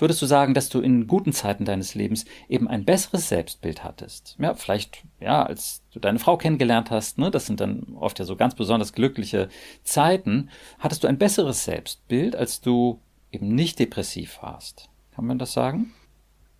Würdest 0.00 0.22
du 0.22 0.26
sagen, 0.26 0.54
dass 0.54 0.68
du 0.68 0.80
in 0.80 1.06
guten 1.06 1.32
Zeiten 1.32 1.64
deines 1.64 1.94
Lebens 1.94 2.24
eben 2.48 2.68
ein 2.68 2.84
besseres 2.84 3.28
Selbstbild 3.28 3.84
hattest? 3.84 4.36
Ja, 4.38 4.54
vielleicht, 4.54 5.04
ja, 5.20 5.42
als 5.42 5.82
du 5.92 6.00
deine 6.00 6.18
Frau 6.18 6.36
kennengelernt 6.36 6.90
hast, 6.90 7.18
ne, 7.18 7.30
das 7.30 7.46
sind 7.46 7.60
dann 7.60 7.96
oft 7.96 8.18
ja 8.18 8.24
so 8.24 8.36
ganz 8.36 8.54
besonders 8.54 8.92
glückliche 8.92 9.48
Zeiten, 9.82 10.50
hattest 10.78 11.04
du 11.04 11.08
ein 11.08 11.18
besseres 11.18 11.64
Selbstbild, 11.64 12.36
als 12.36 12.60
du 12.60 13.00
eben 13.32 13.54
nicht 13.54 13.78
depressiv 13.78 14.38
warst. 14.42 14.88
Kann 15.14 15.26
man 15.26 15.38
das 15.38 15.52
sagen? 15.52 15.92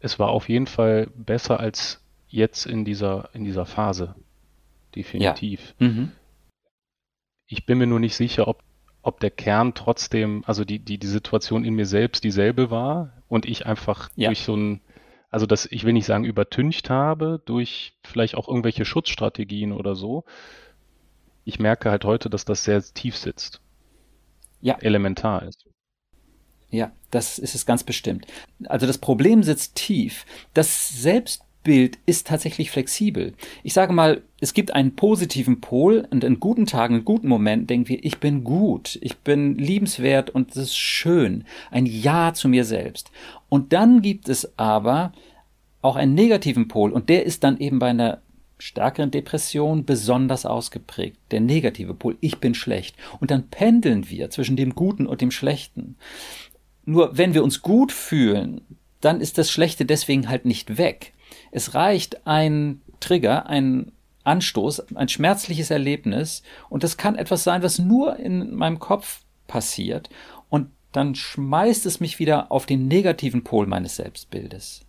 Es 0.00 0.18
war 0.18 0.30
auf 0.30 0.48
jeden 0.48 0.66
Fall 0.66 1.08
besser 1.14 1.60
als 1.60 2.00
jetzt 2.28 2.66
in 2.66 2.84
dieser, 2.84 3.28
in 3.34 3.44
dieser 3.44 3.66
Phase. 3.66 4.14
Definitiv. 4.94 5.74
Ja. 5.78 5.88
Mhm. 5.88 6.12
Ich 7.46 7.66
bin 7.66 7.78
mir 7.78 7.86
nur 7.86 8.00
nicht 8.00 8.14
sicher, 8.16 8.48
ob 8.48 8.62
ob 9.02 9.20
der 9.20 9.30
Kern 9.30 9.74
trotzdem, 9.74 10.42
also 10.46 10.64
die, 10.64 10.78
die, 10.78 10.98
die 10.98 11.06
Situation 11.06 11.64
in 11.64 11.74
mir 11.74 11.86
selbst 11.86 12.24
dieselbe 12.24 12.70
war 12.70 13.12
und 13.28 13.46
ich 13.46 13.66
einfach 13.66 14.10
ja. 14.16 14.28
durch 14.28 14.42
so 14.42 14.54
ein, 14.54 14.80
also 15.30 15.46
dass 15.46 15.66
ich 15.66 15.84
will 15.84 15.92
nicht 15.92 16.06
sagen 16.06 16.24
übertüncht 16.24 16.90
habe, 16.90 17.40
durch 17.44 17.94
vielleicht 18.04 18.34
auch 18.34 18.48
irgendwelche 18.48 18.84
Schutzstrategien 18.84 19.72
oder 19.72 19.94
so. 19.94 20.24
Ich 21.44 21.58
merke 21.58 21.90
halt 21.90 22.04
heute, 22.04 22.28
dass 22.28 22.44
das 22.44 22.64
sehr 22.64 22.82
tief 22.82 23.16
sitzt. 23.16 23.60
Ja. 24.60 24.76
Elementar 24.80 25.42
ist. 25.44 25.64
Ja, 26.70 26.92
das 27.10 27.38
ist 27.38 27.54
es 27.54 27.66
ganz 27.66 27.82
bestimmt. 27.82 28.26
Also 28.66 28.86
das 28.86 28.98
Problem 28.98 29.42
sitzt 29.42 29.74
tief. 29.76 30.24
Das 30.54 30.88
Selbst 30.88 31.42
Bild 31.62 31.98
ist 32.06 32.26
tatsächlich 32.26 32.70
flexibel. 32.70 33.34
Ich 33.62 33.74
sage 33.74 33.92
mal, 33.92 34.22
es 34.40 34.54
gibt 34.54 34.74
einen 34.74 34.96
positiven 34.96 35.60
Pol 35.60 36.06
und 36.10 36.24
in 36.24 36.40
guten 36.40 36.66
Tagen, 36.66 36.96
in 36.96 37.04
guten 37.04 37.28
Momenten 37.28 37.66
denken 37.66 37.88
wir, 37.88 38.04
ich 38.04 38.18
bin 38.18 38.44
gut, 38.44 38.98
ich 39.02 39.18
bin 39.18 39.58
liebenswert 39.58 40.30
und 40.30 40.50
es 40.52 40.56
ist 40.56 40.76
schön. 40.76 41.44
Ein 41.70 41.86
Ja 41.86 42.32
zu 42.32 42.48
mir 42.48 42.64
selbst. 42.64 43.10
Und 43.48 43.72
dann 43.72 44.00
gibt 44.00 44.28
es 44.28 44.58
aber 44.58 45.12
auch 45.82 45.96
einen 45.96 46.14
negativen 46.14 46.68
Pol 46.68 46.92
und 46.92 47.08
der 47.08 47.24
ist 47.26 47.44
dann 47.44 47.58
eben 47.58 47.78
bei 47.78 47.88
einer 47.88 48.22
stärkeren 48.58 49.10
Depression 49.10 49.84
besonders 49.84 50.46
ausgeprägt. 50.46 51.18
Der 51.30 51.40
negative 51.40 51.94
Pol, 51.94 52.16
ich 52.20 52.38
bin 52.38 52.54
schlecht. 52.54 52.94
Und 53.18 53.30
dann 53.30 53.48
pendeln 53.48 54.08
wir 54.10 54.30
zwischen 54.30 54.56
dem 54.56 54.74
Guten 54.74 55.06
und 55.06 55.20
dem 55.20 55.30
Schlechten. 55.30 55.96
Nur 56.84 57.16
wenn 57.16 57.34
wir 57.34 57.42
uns 57.42 57.62
gut 57.62 57.92
fühlen, 57.92 58.60
dann 59.00 59.20
ist 59.20 59.38
das 59.38 59.50
Schlechte 59.50 59.84
deswegen 59.84 60.28
halt 60.28 60.44
nicht 60.44 60.76
weg. 60.76 61.12
Es 61.50 61.74
reicht 61.74 62.26
ein 62.26 62.80
Trigger, 63.00 63.46
ein 63.46 63.92
Anstoß, 64.24 64.94
ein 64.94 65.08
schmerzliches 65.08 65.70
Erlebnis 65.70 66.42
und 66.68 66.84
das 66.84 66.96
kann 66.96 67.16
etwas 67.16 67.42
sein, 67.44 67.62
was 67.62 67.78
nur 67.78 68.16
in 68.16 68.54
meinem 68.54 68.78
Kopf 68.78 69.22
passiert 69.46 70.10
und 70.48 70.70
dann 70.92 71.14
schmeißt 71.14 71.86
es 71.86 72.00
mich 72.00 72.18
wieder 72.18 72.50
auf 72.50 72.66
den 72.66 72.88
negativen 72.88 73.44
Pol 73.44 73.66
meines 73.66 73.96
Selbstbildes. 73.96 74.84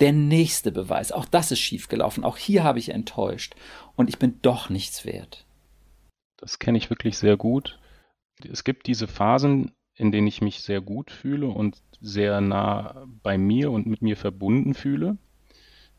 Der 0.00 0.12
nächste 0.12 0.70
Beweis, 0.70 1.12
auch 1.12 1.24
das 1.24 1.50
ist 1.50 1.60
schiefgelaufen, 1.60 2.24
auch 2.24 2.36
hier 2.36 2.62
habe 2.62 2.78
ich 2.78 2.90
enttäuscht 2.90 3.54
und 3.96 4.08
ich 4.08 4.18
bin 4.18 4.38
doch 4.42 4.70
nichts 4.70 5.04
wert. 5.04 5.44
Das 6.36 6.58
kenne 6.58 6.78
ich 6.78 6.90
wirklich 6.90 7.18
sehr 7.18 7.36
gut. 7.36 7.78
Es 8.50 8.64
gibt 8.64 8.86
diese 8.86 9.06
Phasen, 9.06 9.72
in 9.94 10.12
denen 10.12 10.26
ich 10.26 10.42
mich 10.42 10.60
sehr 10.60 10.80
gut 10.80 11.10
fühle 11.10 11.48
und 11.48 11.82
sehr 12.00 12.40
nah 12.40 13.06
bei 13.22 13.38
mir 13.38 13.70
und 13.70 13.86
mit 13.86 14.02
mir 14.02 14.16
verbunden 14.16 14.74
fühle. 14.74 15.16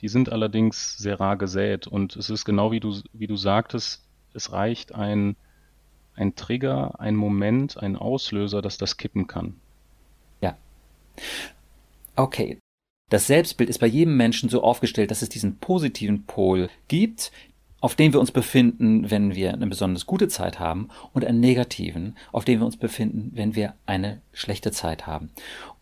Die 0.06 0.10
sind 0.10 0.32
allerdings 0.32 1.00
sehr 1.00 1.20
rar 1.20 1.36
gesät 1.36 1.88
und 1.88 2.16
es 2.16 2.30
ist 2.30 2.46
genau 2.46 2.72
wie 2.72 2.80
du, 2.80 2.96
wie 3.14 3.26
du 3.26 3.36
sagtest, 3.36 4.06
es 4.36 4.52
reicht 4.52 4.94
ein, 4.94 5.36
ein 6.14 6.36
Trigger, 6.36 7.00
ein 7.00 7.16
Moment, 7.16 7.82
ein 7.82 7.96
Auslöser, 7.96 8.62
dass 8.62 8.78
das 8.78 8.98
kippen 8.98 9.26
kann. 9.26 9.56
Ja. 10.42 10.60
Okay. 12.16 12.60
Das 13.10 13.26
Selbstbild 13.26 13.68
ist 13.68 13.80
bei 13.80 13.88
jedem 13.88 14.16
Menschen 14.16 14.48
so 14.48 14.62
aufgestellt, 14.62 15.10
dass 15.10 15.24
es 15.24 15.30
diesen 15.30 15.58
positiven 15.58 16.26
Pol 16.26 16.70
gibt, 16.88 17.32
auf 17.82 17.96
dem 17.96 18.14
wir 18.14 18.20
uns 18.20 18.32
befinden, 18.32 19.10
wenn 19.10 19.34
wir 19.34 19.54
eine 19.54 19.66
besonders 19.66 20.06
gute 20.06 20.28
Zeit 20.28 20.60
haben, 20.60 20.90
und 21.14 21.26
einen 21.26 21.40
negativen, 21.40 22.16
auf 22.32 22.46
dem 22.46 22.60
wir 22.60 22.68
uns 22.68 22.78
befinden, 22.78 23.32
wenn 23.34 23.56
wir 23.56 23.74
eine 23.88 24.22
schlechte 24.34 24.72
Zeit 24.72 25.08
haben. 25.08 25.32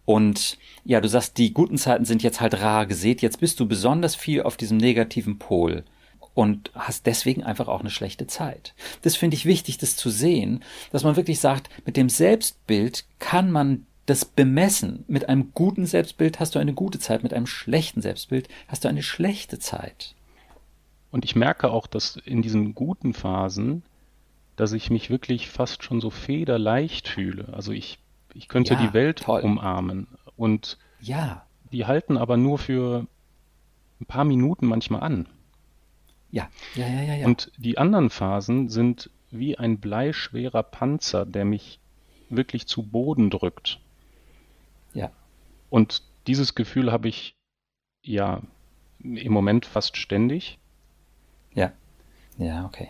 Und 0.06 0.58
ja, 0.84 1.00
du 1.00 1.08
sagst, 1.08 1.38
die 1.38 1.54
guten 1.54 1.78
Zeiten 1.78 2.06
sind 2.06 2.24
jetzt 2.24 2.42
halt 2.42 2.60
rar 2.60 2.86
gesät. 2.86 3.22
Jetzt 3.22 3.40
bist 3.40 3.60
du 3.60 3.68
besonders 3.68 4.16
viel 4.16 4.44
auf 4.44 4.58
diesem 4.58 4.78
negativen 4.78 5.40
Pol 5.40 5.84
und 6.34 6.72
hast 6.76 7.06
deswegen 7.06 7.44
einfach 7.44 7.68
auch 7.68 7.80
eine 7.80 7.90
schlechte 7.90 8.28
Zeit. 8.28 8.74
Das 9.04 9.16
finde 9.16 9.36
ich 9.36 9.46
wichtig, 9.46 9.78
das 9.78 9.96
zu 9.96 10.10
sehen, 10.10 10.64
dass 10.92 11.04
man 11.04 11.16
wirklich 11.16 11.40
sagt, 11.40 11.70
mit 11.86 11.96
dem 11.96 12.10
Selbstbild 12.10 13.06
kann 13.20 13.52
man 13.52 13.86
das 14.06 14.26
bemessen. 14.26 15.06
Mit 15.08 15.30
einem 15.30 15.52
guten 15.54 15.86
Selbstbild 15.86 16.40
hast 16.40 16.56
du 16.56 16.60
eine 16.60 16.74
gute 16.74 17.00
Zeit, 17.00 17.24
mit 17.24 17.34
einem 17.34 17.48
schlechten 17.48 18.02
Selbstbild 18.02 18.50
hast 18.68 18.84
du 18.84 18.90
eine 18.90 19.04
schlechte 19.04 19.60
Zeit. 19.60 20.16
Und 21.12 21.24
ich 21.24 21.36
merke 21.36 21.72
auch, 21.72 21.88
dass 21.88 22.18
in 22.26 22.42
diesen 22.42 22.74
guten 22.74 23.14
Phasen, 23.14 23.84
dass 24.56 24.74
ich 24.74 24.90
mich 24.90 25.10
wirklich 25.10 25.50
fast 25.50 25.84
schon 25.84 26.02
so 26.02 26.10
federleicht 26.10 27.08
fühle. 27.08 27.54
Also 27.54 27.72
ich 27.72 28.00
ich 28.34 28.48
könnte 28.48 28.74
ja, 28.74 28.82
die 28.82 28.94
Welt 28.94 29.22
toll. 29.24 29.42
umarmen. 29.42 30.08
Und 30.36 30.78
ja. 31.00 31.46
die 31.72 31.86
halten 31.86 32.18
aber 32.18 32.38
nur 32.38 32.58
für 32.58 33.08
ein 34.02 34.06
paar 34.06 34.26
Minuten 34.26 34.68
manchmal 34.68 35.02
an. 35.02 35.28
Ja, 36.32 36.50
ja, 36.76 36.88
ja, 36.88 37.02
ja. 37.02 37.16
ja. 37.16 37.26
Und 37.26 37.52
die 37.58 37.78
anderen 37.78 38.10
Phasen 38.10 38.70
sind 38.70 39.10
wie 39.30 39.58
ein 39.58 39.80
bleischwerer 39.80 40.64
Panzer, 40.64 41.26
der 41.26 41.46
mich 41.46 41.80
wirklich 42.30 42.68
zu 42.68 42.84
Boden 42.84 43.30
drückt. 43.30 43.80
Ja. 44.94 45.12
Und 45.70 46.04
dieses 46.28 46.56
Gefühl 46.56 46.92
habe 46.92 47.08
ich 47.08 47.36
ja 48.02 48.42
im 49.00 49.34
Moment 49.34 49.66
fast 49.66 49.98
ständig. 49.98 50.58
Ja. 51.54 51.72
Ja, 52.38 52.66
okay. 52.66 52.90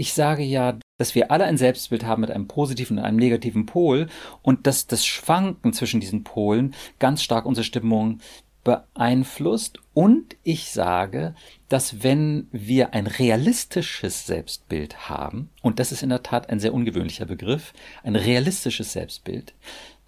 Ich 0.00 0.12
sage 0.12 0.44
ja, 0.44 0.78
dass 0.96 1.16
wir 1.16 1.32
alle 1.32 1.44
ein 1.44 1.58
Selbstbild 1.58 2.06
haben 2.06 2.20
mit 2.20 2.30
einem 2.30 2.46
positiven 2.46 2.98
und 2.98 3.04
einem 3.04 3.18
negativen 3.18 3.66
Pol 3.66 4.06
und 4.42 4.68
dass 4.68 4.86
das 4.86 5.04
Schwanken 5.04 5.72
zwischen 5.72 5.98
diesen 5.98 6.22
Polen 6.22 6.72
ganz 7.00 7.20
stark 7.20 7.44
unsere 7.46 7.64
Stimmung 7.64 8.20
beeinflusst 8.62 9.80
und 9.94 10.36
ich 10.44 10.70
sage, 10.70 11.34
dass 11.68 12.04
wenn 12.04 12.46
wir 12.52 12.94
ein 12.94 13.08
realistisches 13.08 14.24
Selbstbild 14.24 15.08
haben, 15.08 15.50
und 15.62 15.80
das 15.80 15.90
ist 15.90 16.04
in 16.04 16.10
der 16.10 16.22
Tat 16.22 16.48
ein 16.48 16.60
sehr 16.60 16.74
ungewöhnlicher 16.74 17.26
Begriff, 17.26 17.72
ein 18.04 18.14
realistisches 18.14 18.92
Selbstbild, 18.92 19.52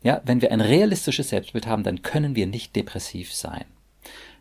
ja, 0.05 0.23
wenn 0.25 0.41
wir 0.41 0.53
ein 0.53 0.61
realistisches 0.61 1.31
Selbstbild 1.31 1.67
haben, 1.67 1.83
dann 1.83 2.03
können 2.03 2.37
wir 2.37 2.47
nicht 2.47 2.77
depressiv 2.77 3.35
sein. 3.35 3.65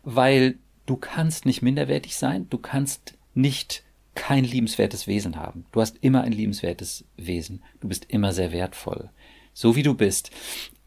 Weil 0.04 0.58
du 0.86 0.96
kannst 0.96 1.44
nicht 1.44 1.60
minderwertig 1.60 2.14
sein, 2.14 2.46
du 2.50 2.58
kannst 2.58 3.14
nicht 3.34 3.82
kein 4.14 4.44
liebenswertes 4.44 5.06
Wesen 5.06 5.36
haben. 5.36 5.64
Du 5.72 5.80
hast 5.80 5.98
immer 6.00 6.22
ein 6.22 6.32
liebenswertes 6.32 7.04
Wesen. 7.16 7.62
Du 7.80 7.88
bist 7.88 8.06
immer 8.06 8.32
sehr 8.32 8.52
wertvoll. 8.52 9.10
So 9.52 9.76
wie 9.76 9.82
du 9.82 9.94
bist. 9.94 10.30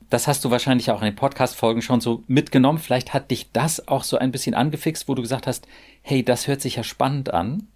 Das 0.10 0.28
hast 0.28 0.46
du 0.46 0.52
wahrscheinlich 0.52 0.92
auch 0.92 1.02
in 1.02 1.06
den 1.06 1.16
Podcast-Folgen 1.16 1.82
schon 1.82 2.02
so 2.02 2.24
mitgenommen. 2.28 2.78
Vielleicht 2.78 3.14
hat 3.14 3.32
dich 3.32 3.52
das 3.52 3.88
auch 3.88 4.04
so 4.04 4.18
ein 4.18 4.32
bisschen 4.32 4.54
angefixt, 4.54 5.08
wo 5.08 5.16
du 5.16 5.22
gesagt 5.22 5.48
hast, 5.48 5.68
hey, 6.02 6.24
das 6.24 6.48
hört 6.48 6.62
sich 6.62 6.76
ja 6.76 6.84
spannend 6.84 7.34
an. 7.34 7.68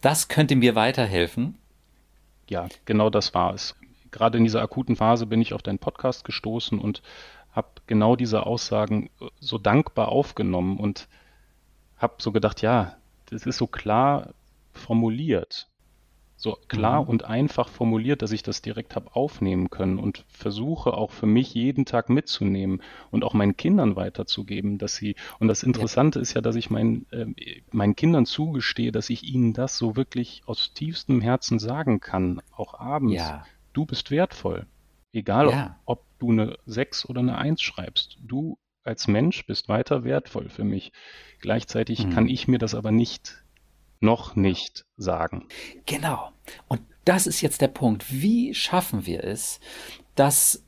Das 0.00 0.28
könnte 0.28 0.56
mir 0.56 0.74
weiterhelfen. 0.74 1.58
Ja, 2.48 2.68
genau 2.84 3.10
das 3.10 3.34
war 3.34 3.54
es. 3.54 3.74
Gerade 4.10 4.38
in 4.38 4.44
dieser 4.44 4.62
akuten 4.62 4.96
Phase 4.96 5.26
bin 5.26 5.40
ich 5.40 5.52
auf 5.52 5.62
deinen 5.62 5.78
Podcast 5.78 6.24
gestoßen 6.24 6.78
und 6.78 7.02
habe 7.52 7.68
genau 7.86 8.16
diese 8.16 8.46
Aussagen 8.46 9.10
so 9.40 9.58
dankbar 9.58 10.08
aufgenommen 10.08 10.78
und 10.78 11.08
habe 11.98 12.14
so 12.18 12.32
gedacht, 12.32 12.62
ja, 12.62 12.96
das 13.26 13.46
ist 13.46 13.58
so 13.58 13.66
klar 13.66 14.34
formuliert 14.82 15.72
so 16.42 16.58
klar 16.66 17.02
mhm. 17.02 17.08
und 17.08 17.24
einfach 17.24 17.68
formuliert, 17.68 18.20
dass 18.20 18.32
ich 18.32 18.42
das 18.42 18.62
direkt 18.62 18.96
habe 18.96 19.14
aufnehmen 19.14 19.70
können 19.70 20.00
und 20.00 20.24
versuche 20.28 20.92
auch 20.92 21.12
für 21.12 21.26
mich 21.26 21.54
jeden 21.54 21.84
Tag 21.84 22.10
mitzunehmen 22.10 22.82
und 23.12 23.22
auch 23.22 23.32
meinen 23.32 23.56
Kindern 23.56 23.94
weiterzugeben, 23.94 24.76
dass 24.76 24.96
sie, 24.96 25.14
und 25.38 25.46
das 25.46 25.62
Interessante 25.62 26.18
ja. 26.18 26.22
ist 26.22 26.34
ja, 26.34 26.40
dass 26.40 26.56
ich 26.56 26.68
mein, 26.68 27.06
äh, 27.12 27.26
meinen 27.70 27.94
Kindern 27.94 28.26
zugestehe, 28.26 28.90
dass 28.90 29.08
ich 29.08 29.22
ihnen 29.22 29.52
das 29.52 29.78
so 29.78 29.94
wirklich 29.94 30.42
aus 30.46 30.74
tiefstem 30.74 31.20
Herzen 31.20 31.60
sagen 31.60 32.00
kann, 32.00 32.42
auch 32.50 32.74
abends. 32.74 33.14
Ja. 33.14 33.46
Du 33.72 33.86
bist 33.86 34.10
wertvoll. 34.10 34.66
Egal, 35.12 35.48
ja. 35.50 35.78
ob, 35.84 36.00
ob 36.00 36.18
du 36.18 36.32
eine 36.32 36.58
6 36.66 37.08
oder 37.08 37.20
eine 37.20 37.38
1 37.38 37.62
schreibst. 37.62 38.18
Du 38.20 38.58
als 38.82 39.06
Mensch 39.06 39.46
bist 39.46 39.68
weiter 39.68 40.02
wertvoll 40.02 40.48
für 40.48 40.64
mich. 40.64 40.90
Gleichzeitig 41.40 42.04
mhm. 42.04 42.10
kann 42.10 42.28
ich 42.28 42.48
mir 42.48 42.58
das 42.58 42.74
aber 42.74 42.90
nicht 42.90 43.41
noch 44.02 44.36
nicht 44.36 44.84
sagen. 44.96 45.46
Genau. 45.86 46.30
Und 46.68 46.80
das 47.04 47.26
ist 47.26 47.40
jetzt 47.40 47.60
der 47.60 47.68
Punkt. 47.68 48.12
Wie 48.12 48.54
schaffen 48.54 49.06
wir 49.06 49.24
es, 49.24 49.60
dass 50.14 50.62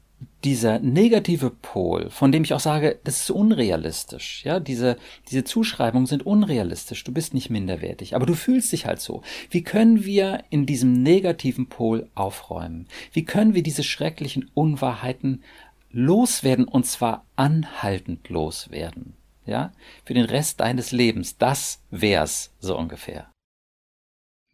dieser 0.44 0.78
negative 0.78 1.50
Pol, 1.50 2.10
von 2.10 2.30
dem 2.30 2.44
ich 2.44 2.54
auch 2.54 2.60
sage, 2.60 2.98
das 3.04 3.20
ist 3.20 3.30
unrealistisch, 3.30 4.44
ja, 4.44 4.60
diese, 4.60 4.96
diese 5.30 5.44
Zuschreibungen 5.44 6.06
sind 6.06 6.24
unrealistisch, 6.24 7.02
du 7.04 7.12
bist 7.12 7.34
nicht 7.34 7.50
minderwertig, 7.50 8.14
aber 8.14 8.26
du 8.26 8.34
fühlst 8.34 8.72
dich 8.72 8.86
halt 8.86 9.00
so. 9.00 9.22
Wie 9.50 9.62
können 9.62 10.04
wir 10.04 10.44
in 10.50 10.66
diesem 10.66 11.02
negativen 11.02 11.68
Pol 11.68 12.08
aufräumen? 12.14 12.86
Wie 13.12 13.24
können 13.24 13.54
wir 13.54 13.62
diese 13.62 13.82
schrecklichen 13.82 14.50
Unwahrheiten 14.54 15.42
loswerden 15.90 16.66
und 16.66 16.86
zwar 16.86 17.24
anhaltend 17.36 18.28
loswerden? 18.28 19.14
Ja, 19.46 19.72
für 20.04 20.14
den 20.14 20.24
Rest 20.24 20.60
deines 20.60 20.92
Lebens. 20.92 21.38
Das 21.38 21.82
wär's 21.90 22.52
so 22.60 22.76
ungefähr. 22.76 23.30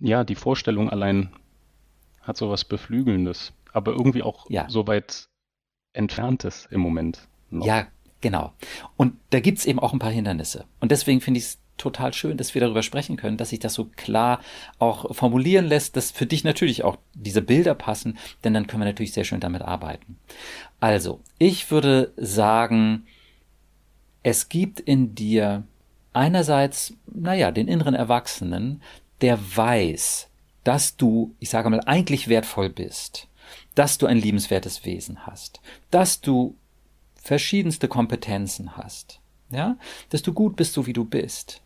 Ja, 0.01 0.25
die 0.25 0.35
Vorstellung 0.35 0.91
allein 0.91 1.31
hat 2.23 2.37
so 2.37 2.51
was 2.51 2.65
Beflügelndes, 2.65 3.53
aber 3.73 3.93
irgendwie 3.93 4.23
auch 4.23 4.49
ja. 4.49 4.69
so 4.69 4.87
weit 4.87 5.27
Entferntes 5.93 6.67
im 6.71 6.81
Moment. 6.81 7.29
Noch. 7.51 7.67
Ja, 7.67 7.87
genau. 8.21 8.53
Und 8.97 9.17
da 9.31 9.41
gibt's 9.41 9.67
eben 9.67 9.79
auch 9.79 9.93
ein 9.93 9.99
paar 9.99 10.11
Hindernisse. 10.11 10.65
Und 10.81 10.91
deswegen 10.91 11.21
finde 11.21 11.39
ich 11.39 11.45
es 11.45 11.59
total 11.77 12.13
schön, 12.13 12.37
dass 12.37 12.55
wir 12.55 12.61
darüber 12.61 12.83
sprechen 12.83 13.17
können, 13.17 13.39
dass 13.39 13.51
sich 13.51 13.59
das 13.59 13.75
so 13.75 13.87
klar 13.97 14.41
auch 14.79 15.15
formulieren 15.15 15.67
lässt, 15.67 15.97
dass 15.97 16.11
für 16.11 16.27
dich 16.27 16.45
natürlich 16.45 16.85
auch 16.85 16.99
diese 17.15 17.43
Bilder 17.43 17.75
passen, 17.75 18.19
denn 18.45 18.53
dann 18.55 18.67
können 18.67 18.83
wir 18.83 18.87
natürlich 18.87 19.13
sehr 19.13 19.25
schön 19.25 19.41
damit 19.41 19.63
arbeiten. 19.63 20.19
Also, 20.79 21.21
ich 21.39 21.71
würde 21.71 22.13
sagen, 22.17 23.07
es 24.23 24.49
gibt 24.49 24.81
in 24.81 25.15
dir 25.15 25.65
einerseits, 26.13 26.95
naja, 27.07 27.51
den 27.51 27.69
inneren 27.69 27.95
Erwachsenen, 27.95 28.83
der 29.21 29.39
weiß, 29.57 30.29
dass 30.65 30.97
du, 30.97 31.35
ich 31.39 31.51
sage 31.51 31.71
mal, 31.71 31.81
eigentlich 31.81 32.29
wertvoll 32.29 32.69
bist, 32.69 33.29
dass 33.75 33.99
du 33.99 34.07
ein 34.07 34.19
liebenswertes 34.19 34.85
Wesen 34.85 35.27
hast, 35.27 35.61
dass 35.91 36.21
du 36.21 36.57
verschiedenste 37.15 37.89
Kompetenzen 37.89 38.77
hast, 38.77 39.21
ja, 39.51 39.77
dass 40.11 40.23
du 40.23 40.33
gut 40.33 40.57
bist, 40.57 40.73
so 40.73 40.87
wie 40.87 40.93
du 40.93 41.05
bist. 41.05 41.63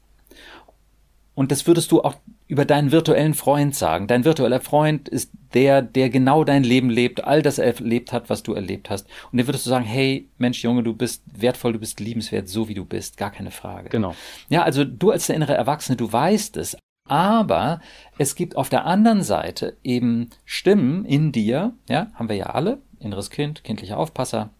Und 1.34 1.50
das 1.50 1.66
würdest 1.66 1.90
du 1.90 2.02
auch 2.02 2.14
über 2.46 2.64
deinen 2.64 2.92
virtuellen 2.92 3.34
Freund 3.34 3.74
sagen. 3.74 4.06
Dein 4.06 4.24
virtueller 4.24 4.60
Freund 4.60 5.08
ist 5.08 5.30
der, 5.54 5.80
der 5.80 6.10
genau 6.10 6.44
dein 6.44 6.62
Leben 6.62 6.90
lebt, 6.90 7.24
all 7.24 7.42
das 7.42 7.58
erlebt 7.58 8.12
hat, 8.12 8.28
was 8.28 8.42
du 8.42 8.52
erlebt 8.52 8.90
hast. 8.90 9.06
Und 9.30 9.38
dann 9.38 9.46
würdest 9.46 9.64
du 9.64 9.70
sagen, 9.70 9.84
hey, 9.84 10.28
Mensch, 10.36 10.62
Junge, 10.62 10.82
du 10.82 10.94
bist 10.94 11.22
wertvoll, 11.32 11.72
du 11.72 11.78
bist 11.78 12.00
liebenswert, 12.00 12.48
so 12.48 12.68
wie 12.68 12.74
du 12.74 12.84
bist, 12.84 13.16
gar 13.16 13.30
keine 13.30 13.50
Frage. 13.50 13.88
Genau. 13.88 14.14
Ja, 14.48 14.62
also 14.62 14.84
du 14.84 15.10
als 15.10 15.26
der 15.26 15.36
innere 15.36 15.54
Erwachsene, 15.54 15.96
du 15.96 16.12
weißt 16.12 16.56
es. 16.58 16.76
Aber 17.06 17.80
es 18.18 18.34
gibt 18.34 18.56
auf 18.56 18.68
der 18.68 18.86
anderen 18.86 19.22
Seite 19.22 19.76
eben 19.84 20.30
Stimmen 20.44 21.04
in 21.04 21.32
dir, 21.32 21.74
ja, 21.88 22.10
haben 22.14 22.28
wir 22.28 22.36
ja 22.36 22.46
alle, 22.46 22.78
inneres 22.98 23.30
Kind, 23.30 23.62
kindlicher 23.62 23.98
Aufpasser, 23.98 24.50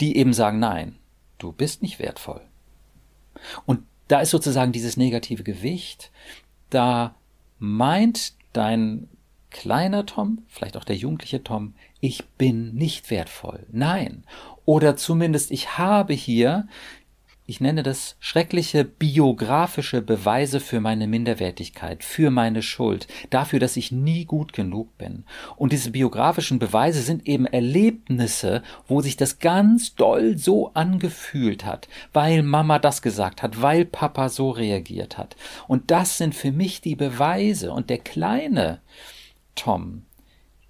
die 0.00 0.16
eben 0.16 0.32
sagen, 0.32 0.58
nein, 0.58 0.96
du 1.38 1.52
bist 1.52 1.82
nicht 1.82 1.98
wertvoll. 1.98 2.40
Und 3.66 3.80
da 4.08 4.20
ist 4.20 4.30
sozusagen 4.30 4.72
dieses 4.72 4.96
negative 4.96 5.42
Gewicht, 5.42 6.10
da 6.70 7.14
meint 7.62 8.32
dein 8.52 9.08
kleiner 9.50 10.04
Tom, 10.04 10.42
vielleicht 10.48 10.76
auch 10.76 10.82
der 10.82 10.96
jugendliche 10.96 11.44
Tom, 11.44 11.74
ich 12.00 12.24
bin 12.36 12.74
nicht 12.74 13.08
wertvoll. 13.08 13.66
Nein. 13.70 14.24
Oder 14.64 14.96
zumindest 14.96 15.52
ich 15.52 15.78
habe 15.78 16.12
hier 16.12 16.66
ich 17.44 17.60
nenne 17.60 17.82
das 17.82 18.16
schreckliche 18.20 18.84
biografische 18.84 20.00
Beweise 20.00 20.60
für 20.60 20.80
meine 20.80 21.08
Minderwertigkeit, 21.08 22.04
für 22.04 22.30
meine 22.30 22.62
Schuld, 22.62 23.08
dafür, 23.30 23.58
dass 23.58 23.76
ich 23.76 23.90
nie 23.90 24.24
gut 24.24 24.52
genug 24.52 24.96
bin. 24.96 25.24
Und 25.56 25.72
diese 25.72 25.90
biografischen 25.90 26.60
Beweise 26.60 27.02
sind 27.02 27.26
eben 27.26 27.46
Erlebnisse, 27.46 28.62
wo 28.86 29.00
sich 29.00 29.16
das 29.16 29.40
ganz 29.40 29.96
doll 29.96 30.38
so 30.38 30.72
angefühlt 30.74 31.64
hat, 31.64 31.88
weil 32.12 32.44
Mama 32.44 32.78
das 32.78 33.02
gesagt 33.02 33.42
hat, 33.42 33.60
weil 33.60 33.84
Papa 33.86 34.28
so 34.28 34.50
reagiert 34.50 35.18
hat. 35.18 35.34
Und 35.66 35.90
das 35.90 36.18
sind 36.18 36.36
für 36.36 36.52
mich 36.52 36.80
die 36.80 36.96
Beweise. 36.96 37.72
Und 37.72 37.90
der 37.90 37.98
kleine 37.98 38.80
Tom, 39.56 40.04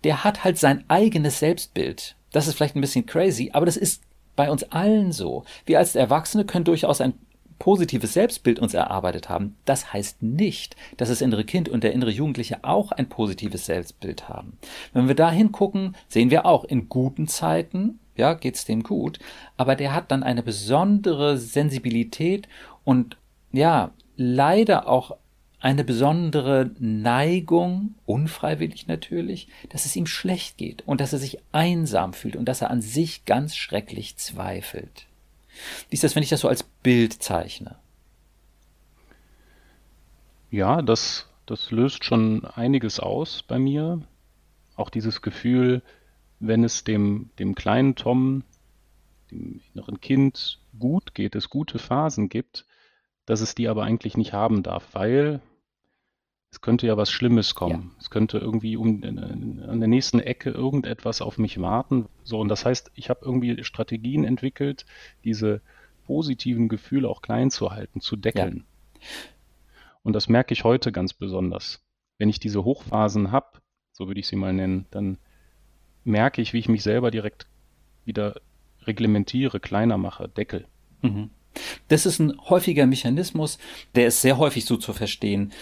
der 0.04 0.24
hat 0.24 0.42
halt 0.42 0.58
sein 0.58 0.84
eigenes 0.88 1.38
Selbstbild. 1.38 2.16
Das 2.32 2.48
ist 2.48 2.54
vielleicht 2.54 2.76
ein 2.76 2.80
bisschen 2.80 3.04
crazy, 3.04 3.50
aber 3.52 3.66
das 3.66 3.76
ist 3.76 4.02
bei 4.36 4.50
uns 4.50 4.64
allen 4.64 5.12
so. 5.12 5.44
Wir 5.66 5.78
als 5.78 5.94
Erwachsene 5.94 6.44
können 6.44 6.64
durchaus 6.64 7.00
ein 7.00 7.14
positives 7.62 8.14
Selbstbild 8.14 8.58
uns 8.58 8.74
erarbeitet 8.74 9.28
haben. 9.28 9.56
Das 9.64 9.92
heißt 9.92 10.20
nicht, 10.20 10.74
dass 10.96 11.10
das 11.10 11.20
innere 11.20 11.44
Kind 11.44 11.68
und 11.68 11.84
der 11.84 11.92
innere 11.92 12.10
Jugendliche 12.10 12.64
auch 12.64 12.90
ein 12.90 13.08
positives 13.08 13.66
Selbstbild 13.66 14.28
haben. 14.28 14.58
Wenn 14.92 15.06
wir 15.06 15.14
da 15.14 15.30
hingucken, 15.30 15.94
sehen 16.08 16.30
wir 16.30 16.44
auch 16.44 16.64
in 16.64 16.88
guten 16.88 17.28
Zeiten, 17.28 18.00
ja, 18.16 18.34
geht's 18.34 18.64
dem 18.64 18.82
gut, 18.82 19.20
aber 19.56 19.76
der 19.76 19.94
hat 19.94 20.10
dann 20.10 20.24
eine 20.24 20.42
besondere 20.42 21.38
Sensibilität 21.38 22.48
und 22.82 23.16
ja, 23.52 23.92
leider 24.16 24.88
auch 24.88 25.16
eine 25.62 25.84
besondere 25.84 26.72
Neigung, 26.80 27.94
unfreiwillig 28.04 28.88
natürlich, 28.88 29.46
dass 29.68 29.86
es 29.86 29.94
ihm 29.94 30.06
schlecht 30.06 30.58
geht 30.58 30.82
und 30.86 31.00
dass 31.00 31.12
er 31.12 31.20
sich 31.20 31.38
einsam 31.52 32.14
fühlt 32.14 32.34
und 32.34 32.46
dass 32.46 32.62
er 32.62 32.70
an 32.70 32.82
sich 32.82 33.24
ganz 33.26 33.54
schrecklich 33.54 34.16
zweifelt. 34.16 35.06
Wie 35.88 35.94
ist 35.94 36.02
das, 36.02 36.16
wenn 36.16 36.24
ich 36.24 36.30
das 36.30 36.40
so 36.40 36.48
als 36.48 36.64
Bild 36.64 37.22
zeichne? 37.22 37.76
Ja, 40.50 40.82
das, 40.82 41.28
das 41.46 41.70
löst 41.70 42.04
schon 42.04 42.44
einiges 42.44 42.98
aus 42.98 43.44
bei 43.44 43.60
mir. 43.60 44.02
Auch 44.74 44.90
dieses 44.90 45.22
Gefühl, 45.22 45.82
wenn 46.40 46.64
es 46.64 46.82
dem, 46.82 47.30
dem 47.38 47.54
kleinen 47.54 47.94
Tom, 47.94 48.42
dem 49.30 49.60
inneren 49.72 50.00
Kind 50.00 50.58
gut 50.76 51.14
geht, 51.14 51.36
es 51.36 51.50
gute 51.50 51.78
Phasen 51.78 52.28
gibt, 52.28 52.66
dass 53.26 53.40
es 53.40 53.54
die 53.54 53.68
aber 53.68 53.84
eigentlich 53.84 54.16
nicht 54.16 54.32
haben 54.32 54.64
darf, 54.64 54.88
weil 54.92 55.40
es 56.52 56.60
könnte 56.60 56.86
ja 56.86 56.96
was 56.98 57.10
Schlimmes 57.10 57.54
kommen. 57.54 57.92
Ja. 57.92 57.96
Es 57.98 58.10
könnte 58.10 58.38
irgendwie 58.38 58.76
um 58.76 59.02
an 59.02 59.80
der 59.80 59.88
nächsten 59.88 60.20
Ecke 60.20 60.50
irgendetwas 60.50 61.22
auf 61.22 61.38
mich 61.38 61.60
warten. 61.60 62.06
So, 62.24 62.38
und 62.38 62.48
das 62.48 62.66
heißt, 62.66 62.92
ich 62.94 63.08
habe 63.08 63.24
irgendwie 63.24 63.64
Strategien 63.64 64.24
entwickelt, 64.24 64.84
diese 65.24 65.62
positiven 66.04 66.68
Gefühle 66.68 67.08
auch 67.08 67.22
klein 67.22 67.50
zu 67.50 67.70
halten, 67.70 68.00
zu 68.00 68.16
deckeln. 68.16 68.64
Ja. 69.00 69.06
Und 70.02 70.12
das 70.12 70.28
merke 70.28 70.52
ich 70.52 70.62
heute 70.62 70.92
ganz 70.92 71.14
besonders. 71.14 71.82
Wenn 72.18 72.28
ich 72.28 72.38
diese 72.38 72.64
Hochphasen 72.64 73.32
habe, 73.32 73.58
so 73.92 74.06
würde 74.06 74.20
ich 74.20 74.26
sie 74.26 74.36
mal 74.36 74.52
nennen, 74.52 74.86
dann 74.90 75.18
merke 76.04 76.42
ich, 76.42 76.52
wie 76.52 76.58
ich 76.58 76.68
mich 76.68 76.82
selber 76.82 77.10
direkt 77.10 77.46
wieder 78.04 78.40
reglementiere, 78.82 79.58
kleiner 79.58 79.96
mache, 79.96 80.28
deckel. 80.28 80.66
Mhm. 81.00 81.30
Das 81.88 82.04
ist 82.04 82.18
ein 82.18 82.38
häufiger 82.48 82.86
Mechanismus, 82.86 83.58
der 83.94 84.08
ist 84.08 84.20
sehr 84.20 84.38
häufig 84.38 84.64
so 84.64 84.76
zu 84.76 84.92
verstehen, 84.92 85.52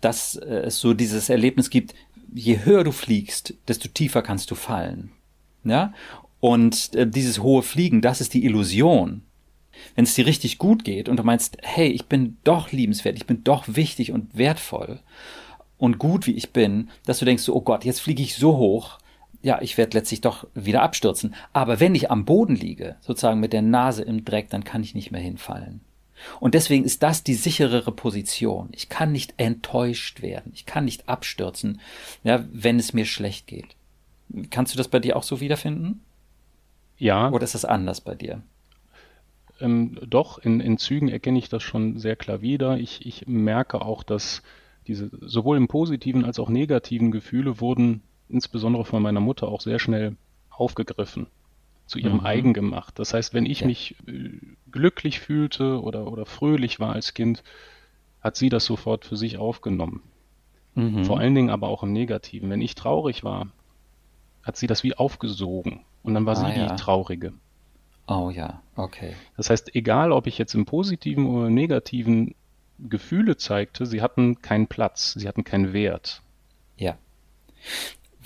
dass 0.00 0.36
äh, 0.36 0.62
es 0.66 0.78
so 0.78 0.94
dieses 0.94 1.28
Erlebnis 1.28 1.70
gibt, 1.70 1.94
je 2.32 2.64
höher 2.64 2.84
du 2.84 2.92
fliegst, 2.92 3.54
desto 3.66 3.88
tiefer 3.88 4.22
kannst 4.22 4.50
du 4.50 4.54
fallen. 4.54 5.12
Ja? 5.64 5.92
Und 6.40 6.94
äh, 6.94 7.06
dieses 7.06 7.42
hohe 7.42 7.62
Fliegen, 7.62 8.00
das 8.00 8.20
ist 8.20 8.34
die 8.34 8.44
Illusion. 8.44 9.22
Wenn 9.94 10.04
es 10.04 10.14
dir 10.14 10.26
richtig 10.26 10.58
gut 10.58 10.84
geht 10.84 11.08
und 11.08 11.18
du 11.18 11.22
meinst, 11.22 11.58
hey, 11.62 11.88
ich 11.88 12.06
bin 12.06 12.36
doch 12.44 12.72
liebenswert, 12.72 13.16
ich 13.16 13.26
bin 13.26 13.44
doch 13.44 13.64
wichtig 13.68 14.12
und 14.12 14.36
wertvoll 14.36 15.00
und 15.76 15.98
gut 15.98 16.26
wie 16.26 16.32
ich 16.32 16.52
bin, 16.52 16.90
dass 17.06 17.20
du 17.20 17.24
denkst, 17.24 17.48
oh 17.48 17.60
Gott, 17.60 17.84
jetzt 17.84 18.00
fliege 18.00 18.22
ich 18.22 18.34
so 18.34 18.56
hoch, 18.56 18.98
ja, 19.40 19.62
ich 19.62 19.78
werde 19.78 19.96
letztlich 19.96 20.20
doch 20.20 20.48
wieder 20.54 20.82
abstürzen. 20.82 21.34
Aber 21.52 21.78
wenn 21.78 21.94
ich 21.94 22.10
am 22.10 22.24
Boden 22.24 22.56
liege, 22.56 22.96
sozusagen 23.00 23.38
mit 23.38 23.52
der 23.52 23.62
Nase 23.62 24.02
im 24.02 24.24
Dreck, 24.24 24.50
dann 24.50 24.64
kann 24.64 24.82
ich 24.82 24.96
nicht 24.96 25.12
mehr 25.12 25.20
hinfallen. 25.20 25.80
Und 26.40 26.54
deswegen 26.54 26.84
ist 26.84 27.02
das 27.02 27.22
die 27.22 27.34
sicherere 27.34 27.92
Position. 27.92 28.68
Ich 28.72 28.88
kann 28.88 29.12
nicht 29.12 29.34
enttäuscht 29.36 30.22
werden. 30.22 30.52
Ich 30.54 30.66
kann 30.66 30.84
nicht 30.84 31.08
abstürzen, 31.08 31.80
ja, 32.24 32.44
wenn 32.52 32.78
es 32.78 32.92
mir 32.92 33.04
schlecht 33.04 33.46
geht. 33.46 33.76
Kannst 34.50 34.74
du 34.74 34.78
das 34.78 34.88
bei 34.88 34.98
dir 34.98 35.16
auch 35.16 35.22
so 35.22 35.40
wiederfinden? 35.40 36.02
Ja. 36.98 37.30
Oder 37.30 37.44
ist 37.44 37.54
das 37.54 37.64
anders 37.64 38.00
bei 38.00 38.14
dir? 38.14 38.42
Ähm, 39.60 39.98
doch, 40.06 40.38
in, 40.38 40.60
in 40.60 40.78
Zügen 40.78 41.08
erkenne 41.08 41.38
ich 41.38 41.48
das 41.48 41.62
schon 41.62 41.98
sehr 41.98 42.16
klar 42.16 42.42
wieder. 42.42 42.78
Ich, 42.78 43.06
ich 43.06 43.26
merke 43.26 43.82
auch, 43.82 44.02
dass 44.02 44.42
diese 44.86 45.10
sowohl 45.20 45.56
im 45.56 45.68
positiven 45.68 46.24
als 46.24 46.38
auch 46.38 46.48
negativen 46.48 47.10
Gefühle 47.10 47.60
wurden 47.60 48.02
insbesondere 48.28 48.84
von 48.84 49.02
meiner 49.02 49.20
Mutter 49.20 49.48
auch 49.48 49.60
sehr 49.60 49.78
schnell 49.78 50.16
aufgegriffen, 50.50 51.26
zu 51.88 51.98
ihrem 51.98 52.18
mhm. 52.18 52.26
eigen 52.26 52.52
gemacht. 52.52 52.98
Das 52.98 53.14
heißt, 53.14 53.34
wenn 53.34 53.46
ich 53.46 53.60
ja. 53.60 53.66
mich 53.66 53.96
äh, 54.06 54.30
glücklich 54.70 55.20
fühlte 55.20 55.82
oder, 55.82 56.10
oder 56.10 56.26
fröhlich 56.26 56.78
war 56.78 56.92
als 56.92 57.14
Kind, 57.14 57.42
hat 58.20 58.36
sie 58.36 58.48
das 58.48 58.64
sofort 58.64 59.04
für 59.04 59.16
sich 59.16 59.38
aufgenommen. 59.38 60.02
Mhm. 60.74 61.04
Vor 61.04 61.18
allen 61.18 61.34
Dingen 61.34 61.50
aber 61.50 61.68
auch 61.68 61.82
im 61.82 61.92
Negativen. 61.92 62.50
Wenn 62.50 62.60
ich 62.60 62.74
traurig 62.74 63.24
war, 63.24 63.48
hat 64.42 64.56
sie 64.56 64.66
das 64.66 64.84
wie 64.84 64.94
aufgesogen 64.94 65.80
und 66.02 66.14
dann 66.14 66.26
war 66.26 66.36
ah, 66.36 66.52
sie 66.52 66.58
ja. 66.58 66.68
die 66.68 66.76
Traurige. 66.76 67.32
Oh 68.06 68.30
ja, 68.30 68.62
okay. 68.76 69.14
Das 69.36 69.50
heißt, 69.50 69.74
egal 69.74 70.12
ob 70.12 70.26
ich 70.26 70.38
jetzt 70.38 70.54
im 70.54 70.64
positiven 70.64 71.26
oder 71.26 71.50
negativen 71.50 72.34
Gefühle 72.78 73.36
zeigte, 73.36 73.86
sie 73.86 74.00
hatten 74.00 74.40
keinen 74.40 74.66
Platz, 74.66 75.14
sie 75.14 75.28
hatten 75.28 75.44
keinen 75.44 75.72
Wert. 75.72 76.22
Ja. 76.76 76.96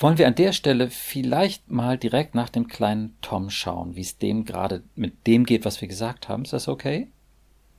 Wollen 0.03 0.19
wir 0.19 0.27
an 0.27 0.35
der 0.35 0.53
Stelle 0.53 0.91
vielleicht 0.91 1.71
mal 1.71 1.97
direkt 1.97 2.35
nach 2.35 2.49
dem 2.49 2.67
kleinen 2.67 3.17
Tom 3.23 3.51
schauen, 3.51 3.95
wie 3.95 4.01
es 4.01 4.19
dem 4.19 4.45
gerade 4.45 4.83
mit 4.97 5.29
dem 5.29 5.47
geht, 5.47 5.65
was 5.65 5.81
wir 5.81 5.87
gesagt 5.87 6.29
haben? 6.29 6.43
Ist 6.43 6.53
das 6.53 6.67
okay? 6.67 7.07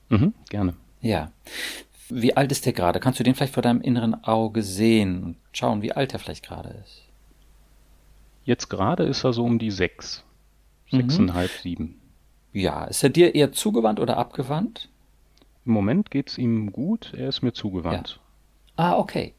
Mhm, 0.08 0.34
gerne. 0.50 0.74
Ja. 1.02 1.34
Wie 2.08 2.38
alt 2.38 2.54
ist 2.54 2.66
der 2.66 2.72
gerade? 2.72 3.02
Kannst 3.02 3.20
du 3.20 3.26
den 3.26 3.36
vielleicht 3.36 3.54
vor 3.54 3.62
deinem 3.62 3.82
inneren 3.82 4.24
Auge 4.24 4.64
sehen 4.64 5.22
und 5.22 5.36
schauen, 5.52 5.82
wie 5.82 5.92
alt 5.92 6.14
er 6.14 6.20
vielleicht 6.20 6.46
gerade 6.46 6.70
ist? 6.86 7.02
Jetzt 8.46 8.70
gerade 8.70 9.04
ist 9.04 9.26
er 9.26 9.34
so 9.34 9.44
um 9.44 9.60
die 9.60 9.72
sechs. 9.72 10.24
Sechseinhalb, 10.92 11.52
mhm. 11.52 11.62
sieben. 11.62 12.02
Ja, 12.54 12.86
ist 12.86 13.04
er 13.04 13.10
dir 13.10 13.36
eher 13.36 13.52
zugewandt 13.52 14.00
oder 14.00 14.16
abgewandt? 14.16 14.88
Im 15.66 15.74
Moment 15.74 16.10
geht's 16.10 16.38
ihm 16.38 16.72
gut, 16.72 17.14
er 17.18 17.28
ist 17.28 17.42
mir 17.42 17.52
zugewandt. 17.52 18.22
Ah, 18.76 18.98
okay. 18.98 19.34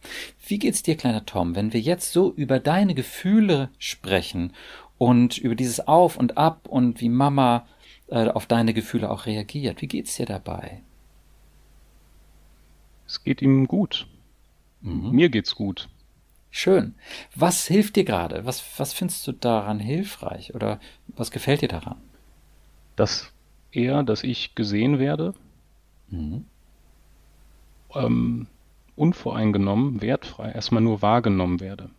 Wie 0.47 0.59
geht's 0.59 0.83
dir, 0.83 0.97
kleiner 0.97 1.27
Tom, 1.27 1.57
wenn 1.57 1.73
wir 1.73 1.81
jetzt 1.81 2.13
so 2.13 2.33
über 2.33 2.61
deine 2.61 2.95
Gefühle 2.95 3.71
sprechen 3.79 4.53
und 4.97 5.39
über 5.39 5.55
dieses 5.55 5.87
Auf 5.87 6.17
und 6.17 6.37
Ab 6.37 6.69
und 6.69 7.01
wie 7.01 7.09
Mama 7.09 7.67
äh, 8.09 8.29
auf 8.29 8.47
deine 8.47 8.75
Gefühle 8.75 9.11
auch 9.11 9.27
reagiert? 9.27 9.83
Wie 9.83 9.89
geht's 9.89 10.17
dir 10.17 10.27
dabei? 10.27 10.83
Es 13.07 13.25
geht 13.25 13.43
ihm 13.43 13.67
gut. 13.67 14.07
Mhm. 14.83 15.11
Mir 15.11 15.29
geht's 15.31 15.55
gut. 15.55 15.89
Schön. 16.51 16.95
Was 17.35 17.67
hilft 17.67 17.97
dir 17.97 18.05
gerade? 18.05 18.47
Was, 18.47 18.79
was 18.79 18.93
findest 18.93 19.27
du 19.27 19.33
daran 19.33 19.81
hilfreich 19.81 20.55
oder 20.55 20.79
was 21.09 21.33
gefällt 21.33 21.63
dir 21.63 21.69
daran? 21.69 21.97
Dass 22.95 23.33
er, 23.73 24.05
dass 24.05 24.23
ich 24.23 24.55
gesehen 24.55 25.01
werde. 25.01 25.35
Mhm. 26.09 26.45
Ähm, 27.93 28.47
unvoreingenommen, 28.97 30.01
wertfrei 30.01 30.53
erstmal 30.53 30.83
nur 30.83 31.03
wahrgenommen 31.03 31.61
werde, 31.61 31.91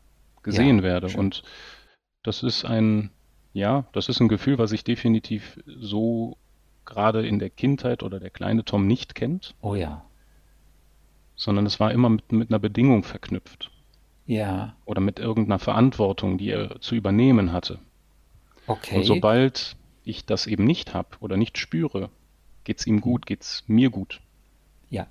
gesehen 0.43 0.77
ja, 0.77 0.83
werde. 0.83 1.09
Schön. 1.09 1.19
Und 1.19 1.43
das 2.23 2.43
ist 2.43 2.65
ein, 2.65 3.11
ja, 3.53 3.85
das 3.91 4.09
ist 4.09 4.19
ein 4.19 4.27
Gefühl, 4.27 4.57
was 4.57 4.71
ich 4.71 4.83
definitiv 4.83 5.59
so 5.65 6.37
gerade 6.85 7.25
in 7.27 7.39
der 7.39 7.49
Kindheit 7.49 8.03
oder 8.03 8.19
der 8.19 8.29
kleine 8.29 8.63
Tom 8.63 8.87
nicht 8.87 9.15
kennt. 9.15 9.55
Oh 9.61 9.75
ja. 9.75 10.05
Sondern 11.35 11.65
es 11.65 11.79
war 11.79 11.91
immer 11.91 12.09
mit, 12.09 12.31
mit 12.31 12.49
einer 12.49 12.59
Bedingung 12.59 13.03
verknüpft. 13.03 13.71
Ja. 14.25 14.75
Oder 14.85 15.01
mit 15.01 15.19
irgendeiner 15.19 15.59
Verantwortung, 15.59 16.37
die 16.37 16.49
er 16.49 16.79
zu 16.81 16.95
übernehmen 16.95 17.51
hatte. 17.51 17.79
Okay. 18.67 18.97
Und 18.97 19.03
sobald 19.03 19.75
ich 20.03 20.25
das 20.25 20.47
eben 20.47 20.65
nicht 20.65 20.93
habe 20.93 21.09
oder 21.19 21.37
nicht 21.37 21.57
spüre, 21.57 22.09
geht's 22.63 22.87
ihm 22.87 23.01
gut, 23.01 23.25
geht's 23.25 23.63
mir 23.67 23.89
gut. 23.89 24.21
Ja. 24.89 25.07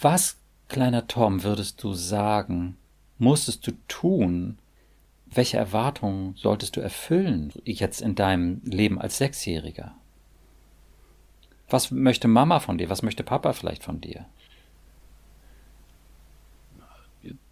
Was 0.00 0.38
Kleiner 0.68 1.06
Tom, 1.06 1.42
würdest 1.44 1.82
du 1.82 1.94
sagen, 1.94 2.76
musstest 3.16 3.66
du 3.66 3.72
tun? 3.88 4.58
Welche 5.24 5.56
Erwartungen 5.56 6.34
solltest 6.36 6.76
du 6.76 6.80
erfüllen 6.80 7.52
jetzt 7.64 8.02
in 8.02 8.14
deinem 8.14 8.60
Leben 8.64 9.00
als 9.00 9.18
Sechsjähriger? 9.18 9.94
Was 11.70 11.90
möchte 11.90 12.28
Mama 12.28 12.60
von 12.60 12.78
dir? 12.78 12.90
Was 12.90 13.02
möchte 13.02 13.24
Papa 13.24 13.54
vielleicht 13.54 13.82
von 13.82 14.00
dir? 14.00 14.26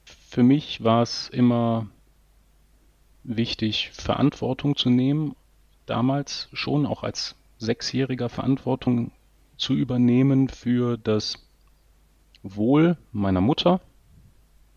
Für 0.05 0.43
mich 0.43 0.85
war 0.85 1.03
es 1.03 1.29
immer 1.29 1.87
wichtig, 3.25 3.91
Verantwortung 3.93 4.77
zu 4.77 4.91
nehmen, 4.91 5.35
damals 5.87 6.49
schon 6.53 6.85
auch 6.85 7.03
als 7.03 7.35
Sechsjähriger 7.59 8.29
Verantwortung 8.29 9.13
zu 9.57 9.73
übernehmen 9.75 10.49
für 10.49 10.99
das 10.99 11.46
Wohl 12.55 12.97
meiner 13.13 13.41
Mutter, 13.41 13.81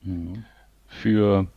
mhm. 0.02 0.46
für 0.88 1.48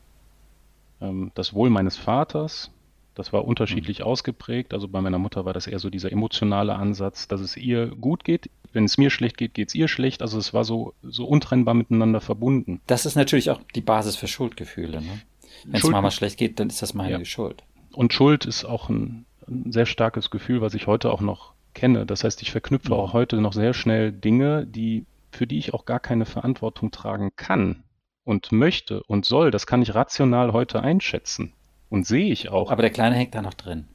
ähm, 1.00 1.32
das 1.34 1.54
Wohl 1.54 1.70
meines 1.70 1.96
Vaters. 1.96 2.70
Das 3.14 3.32
war 3.32 3.44
unterschiedlich 3.44 3.98
mhm. 3.98 4.06
ausgeprägt. 4.06 4.72
Also 4.72 4.88
bei 4.88 5.00
meiner 5.00 5.18
Mutter 5.18 5.44
war 5.44 5.52
das 5.52 5.66
eher 5.66 5.78
so 5.78 5.90
dieser 5.90 6.10
emotionale 6.12 6.74
Ansatz, 6.74 7.28
dass 7.28 7.40
es 7.40 7.56
ihr 7.56 7.88
gut 7.88 8.24
geht. 8.24 8.48
Wenn 8.72 8.84
es 8.84 8.96
mir 8.96 9.10
schlecht 9.10 9.36
geht, 9.36 9.52
geht 9.52 9.68
es 9.68 9.74
ihr 9.74 9.88
schlecht. 9.88 10.22
Also 10.22 10.38
es 10.38 10.54
war 10.54 10.64
so, 10.64 10.94
so 11.02 11.26
untrennbar 11.26 11.74
miteinander 11.74 12.22
verbunden. 12.22 12.80
Das 12.86 13.04
ist 13.04 13.16
natürlich 13.16 13.50
auch 13.50 13.60
die 13.74 13.82
Basis 13.82 14.16
für 14.16 14.28
Schuldgefühle. 14.28 15.02
Ne? 15.02 15.20
Wenn 15.64 15.80
es 15.80 15.86
Mama 15.86 16.10
schlecht 16.10 16.38
geht, 16.38 16.58
dann 16.58 16.68
ist 16.68 16.80
das 16.80 16.94
meine 16.94 17.18
ja. 17.18 17.24
Schuld. 17.24 17.62
Und 17.92 18.14
Schuld 18.14 18.46
ist 18.46 18.64
auch 18.64 18.88
ein, 18.88 19.26
ein, 19.46 19.70
sehr 19.72 19.84
starkes 19.84 20.30
Gefühl, 20.30 20.62
was 20.62 20.72
ich 20.72 20.86
heute 20.86 21.12
auch 21.12 21.20
noch 21.20 21.52
kenne. 21.74 22.06
Das 22.06 22.24
heißt, 22.24 22.40
ich 22.40 22.50
verknüpfe 22.50 22.94
mhm. 22.94 23.00
auch 23.00 23.12
heute 23.12 23.40
noch 23.42 23.52
sehr 23.52 23.74
schnell 23.74 24.10
Dinge, 24.10 24.66
die 24.66 25.04
für 25.32 25.46
die 25.46 25.58
ich 25.58 25.74
auch 25.74 25.84
gar 25.84 26.00
keine 26.00 26.26
Verantwortung 26.26 26.90
tragen 26.90 27.32
kann 27.36 27.84
und 28.24 28.52
möchte 28.52 29.02
und 29.04 29.24
soll, 29.24 29.50
das 29.50 29.66
kann 29.66 29.82
ich 29.82 29.94
rational 29.94 30.52
heute 30.52 30.82
einschätzen 30.82 31.54
und 31.88 32.06
sehe 32.06 32.30
ich 32.30 32.50
auch. 32.50 32.70
Aber 32.70 32.82
der 32.82 32.90
Kleine 32.90 33.16
hängt 33.16 33.34
da 33.34 33.42
noch 33.42 33.54
drin. 33.54 33.88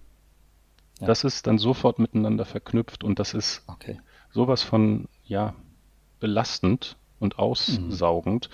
Ja. 0.99 1.07
Das 1.07 1.23
ist 1.23 1.47
dann 1.47 1.59
sofort 1.59 1.99
miteinander 1.99 2.45
verknüpft 2.45 3.03
und 3.03 3.19
das 3.19 3.33
ist 3.33 3.63
okay. 3.67 4.01
sowas 4.31 4.63
von, 4.63 5.07
ja, 5.23 5.53
belastend 6.19 6.97
und 7.19 7.37
aussaugend. 7.37 8.49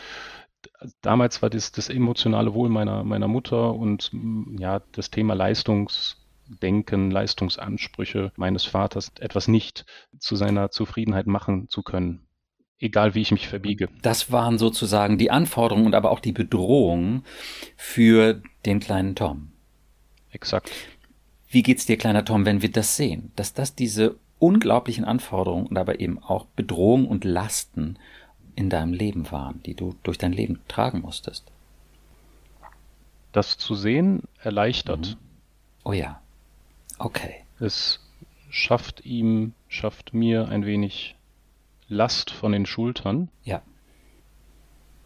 Mhm. 0.82 0.92
Damals 1.02 1.42
war 1.42 1.50
das, 1.50 1.72
das 1.72 1.90
emotionale 1.90 2.54
Wohl 2.54 2.70
meiner, 2.70 3.04
meiner 3.04 3.28
Mutter 3.28 3.74
und 3.74 4.12
ja, 4.58 4.82
das 4.92 5.10
Thema 5.10 5.34
Leistungsdenken, 5.34 7.12
Leistungsansprüche 7.12 8.34
meines 8.36 8.66
Vaters 8.66 9.12
etwas 9.20 9.48
nicht 9.48 9.86
zu 10.20 10.36
seiner 10.36 10.72
Zufriedenheit 10.72 11.28
machen 11.28 11.70
zu 11.70 11.84
können 11.84 12.28
egal 12.84 13.16
wie 13.16 13.22
ich 13.22 13.32
mich 13.32 13.48
verbiege. 13.48 13.88
Das 14.02 14.32
waren 14.32 14.58
sozusagen 14.58 15.18
die 15.18 15.32
Anforderungen 15.32 15.88
und 15.88 15.96
aber 15.96 16.12
auch 16.12 16.20
die 16.20 16.34
Bedrohungen 16.34 17.24
für 17.78 18.42
den 18.66 18.80
kleinen 18.80 19.16
Tom. 19.16 19.52
Exakt. 20.32 20.72
Wie 21.50 21.64
geht's 21.64 21.86
dir, 21.86 21.98
kleiner 21.98 22.26
Tom, 22.26 22.46
wenn 22.46 22.62
wir 22.62 22.72
das 22.72 22.96
sehen? 22.98 23.32
Dass 23.36 23.54
das 23.54 23.76
diese 23.76 24.16
unglaublichen 24.40 25.06
Anforderungen 25.06 25.68
und 25.68 25.78
aber 25.78 26.00
eben 26.00 26.20
auch 26.22 26.46
Bedrohungen 26.46 27.08
und 27.08 27.24
Lasten 27.24 27.98
in 28.56 28.70
deinem 28.70 28.94
Leben 28.94 29.32
waren, 29.32 29.64
die 29.64 29.76
du 29.76 29.96
durch 30.04 30.18
dein 30.18 30.34
Leben 30.34 30.60
tragen 30.68 31.02
musstest? 31.02 31.46
Das 33.32 33.58
zu 33.58 33.76
sehen 33.76 34.24
erleichtert. 34.42 35.12
Mhm. 35.12 35.16
Oh 35.86 35.94
ja. 35.94 36.22
Okay. 37.00 37.46
Es 37.60 38.00
schafft 38.50 39.06
ihm, 39.06 39.54
schafft 39.70 40.14
mir 40.14 40.50
ein 40.50 40.66
wenig 40.66 41.16
Last 41.94 42.32
von 42.32 42.52
den 42.52 42.66
Schultern. 42.66 43.30
Ja. 43.44 43.62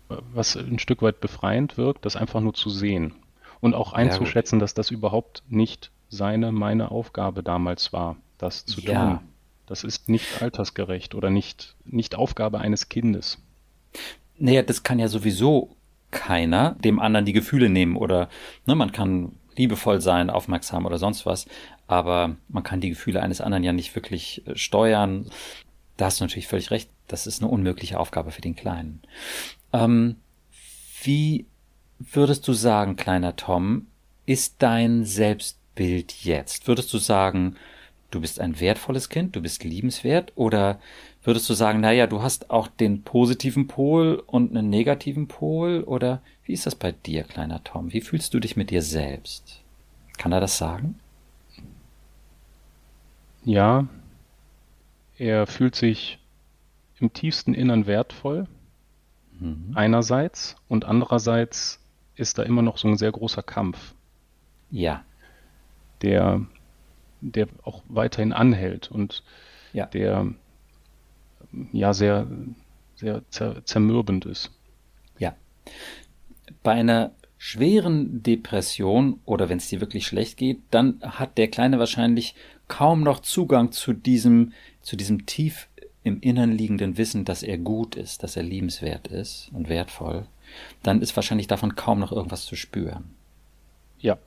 Was 0.10 0.56
ein 0.56 0.80
Stück 0.80 1.02
weit 1.02 1.20
befreiend 1.20 1.78
wirkt, 1.78 2.06
das 2.06 2.16
einfach 2.16 2.40
nur 2.40 2.54
zu 2.54 2.70
sehen. 2.70 3.14
Und 3.60 3.74
auch 3.74 3.94
einzuschätzen, 3.94 4.60
dass 4.60 4.74
das 4.74 4.92
überhaupt 4.92 5.44
nicht 5.50 5.92
seine, 6.10 6.52
meine 6.52 6.92
Aufgabe 6.92 7.44
damals 7.44 7.92
war, 7.92 8.18
das 8.38 8.66
zu 8.66 8.82
ja. 8.82 9.18
tun. 9.18 9.20
Das 9.66 9.84
ist 9.84 10.08
nicht 10.08 10.42
altersgerecht 10.42 11.14
oder 11.14 11.30
nicht, 11.30 11.76
nicht 11.84 12.16
Aufgabe 12.16 12.60
eines 12.60 12.88
Kindes. 12.88 13.40
Naja, 14.38 14.62
das 14.62 14.84
kann 14.84 15.00
ja 15.00 15.08
sowieso 15.08 15.76
keiner 16.12 16.76
dem 16.80 17.00
anderen 17.00 17.26
die 17.26 17.34
Gefühle 17.34 17.70
nehmen 17.70 17.98
oder 17.98 18.30
ne, 18.66 18.76
man 18.76 18.94
kann 18.94 19.34
liebevoll 19.58 20.00
sein, 20.00 20.30
aufmerksam 20.30 20.86
oder 20.86 20.98
sonst 20.98 21.26
was, 21.26 21.48
aber 21.88 22.36
man 22.48 22.64
kann 22.64 22.80
die 22.80 22.90
Gefühle 22.90 23.22
eines 23.22 23.42
anderen 23.42 23.64
ja 23.64 23.74
nicht 23.74 23.96
wirklich 23.96 24.48
äh, 24.48 24.56
steuern. 24.56 25.30
Da 25.98 26.06
hast 26.06 26.20
du 26.20 26.24
natürlich 26.24 26.48
völlig 26.48 26.72
recht, 26.72 26.90
das 27.08 27.28
ist 27.28 27.42
eine 27.42 27.52
unmögliche 27.52 28.00
Aufgabe 28.00 28.32
für 28.32 28.42
den 28.42 28.56
Kleinen. 28.56 29.02
Ähm, 29.74 30.18
wie 31.04 31.46
würdest 32.00 32.48
du 32.48 32.54
sagen, 32.54 32.96
kleiner 32.96 33.36
Tom, 33.36 33.88
ist 34.26 34.56
dein 34.60 35.06
Selbstbild 35.06 36.24
jetzt? 36.24 36.68
Würdest 36.68 36.94
du 36.94 36.98
sagen, 36.98 37.56
du 38.12 38.22
bist 38.22 38.40
ein 38.40 38.60
wertvolles 38.60 39.10
Kind, 39.10 39.36
du 39.36 39.42
bist 39.42 39.64
liebenswert 39.64 40.34
oder 40.36 40.80
würdest 41.24 41.50
du 41.50 41.54
sagen, 41.54 41.80
naja, 41.80 42.08
du 42.08 42.22
hast 42.22 42.50
auch 42.50 42.68
den 42.68 43.04
positiven 43.04 43.68
Pol 43.68 44.24
und 44.28 44.56
einen 44.56 44.70
negativen 44.70 45.28
Pol 45.28 45.84
oder 45.84 46.22
wie 46.46 46.54
ist 46.54 46.66
das 46.66 46.76
bei 46.76 46.92
dir, 46.92 47.24
kleiner 47.24 47.64
Tom? 47.64 47.92
Wie 47.92 48.02
fühlst 48.02 48.34
du 48.34 48.40
dich 48.40 48.56
mit 48.56 48.70
dir 48.70 48.82
selbst? 48.82 49.62
Kann 50.18 50.32
er 50.32 50.40
das 50.40 50.58
sagen? 50.58 51.00
Ja, 53.44 53.88
er 55.18 55.48
fühlt 55.48 55.76
sich 55.76 56.20
im 57.00 57.14
tiefsten 57.14 57.54
Innern 57.54 57.86
wertvoll, 57.86 58.48
mhm. 59.40 59.72
einerseits, 59.76 60.56
und 60.68 60.86
andererseits 60.86 61.80
ist 62.16 62.38
da 62.38 62.44
immer 62.44 62.62
noch 62.62 62.78
so 62.78 62.88
ein 62.88 62.98
sehr 62.98 63.12
großer 63.12 63.44
Kampf. 63.44 63.94
Ja. 64.72 65.04
Der 66.02 66.46
der 67.22 67.48
auch 67.64 67.84
weiterhin 67.88 68.34
anhält 68.34 68.92
und 68.92 69.24
ja. 69.74 69.86
der 69.88 70.28
ja 71.72 71.94
sehr, 71.94 72.28
sehr 72.96 73.24
zer 73.30 73.64
zermürbend 73.66 74.26
ist. 74.26 74.52
Ja. 75.18 75.36
Bei 76.64 76.74
einer 76.74 77.12
schweren 77.38 78.24
Depression 78.24 79.20
oder 79.26 79.50
wenn 79.50 79.58
es 79.58 79.68
dir 79.68 79.82
wirklich 79.82 80.08
schlecht 80.08 80.38
geht, 80.38 80.60
dann 80.72 81.00
hat 81.02 81.38
der 81.38 81.50
Kleine 81.50 81.80
wahrscheinlich 81.80 82.36
kaum 82.68 83.04
noch 83.04 83.20
Zugang 83.20 83.72
zu 83.72 83.94
diesem, 83.94 84.54
zu 84.82 84.96
diesem 84.96 85.26
tief 85.26 85.70
im 86.04 86.20
Innern 86.22 86.52
liegenden 86.52 86.98
Wissen, 86.98 87.26
dass 87.26 87.44
er 87.44 87.58
gut 87.58 87.96
ist, 87.96 88.24
dass 88.24 88.36
er 88.36 88.44
liebenswert 88.44 89.08
ist 89.08 89.50
und 89.54 89.70
wertvoll. 89.70 90.26
Dann 90.82 91.02
ist 91.02 91.16
wahrscheinlich 91.16 91.48
davon 91.48 91.76
kaum 91.76 92.00
noch 92.00 92.12
irgendwas 92.12 92.46
zu 92.46 92.56
spüren. 92.56 93.16
Ja. 94.00 94.18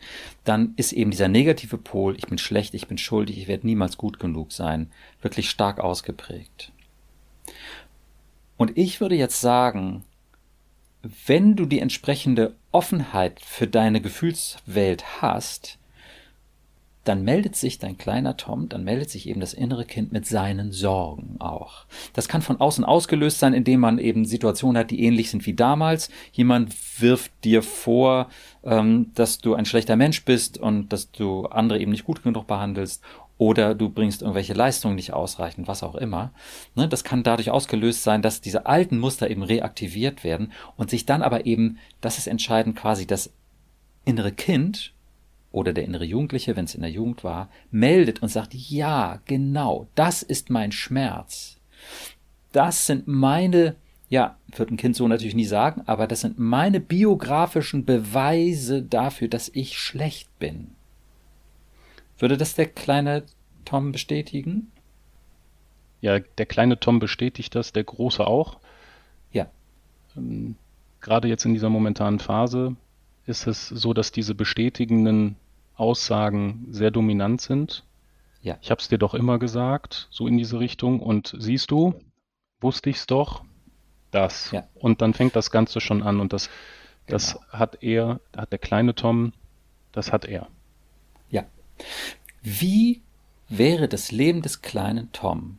Dann 0.45 0.75
ist 0.77 0.93
eben 0.93 1.11
dieser 1.11 1.29
negative 1.29 1.79
Pol, 1.79 2.17
ich 2.17 2.27
bin 2.27 2.39
schlecht, 2.39 2.75
ich 2.75 2.87
bin 2.87 2.99
schuldig, 2.99 3.39
ich 3.39 3.49
werde 3.49 3.67
niemals 3.67 3.97
gut 3.97 4.19
genug 4.19 4.53
sein, 4.53 4.91
wirklich 5.23 5.49
stark 5.49 5.81
ausgeprägt. 5.81 6.73
Und 8.57 8.77
ich 8.77 9.01
würde 9.01 9.15
jetzt 9.15 9.41
sagen, 9.41 10.05
wenn 11.27 11.57
du 11.57 11.65
die 11.65 11.81
entsprechende 11.81 12.55
Offenheit 12.73 13.41
für 13.41 13.67
deine 13.67 14.01
Gefühlswelt 14.01 15.23
hast, 15.23 15.79
dann 17.05 17.25
meldet 17.25 17.57
sich 17.57 17.79
dein 17.79 17.97
kleiner 17.97 18.37
Tom, 18.37 18.69
dann 18.69 18.85
meldet 18.85 19.11
sich 19.11 19.29
eben 19.29 19.41
das 19.41 19.55
innere 19.55 19.87
Kind 19.87 20.13
mit 20.13 20.27
seinen 20.27 20.71
Sorgen 20.71 21.37
auch. 21.39 21.87
Das 22.13 22.29
kann 22.29 22.43
von 22.43 22.61
außen 22.61 22.85
ausgelöst 22.85 23.39
sein, 23.39 23.55
indem 23.55 23.81
man 23.81 23.99
eben 23.99 24.27
Situationen 24.27 24.79
hat, 24.79 24.91
die 24.91 25.03
ähnlich 25.03 25.31
sind 25.31 25.47
wie 25.47 25.55
damals. 25.55 26.11
Jemand 26.33 26.75
wirft 27.01 27.33
dir 27.43 27.63
vor, 27.63 28.29
ähm, 28.65 29.13
dass 29.15 29.39
du 29.39 29.55
ein 29.55 29.65
schlechter 29.65 29.97
Mensch 29.97 30.25
bist 30.25 30.59
und 30.59 30.93
dass 30.93 31.11
du 31.11 31.47
andere 31.47 31.81
eben 31.81 31.91
nicht 31.91 32.05
gut 32.05 32.23
genug 32.23 32.47
behandelst 32.47 33.03
oder 33.41 33.75
du 33.75 33.89
bringst 33.89 34.21
irgendwelche 34.21 34.53
Leistungen 34.53 34.97
nicht 34.97 35.15
ausreichend, 35.15 35.67
was 35.67 35.83
auch 35.83 35.95
immer. 35.95 36.31
Ne, 36.75 36.87
das 36.89 37.05
kann 37.05 37.23
dadurch 37.23 37.51
ausgelöst 37.51 38.03
sein, 38.03 38.21
dass 38.21 38.43
diese 38.43 38.67
alten 38.67 38.99
Muster 38.99 39.31
eben 39.31 39.43
reaktiviert 39.43 40.25
werden 40.25 40.53
und 40.77 40.91
sich 40.91 41.07
dann 41.07 41.23
aber 41.23 41.47
eben, 41.47 41.79
das 42.03 42.19
ist 42.19 42.27
entscheidend, 42.27 42.77
quasi 42.77 43.07
das 43.07 43.33
innere 44.05 44.31
Kind 44.31 44.93
oder 45.53 45.73
der 45.73 45.85
innere 45.85 46.05
Jugendliche, 46.05 46.55
wenn 46.55 46.67
es 46.67 46.75
in 46.75 46.83
der 46.83 46.91
Jugend 46.91 47.25
war, 47.25 47.49
meldet 47.71 48.21
und 48.21 48.29
sagt, 48.29 48.53
ja, 48.53 49.23
genau, 49.25 49.89
das 49.95 50.23
ist 50.23 50.51
mein 50.51 50.71
Schmerz. 50.71 51.57
Das 52.53 52.87
sind 52.87 53.09
meine, 53.09 53.77
ja, 54.11 54.37
wird 54.55 54.71
ein 54.71 54.77
Kind 54.77 54.97
so 54.97 55.09
natürlich 55.09 55.35
nie 55.35 55.47
sagen, 55.47 55.81
aber 55.87 56.07
das 56.07 56.21
sind 56.21 56.39
meine 56.39 56.79
biografischen 56.79 57.87
Beweise 57.87 58.83
dafür, 58.83 59.29
dass 59.29 59.49
ich 59.49 59.79
schlecht 59.79 60.29
bin. 60.39 60.73
Würde 62.21 62.37
das 62.37 62.55
der 62.55 62.67
kleine 62.67 63.25
Tom 63.65 63.93
bestätigen? 63.93 64.71
Ja, 66.03 66.19
der 66.19 66.47
kleine 66.47 66.79
Tom 66.79 66.99
bestätigt 66.99 67.55
das, 67.55 67.73
der 67.73 67.85
große 67.85 68.27
auch. 68.27 68.59
Ja. 69.33 69.51
Ähm, 70.17 70.57
gerade 71.01 71.29
jetzt 71.29 71.45
in 71.45 71.55
dieser 71.55 71.71
momentanen 71.71 72.21
Phase 72.21 72.77
ist 73.27 73.47
es 73.47 73.69
so, 73.69 73.95
dass 73.95 74.13
diese 74.13 74.35
bestätigenden 74.35 75.37
Aussagen 75.77 76.67
sehr 76.71 76.91
dominant 76.91 77.41
sind. 77.41 77.85
Ja. 78.43 78.59
Ich 78.61 78.71
habe 78.71 78.81
es 78.81 78.89
dir 78.89 78.99
doch 78.99 79.15
immer 79.15 79.39
gesagt, 79.39 80.09
so 80.11 80.27
in 80.27 80.37
diese 80.37 80.61
Richtung. 80.61 81.01
Und 81.01 81.35
siehst 81.39 81.71
du, 81.71 81.95
wusste 82.61 82.91
ich's 82.91 83.07
doch, 83.07 83.45
das. 84.11 84.51
Ja. 84.51 84.65
Und 84.75 85.01
dann 85.01 85.15
fängt 85.15 85.37
das 85.37 85.51
Ganze 85.51 85.81
schon 85.81 86.03
an. 86.03 86.21
Und 86.21 86.33
das, 86.33 86.51
das 87.07 87.35
genau. 87.35 87.47
hat 87.51 87.83
er, 87.83 88.21
hat 88.37 88.53
der 88.53 88.59
kleine 88.59 88.95
Tom, 88.95 89.33
das 89.93 90.13
hat 90.13 90.27
er. 90.27 90.49
Wie 92.43 93.01
wäre 93.49 93.89
das 93.89 94.13
Leben 94.13 94.43
des 94.43 94.63
kleinen 94.63 95.13
Tom, 95.13 95.59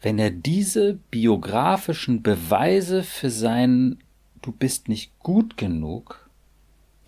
wenn 0.00 0.18
er 0.18 0.30
diese 0.30 0.94
biografischen 1.10 2.22
Beweise 2.22 3.02
für 3.02 3.30
sein 3.30 3.98
Du 4.40 4.50
bist 4.50 4.88
nicht 4.88 5.16
gut 5.20 5.56
genug 5.56 6.22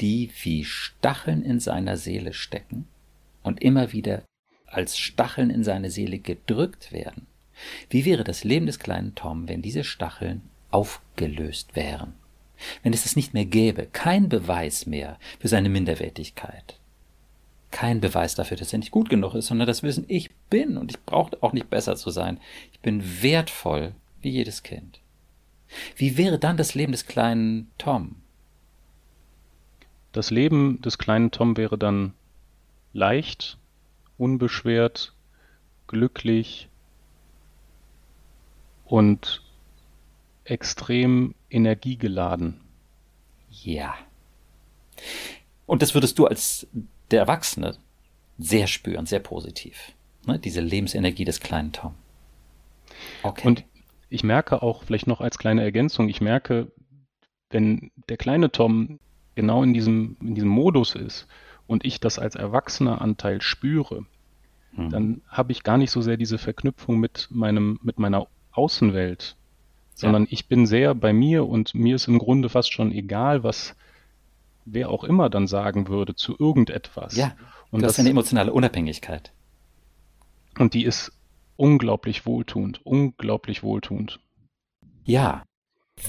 die 0.00 0.30
wie 0.42 0.64
Stacheln 0.64 1.42
in 1.42 1.60
seiner 1.60 1.96
Seele 1.96 2.32
stecken 2.32 2.86
und 3.42 3.62
immer 3.62 3.92
wieder 3.92 4.22
als 4.66 4.98
Stacheln 4.98 5.50
in 5.50 5.62
seine 5.62 5.90
Seele 5.90 6.18
gedrückt 6.18 6.92
werden. 6.92 7.26
Wie 7.90 8.04
wäre 8.04 8.24
das 8.24 8.42
Leben 8.42 8.66
des 8.66 8.80
kleinen 8.80 9.14
Tom, 9.14 9.48
wenn 9.48 9.62
diese 9.62 9.84
Stacheln 9.84 10.42
aufgelöst 10.70 11.76
wären? 11.76 12.14
Wenn 12.82 12.92
es 12.92 13.04
das 13.04 13.16
nicht 13.16 13.34
mehr 13.34 13.44
gäbe, 13.44 13.86
kein 13.92 14.28
Beweis 14.28 14.86
mehr 14.86 15.18
für 15.38 15.48
seine 15.48 15.68
Minderwertigkeit. 15.68 16.78
Kein 17.74 18.00
Beweis 18.00 18.36
dafür, 18.36 18.56
dass 18.56 18.72
er 18.72 18.78
nicht 18.78 18.92
gut 18.92 19.08
genug 19.08 19.34
ist, 19.34 19.48
sondern 19.48 19.66
das 19.66 19.82
Wissen, 19.82 20.04
ich 20.06 20.32
bin 20.48 20.76
und 20.76 20.92
ich 20.92 21.00
brauche 21.00 21.36
auch 21.42 21.52
nicht 21.52 21.70
besser 21.70 21.96
zu 21.96 22.10
sein. 22.10 22.38
Ich 22.70 22.78
bin 22.78 23.20
wertvoll 23.20 23.96
wie 24.20 24.30
jedes 24.30 24.62
Kind. 24.62 25.00
Wie 25.96 26.16
wäre 26.16 26.38
dann 26.38 26.56
das 26.56 26.76
Leben 26.76 26.92
des 26.92 27.06
kleinen 27.06 27.72
Tom? 27.76 28.22
Das 30.12 30.30
Leben 30.30 30.80
des 30.82 30.98
kleinen 30.98 31.32
Tom 31.32 31.56
wäre 31.56 31.76
dann 31.76 32.14
leicht, 32.92 33.58
unbeschwert, 34.18 35.12
glücklich 35.88 36.68
und 38.84 39.42
extrem 40.44 41.34
energiegeladen. 41.50 42.60
Ja. 43.50 43.96
Und 45.66 45.82
das 45.82 45.92
würdest 45.94 46.20
du 46.20 46.28
als 46.28 46.68
der 47.14 47.20
Erwachsene 47.20 47.76
sehr 48.38 48.66
spüren, 48.66 49.06
sehr 49.06 49.20
positiv. 49.20 49.92
Ne? 50.26 50.40
Diese 50.40 50.60
Lebensenergie 50.60 51.24
des 51.24 51.38
kleinen 51.38 51.72
Tom. 51.72 51.94
Okay. 53.22 53.46
Und 53.46 53.64
ich 54.08 54.24
merke 54.24 54.62
auch, 54.62 54.82
vielleicht 54.82 55.06
noch 55.06 55.20
als 55.20 55.38
kleine 55.38 55.62
Ergänzung, 55.62 56.08
ich 56.08 56.20
merke, 56.20 56.72
wenn 57.50 57.92
der 58.08 58.16
kleine 58.16 58.50
Tom 58.50 58.98
genau 59.36 59.62
in 59.62 59.74
diesem, 59.74 60.16
in 60.20 60.34
diesem 60.34 60.50
Modus 60.50 60.96
ist 60.96 61.28
und 61.68 61.84
ich 61.84 62.00
das 62.00 62.18
als 62.18 62.34
erwachsener 62.34 63.00
Anteil 63.00 63.40
spüre, 63.40 64.04
mhm. 64.72 64.90
dann 64.90 65.22
habe 65.28 65.52
ich 65.52 65.62
gar 65.62 65.78
nicht 65.78 65.92
so 65.92 66.02
sehr 66.02 66.16
diese 66.16 66.38
Verknüpfung 66.38 66.98
mit 66.98 67.28
meinem, 67.30 67.78
mit 67.82 68.00
meiner 68.00 68.26
Außenwelt, 68.50 69.36
sondern 69.94 70.24
ja. 70.24 70.28
ich 70.32 70.48
bin 70.48 70.66
sehr 70.66 70.96
bei 70.96 71.12
mir 71.12 71.46
und 71.46 71.74
mir 71.76 71.94
ist 71.94 72.08
im 72.08 72.18
Grunde 72.18 72.48
fast 72.48 72.72
schon 72.72 72.90
egal, 72.90 73.44
was 73.44 73.76
wer 74.64 74.90
auch 74.90 75.04
immer 75.04 75.30
dann 75.30 75.46
sagen 75.46 75.88
würde 75.88 76.14
zu 76.14 76.36
irgendetwas. 76.38 77.16
Ja, 77.16 77.36
und 77.70 77.82
das 77.82 77.92
ist 77.92 78.00
eine 78.00 78.10
emotionale 78.10 78.52
Unabhängigkeit. 78.52 79.32
Und 80.58 80.74
die 80.74 80.84
ist 80.84 81.12
unglaublich 81.56 82.26
wohltuend, 82.26 82.84
unglaublich 82.84 83.62
wohltuend. 83.62 84.20
Ja, 85.04 85.44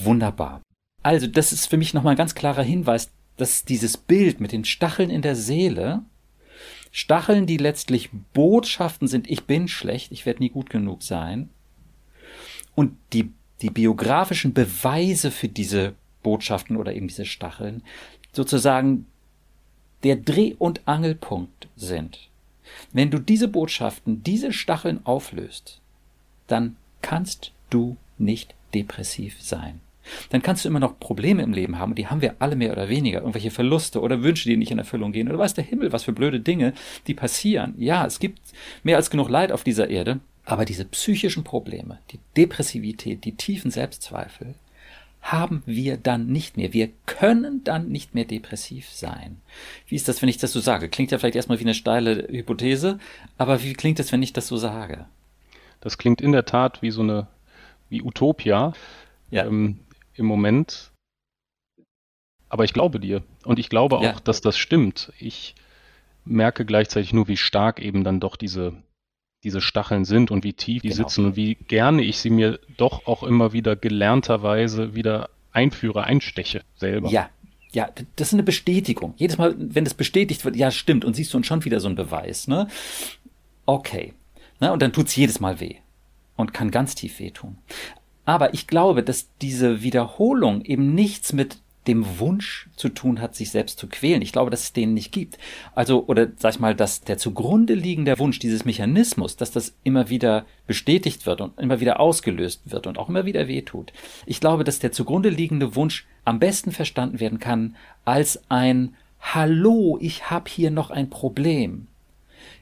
wunderbar. 0.03 0.61
Also, 1.03 1.27
das 1.27 1.51
ist 1.51 1.67
für 1.67 1.77
mich 1.77 1.93
nochmal 1.93 2.13
ein 2.13 2.17
ganz 2.17 2.35
klarer 2.35 2.63
Hinweis, 2.63 3.11
dass 3.37 3.65
dieses 3.65 3.97
Bild 3.97 4.39
mit 4.39 4.51
den 4.51 4.65
Stacheln 4.65 5.09
in 5.09 5.21
der 5.21 5.35
Seele, 5.35 6.03
Stacheln, 6.91 7.45
die 7.45 7.57
letztlich 7.57 8.09
Botschaften 8.33 9.07
sind, 9.07 9.29
ich 9.29 9.43
bin 9.43 9.67
schlecht, 9.67 10.11
ich 10.11 10.25
werde 10.25 10.41
nie 10.41 10.49
gut 10.49 10.69
genug 10.69 11.03
sein, 11.03 11.49
und 12.73 12.97
die, 13.13 13.31
die 13.61 13.69
biografischen 13.69 14.53
Beweise 14.53 15.31
für 15.31 15.47
diese 15.47 15.95
Botschaften 16.23 16.75
oder 16.75 16.93
eben 16.93 17.07
diese 17.07 17.25
Stacheln 17.25 17.83
sozusagen 18.36 19.05
der 20.03 20.15
Dreh- 20.15 20.55
und 20.57 20.88
Angelpunkt 20.88 21.67
sind. 21.75 22.29
wenn 22.93 23.11
du 23.11 23.19
diese 23.19 23.47
Botschaften, 23.47 24.23
diese 24.23 24.51
Stacheln 24.51 25.05
auflöst, 25.05 25.79
dann 26.47 26.75
kannst 27.01 27.51
du 27.69 27.97
nicht 28.17 28.55
depressiv 28.73 29.41
sein. 29.41 29.81
Dann 30.29 30.41
kannst 30.41 30.63
du 30.63 30.69
immer 30.69 30.79
noch 30.79 30.99
Probleme 30.99 31.41
im 31.41 31.53
Leben 31.53 31.79
haben, 31.79 31.91
und 31.91 31.97
die 31.97 32.07
haben 32.07 32.21
wir 32.21 32.36
alle 32.39 32.55
mehr 32.55 32.71
oder 32.71 32.89
weniger, 32.89 33.19
irgendwelche 33.19 33.51
Verluste 33.51 34.01
oder 34.01 34.21
Wünsche, 34.21 34.49
die 34.49 34.57
nicht 34.57 34.71
in 34.71 34.77
Erfüllung 34.77 35.11
gehen, 35.11 35.27
oder 35.27 35.39
weiß 35.39 35.55
der 35.55 35.63
Himmel, 35.63 35.91
was 35.91 36.03
für 36.03 36.13
blöde 36.13 36.39
Dinge, 36.39 36.73
die 37.07 37.13
passieren. 37.13 37.73
Ja, 37.77 38.05
es 38.05 38.19
gibt 38.19 38.39
mehr 38.83 38.97
als 38.97 39.09
genug 39.09 39.29
Leid 39.29 39.51
auf 39.51 39.63
dieser 39.63 39.89
Erde, 39.89 40.19
aber 40.43 40.65
diese 40.65 40.86
psychischen 40.86 41.43
Probleme, 41.43 41.99
die 42.11 42.19
Depressivität, 42.38 43.25
die 43.25 43.36
tiefen 43.36 43.71
Selbstzweifel, 43.71 44.53
haben 45.26 45.63
wir 45.65 45.97
dann 45.97 46.28
nicht 46.28 46.55
mehr. 46.55 46.71
Wir 46.71 46.89
können 47.07 47.63
dann 47.63 47.89
nicht 47.89 48.13
mehr 48.13 48.26
depressiv 48.26 48.89
sein. 48.91 49.41
Wie 49.88 49.95
ist 49.95 50.07
das, 50.07 50.21
wenn 50.21 50.30
ich 50.30 50.38
das 50.38 50.51
so 50.51 50.59
sage? 50.59 50.88
Klingt 50.88 51.11
ja 51.11 51.17
vielleicht 51.17 51.36
erstmal 51.36 51.59
wie 51.59 51.63
eine 51.63 51.73
steile 51.73 52.28
Hypothese, 52.30 52.99
aber 53.39 53.63
wie 53.63 53.73
klingt 53.73 53.99
es, 53.99 54.11
wenn 54.11 54.21
ich 54.21 54.34
das 54.34 54.47
so 54.47 54.57
sage? 54.57 55.05
Das 55.82 55.97
klingt 55.97 56.21
in 56.21 56.32
der 56.32 56.45
Tat 56.45 56.84
wie 56.84 56.91
so 56.91 57.01
eine, 57.01 57.28
wie 57.89 58.03
Utopia 58.03 58.73
ja. 59.32 59.45
ähm, 59.45 59.80
im 60.13 60.28
Moment. 60.28 60.91
Aber 62.47 62.63
ich 62.63 62.73
glaube 62.73 62.99
dir. 62.99 63.23
Und 63.45 63.57
ich 63.57 63.69
glaube 63.69 63.97
auch, 63.97 64.03
ja. 64.03 64.19
dass 64.23 64.41
das 64.41 64.59
stimmt. 64.59 65.11
Ich 65.17 65.55
merke 66.23 66.65
gleichzeitig 66.65 67.13
nur, 67.13 67.28
wie 67.28 67.38
stark 67.38 67.80
eben 67.80 68.03
dann 68.03 68.19
doch 68.19 68.36
diese 68.36 68.73
diese 69.45 69.61
Stacheln 69.61 70.03
sind 70.03 70.31
und 70.31 70.43
wie 70.43 70.53
tief 70.53 70.81
die 70.81 70.89
genau. 70.89 71.03
sitzen 71.03 71.25
und 71.25 71.35
wie 71.37 71.55
gerne 71.55 72.01
ich 72.01 72.17
sie 72.17 72.31
mir 72.31 72.59
doch 72.75 73.05
auch 73.05 73.23
immer 73.23 73.53
wieder 73.53 73.75
gelernterweise 73.75 74.95
wieder 74.95 75.29
einführe, 75.53 76.03
einsteche 76.03 76.63
selber. 76.75 77.09
Ja, 77.09 77.29
ja, 77.71 77.89
das 78.15 78.29
ist 78.29 78.33
eine 78.33 78.43
Bestätigung. 78.43 79.13
Jedes 79.17 79.37
Mal, 79.37 79.55
wenn 79.57 79.83
das 79.83 79.93
bestätigt 79.93 80.43
wird, 80.45 80.55
ja, 80.55 80.71
stimmt, 80.71 81.05
und 81.05 81.15
siehst 81.15 81.33
du 81.33 81.43
schon 81.43 81.63
wieder 81.63 81.79
so 81.79 81.87
einen 81.87 81.95
Beweis, 81.95 82.47
ne? 82.47 82.67
Okay. 83.65 84.13
Ne? 84.59 84.71
Und 84.71 84.81
dann 84.81 84.93
tut's 84.93 85.15
jedes 85.15 85.39
Mal 85.39 85.59
weh. 85.59 85.75
Und 86.37 86.53
kann 86.53 86.71
ganz 86.71 86.95
tief 86.95 87.19
wehtun. 87.19 87.57
Aber 88.25 88.53
ich 88.53 88.67
glaube, 88.67 89.03
dass 89.03 89.29
diese 89.41 89.83
Wiederholung 89.83 90.63
eben 90.63 90.95
nichts 90.95 91.33
mit 91.33 91.59
dem 91.88 92.19
Wunsch 92.19 92.69
zu 92.75 92.89
tun 92.89 93.21
hat, 93.21 93.36
sich 93.36 93.51
selbst 93.51 93.79
zu 93.79 93.88
quälen. 93.88 94.21
Ich 94.21 94.31
glaube, 94.31 94.51
dass 94.51 94.63
es 94.63 94.73
den 94.73 94.93
nicht 94.93 95.11
gibt. 95.11 95.38
Also, 95.73 96.05
oder 96.07 96.27
sag 96.38 96.55
ich 96.55 96.59
mal, 96.59 96.75
dass 96.75 97.01
der 97.01 97.17
zugrunde 97.17 97.73
liegende 97.73 98.17
Wunsch, 98.19 98.39
dieses 98.39 98.65
Mechanismus, 98.65 99.38
dass 99.38 99.51
das 99.51 99.75
immer 99.83 100.09
wieder 100.09 100.45
bestätigt 100.67 101.25
wird 101.25 101.41
und 101.41 101.57
immer 101.59 101.79
wieder 101.79 101.99
ausgelöst 101.99 102.61
wird 102.65 102.88
und 102.88 102.97
auch 102.97 103.09
immer 103.09 103.25
wieder 103.25 103.47
wehtut. 103.47 103.93
Ich 104.25 104.39
glaube, 104.39 104.63
dass 104.63 104.79
der 104.79 104.91
zugrunde 104.91 105.29
liegende 105.29 105.75
Wunsch 105.75 106.05
am 106.23 106.39
besten 106.39 106.71
verstanden 106.71 107.19
werden 107.19 107.39
kann 107.39 107.75
als 108.03 108.43
ein 108.49 108.95
Hallo, 109.21 109.97
ich 109.99 110.29
habe 110.29 110.49
hier 110.49 110.69
noch 110.69 110.91
ein 110.91 111.09
Problem. 111.09 111.88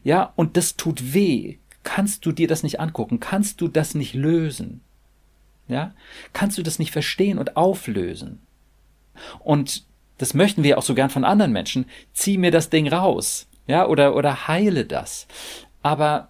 Ja, 0.03 0.31
und 0.35 0.55
das 0.57 0.75
tut 0.77 1.13
weh. 1.13 1.57
Kannst 1.83 2.25
du 2.25 2.31
dir 2.31 2.47
das 2.47 2.63
nicht 2.63 2.79
angucken? 2.79 3.19
Kannst 3.19 3.59
du 3.59 3.67
das 3.67 3.95
nicht 3.95 4.13
lösen? 4.13 4.81
Ja? 5.67 5.93
Kannst 6.31 6.57
du 6.57 6.63
das 6.63 6.79
nicht 6.79 6.91
verstehen 6.91 7.37
und 7.37 7.57
auflösen? 7.57 8.39
Und 9.39 9.83
das 10.17 10.33
möchten 10.33 10.63
wir 10.63 10.77
auch 10.77 10.83
so 10.83 10.95
gern 10.95 11.09
von 11.09 11.23
anderen 11.23 11.51
Menschen. 11.51 11.85
Zieh 12.13 12.37
mir 12.37 12.51
das 12.51 12.69
Ding 12.69 12.87
raus. 12.87 13.47
Ja, 13.67 13.87
oder, 13.87 14.15
oder 14.15 14.47
heile 14.47 14.85
das. 14.85 15.27
Aber 15.81 16.29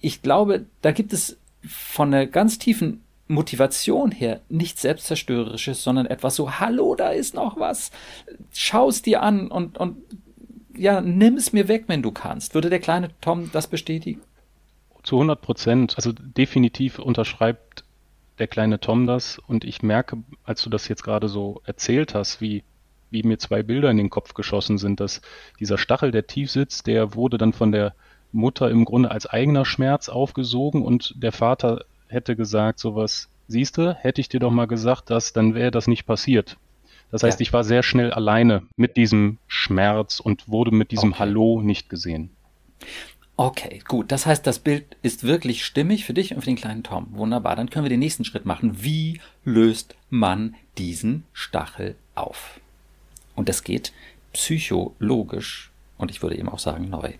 ich 0.00 0.22
glaube, 0.22 0.66
da 0.82 0.92
gibt 0.92 1.12
es 1.12 1.38
von 1.66 2.12
einer 2.12 2.26
ganz 2.26 2.58
tiefen 2.58 3.02
Motivation 3.28 4.10
her 4.10 4.40
nichts 4.48 4.82
Selbstzerstörerisches, 4.82 5.82
sondern 5.82 6.06
etwas 6.06 6.36
so, 6.36 6.58
hallo, 6.58 6.94
da 6.94 7.10
ist 7.10 7.34
noch 7.34 7.58
was. 7.58 7.90
Schau 8.52 8.88
es 8.88 9.02
dir 9.02 9.22
an 9.22 9.48
und, 9.48 9.78
und 9.78 9.96
ja, 10.76 11.00
nimm 11.00 11.36
es 11.36 11.52
mir 11.52 11.68
weg, 11.68 11.84
wenn 11.86 12.02
du 12.02 12.10
kannst. 12.10 12.54
Würde 12.54 12.70
der 12.70 12.80
kleine 12.80 13.10
Tom 13.20 13.50
das 13.52 13.68
bestätigen? 13.68 14.20
Zu 15.02 15.16
100 15.16 15.40
Prozent. 15.40 15.96
Also 15.96 16.12
definitiv 16.12 16.98
unterschreibt 16.98 17.79
der 18.40 18.48
kleine 18.48 18.80
Tom 18.80 19.06
das 19.06 19.38
und 19.38 19.64
ich 19.64 19.82
merke, 19.82 20.16
als 20.44 20.62
du 20.62 20.70
das 20.70 20.88
jetzt 20.88 21.04
gerade 21.04 21.28
so 21.28 21.60
erzählt 21.64 22.14
hast, 22.14 22.40
wie, 22.40 22.64
wie 23.10 23.22
mir 23.22 23.38
zwei 23.38 23.62
Bilder 23.62 23.90
in 23.90 23.98
den 23.98 24.10
Kopf 24.10 24.34
geschossen 24.34 24.78
sind, 24.78 24.98
dass 24.98 25.20
dieser 25.60 25.78
Stachel, 25.78 26.10
der 26.10 26.26
tief 26.26 26.50
sitzt, 26.50 26.86
der 26.86 27.14
wurde 27.14 27.36
dann 27.38 27.52
von 27.52 27.70
der 27.70 27.94
Mutter 28.32 28.70
im 28.70 28.84
Grunde 28.84 29.10
als 29.10 29.26
eigener 29.26 29.64
Schmerz 29.64 30.08
aufgesogen 30.08 30.82
und 30.82 31.14
der 31.22 31.32
Vater 31.32 31.84
hätte 32.08 32.34
gesagt 32.34 32.78
sowas, 32.78 33.28
siehste, 33.46 33.94
hätte 33.94 34.20
ich 34.20 34.28
dir 34.28 34.40
doch 34.40 34.50
mal 34.50 34.66
gesagt, 34.66 35.10
dass, 35.10 35.32
dann 35.32 35.54
wäre 35.54 35.70
das 35.70 35.86
nicht 35.86 36.06
passiert. 36.06 36.56
Das 37.10 37.22
heißt, 37.22 37.40
ja. 37.40 37.42
ich 37.42 37.52
war 37.52 37.64
sehr 37.64 37.82
schnell 37.82 38.12
alleine 38.12 38.62
mit 38.76 38.96
diesem 38.96 39.38
Schmerz 39.48 40.20
und 40.20 40.48
wurde 40.48 40.70
mit 40.70 40.92
diesem 40.92 41.10
okay. 41.10 41.18
Hallo 41.18 41.60
nicht 41.60 41.90
gesehen. 41.90 42.30
Okay, 43.40 43.80
gut. 43.88 44.12
Das 44.12 44.26
heißt, 44.26 44.46
das 44.46 44.58
Bild 44.58 44.98
ist 45.00 45.24
wirklich 45.24 45.64
stimmig 45.64 46.04
für 46.04 46.12
dich 46.12 46.34
und 46.34 46.42
für 46.42 46.50
den 46.50 46.56
kleinen 46.56 46.82
Tom. 46.82 47.06
Wunderbar. 47.12 47.56
Dann 47.56 47.70
können 47.70 47.86
wir 47.86 47.88
den 47.88 47.98
nächsten 47.98 48.26
Schritt 48.26 48.44
machen. 48.44 48.84
Wie 48.84 49.18
löst 49.46 49.94
man 50.10 50.56
diesen 50.76 51.24
Stachel 51.32 51.96
auf? 52.14 52.60
Und 53.34 53.48
das 53.48 53.64
geht 53.64 53.94
psychologisch 54.34 55.70
und 55.96 56.10
ich 56.10 56.20
würde 56.20 56.36
eben 56.36 56.50
auch 56.50 56.58
sagen 56.58 56.90
neu. 56.90 57.14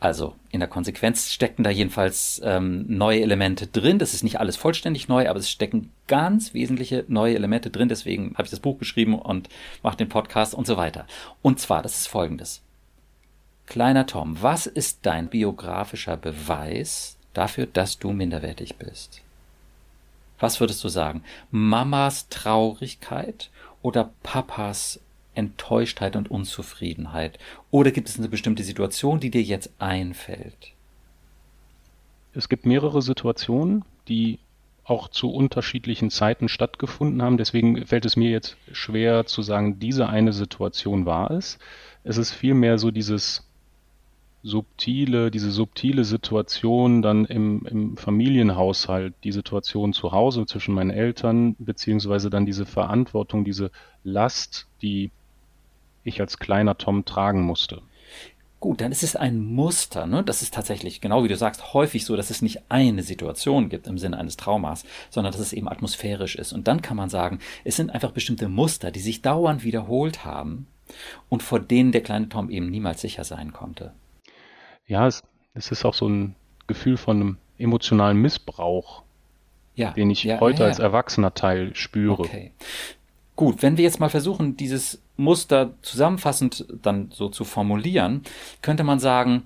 Also 0.00 0.34
in 0.50 0.58
der 0.58 0.68
Konsequenz 0.68 1.30
stecken 1.30 1.62
da 1.62 1.70
jedenfalls 1.70 2.40
ähm, 2.44 2.84
neue 2.88 3.22
Elemente 3.22 3.68
drin. 3.68 4.00
Das 4.00 4.14
ist 4.14 4.24
nicht 4.24 4.40
alles 4.40 4.56
vollständig 4.56 5.06
neu, 5.06 5.28
aber 5.28 5.38
es 5.38 5.48
stecken 5.48 5.92
ganz 6.08 6.52
wesentliche 6.52 7.04
neue 7.06 7.36
Elemente 7.36 7.70
drin. 7.70 7.88
Deswegen 7.88 8.32
habe 8.34 8.46
ich 8.46 8.50
das 8.50 8.58
Buch 8.58 8.76
geschrieben 8.76 9.16
und 9.16 9.48
mache 9.84 9.98
den 9.98 10.08
Podcast 10.08 10.52
und 10.52 10.66
so 10.66 10.76
weiter. 10.76 11.06
Und 11.42 11.60
zwar, 11.60 11.80
das 11.80 12.00
ist 12.00 12.08
folgendes. 12.08 12.60
Kleiner 13.72 14.04
Tom, 14.06 14.36
was 14.42 14.66
ist 14.66 14.98
dein 15.06 15.28
biografischer 15.30 16.18
Beweis 16.18 17.16
dafür, 17.32 17.64
dass 17.64 17.98
du 17.98 18.12
minderwertig 18.12 18.76
bist? 18.76 19.22
Was 20.38 20.60
würdest 20.60 20.84
du 20.84 20.90
sagen? 20.90 21.24
Mamas 21.50 22.28
Traurigkeit 22.28 23.48
oder 23.80 24.10
Papas 24.22 25.00
Enttäuschtheit 25.34 26.16
und 26.16 26.30
Unzufriedenheit? 26.30 27.38
Oder 27.70 27.92
gibt 27.92 28.10
es 28.10 28.18
eine 28.18 28.28
bestimmte 28.28 28.62
Situation, 28.62 29.20
die 29.20 29.30
dir 29.30 29.40
jetzt 29.40 29.70
einfällt? 29.78 30.72
Es 32.34 32.50
gibt 32.50 32.66
mehrere 32.66 33.00
Situationen, 33.00 33.86
die 34.06 34.38
auch 34.84 35.08
zu 35.08 35.30
unterschiedlichen 35.30 36.10
Zeiten 36.10 36.50
stattgefunden 36.50 37.22
haben. 37.22 37.38
Deswegen 37.38 37.86
fällt 37.86 38.04
es 38.04 38.16
mir 38.16 38.28
jetzt 38.28 38.58
schwer 38.70 39.24
zu 39.24 39.40
sagen, 39.40 39.78
diese 39.78 40.10
eine 40.10 40.34
Situation 40.34 41.06
war 41.06 41.30
es. 41.30 41.58
Es 42.04 42.18
ist 42.18 42.32
vielmehr 42.32 42.76
so 42.76 42.90
dieses 42.90 43.46
subtile, 44.42 45.30
diese 45.30 45.50
subtile 45.50 46.04
Situation 46.04 47.00
dann 47.00 47.24
im, 47.26 47.64
im 47.66 47.96
Familienhaushalt, 47.96 49.14
die 49.22 49.32
Situation 49.32 49.92
zu 49.92 50.12
Hause 50.12 50.46
zwischen 50.46 50.74
meinen 50.74 50.90
Eltern, 50.90 51.54
beziehungsweise 51.58 52.28
dann 52.28 52.46
diese 52.46 52.66
Verantwortung, 52.66 53.44
diese 53.44 53.70
Last, 54.02 54.66
die 54.82 55.10
ich 56.04 56.20
als 56.20 56.38
kleiner 56.38 56.76
Tom 56.76 57.04
tragen 57.04 57.42
musste. 57.42 57.82
Gut, 58.58 58.80
dann 58.80 58.92
ist 58.92 59.02
es 59.02 59.16
ein 59.16 59.44
Muster. 59.44 60.06
Ne? 60.06 60.22
Das 60.22 60.42
ist 60.42 60.54
tatsächlich, 60.54 61.00
genau 61.00 61.24
wie 61.24 61.28
du 61.28 61.36
sagst, 61.36 61.74
häufig 61.74 62.04
so, 62.04 62.16
dass 62.16 62.30
es 62.30 62.42
nicht 62.42 62.62
eine 62.68 63.02
Situation 63.02 63.68
gibt 63.68 63.88
im 63.88 63.98
Sinne 63.98 64.18
eines 64.18 64.36
Traumas, 64.36 64.84
sondern 65.10 65.32
dass 65.32 65.40
es 65.40 65.52
eben 65.52 65.68
atmosphärisch 65.68 66.36
ist. 66.36 66.52
Und 66.52 66.68
dann 66.68 66.80
kann 66.80 66.96
man 66.96 67.10
sagen, 67.10 67.40
es 67.64 67.76
sind 67.76 67.90
einfach 67.90 68.12
bestimmte 68.12 68.48
Muster, 68.48 68.92
die 68.92 69.00
sich 69.00 69.20
dauernd 69.22 69.64
wiederholt 69.64 70.24
haben 70.24 70.68
und 71.28 71.42
vor 71.42 71.58
denen 71.58 71.90
der 71.90 72.02
kleine 72.02 72.28
Tom 72.28 72.50
eben 72.50 72.70
niemals 72.70 73.00
sicher 73.00 73.24
sein 73.24 73.52
konnte 73.52 73.92
ja, 74.86 75.06
es, 75.06 75.22
es 75.54 75.70
ist 75.70 75.84
auch 75.84 75.94
so 75.94 76.08
ein 76.08 76.34
Gefühl 76.66 76.96
von 76.96 77.16
einem 77.16 77.36
emotionalen 77.58 78.18
Missbrauch, 78.18 79.02
ja, 79.74 79.90
den 79.92 80.10
ich 80.10 80.24
ja, 80.24 80.40
heute 80.40 80.62
ja, 80.62 80.68
als 80.68 80.78
erwachsener 80.78 81.34
Teil 81.34 81.74
spüre. 81.74 82.22
Okay. 82.22 82.52
Gut, 83.36 83.62
wenn 83.62 83.76
wir 83.76 83.84
jetzt 83.84 84.00
mal 84.00 84.10
versuchen, 84.10 84.56
dieses 84.56 85.00
Muster 85.16 85.74
zusammenfassend 85.82 86.66
dann 86.82 87.10
so 87.10 87.28
zu 87.28 87.44
formulieren, 87.44 88.22
könnte 88.60 88.84
man 88.84 88.98
sagen, 88.98 89.44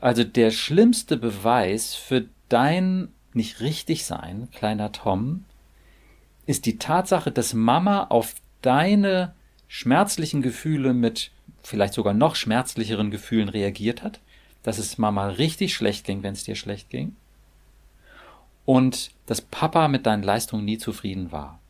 also 0.00 0.22
der 0.22 0.50
schlimmste 0.50 1.16
Beweis 1.16 1.94
für 1.94 2.26
dein 2.48 3.08
nicht 3.32 3.60
richtig 3.60 4.04
sein, 4.04 4.48
kleiner 4.52 4.92
Tom, 4.92 5.44
ist 6.46 6.66
die 6.66 6.78
Tatsache, 6.78 7.32
dass 7.32 7.54
Mama 7.54 8.04
auf 8.04 8.34
deine 8.62 9.34
schmerzlichen 9.66 10.42
Gefühle 10.42 10.94
mit 10.94 11.32
vielleicht 11.62 11.94
sogar 11.94 12.14
noch 12.14 12.36
schmerzlicheren 12.36 13.10
Gefühlen 13.10 13.48
reagiert 13.48 14.02
hat 14.02 14.20
dass 14.64 14.78
es 14.78 14.98
Mama 14.98 15.28
richtig 15.28 15.74
schlecht 15.74 16.04
ging, 16.04 16.24
wenn 16.24 16.32
es 16.32 16.42
dir 16.42 16.56
schlecht 16.56 16.90
ging. 16.90 17.14
Und 18.64 19.12
dass 19.26 19.40
Papa 19.40 19.86
mit 19.86 20.06
deinen 20.06 20.24
Leistungen 20.24 20.64
nie 20.64 20.78
zufrieden 20.78 21.30
war. 21.30 21.60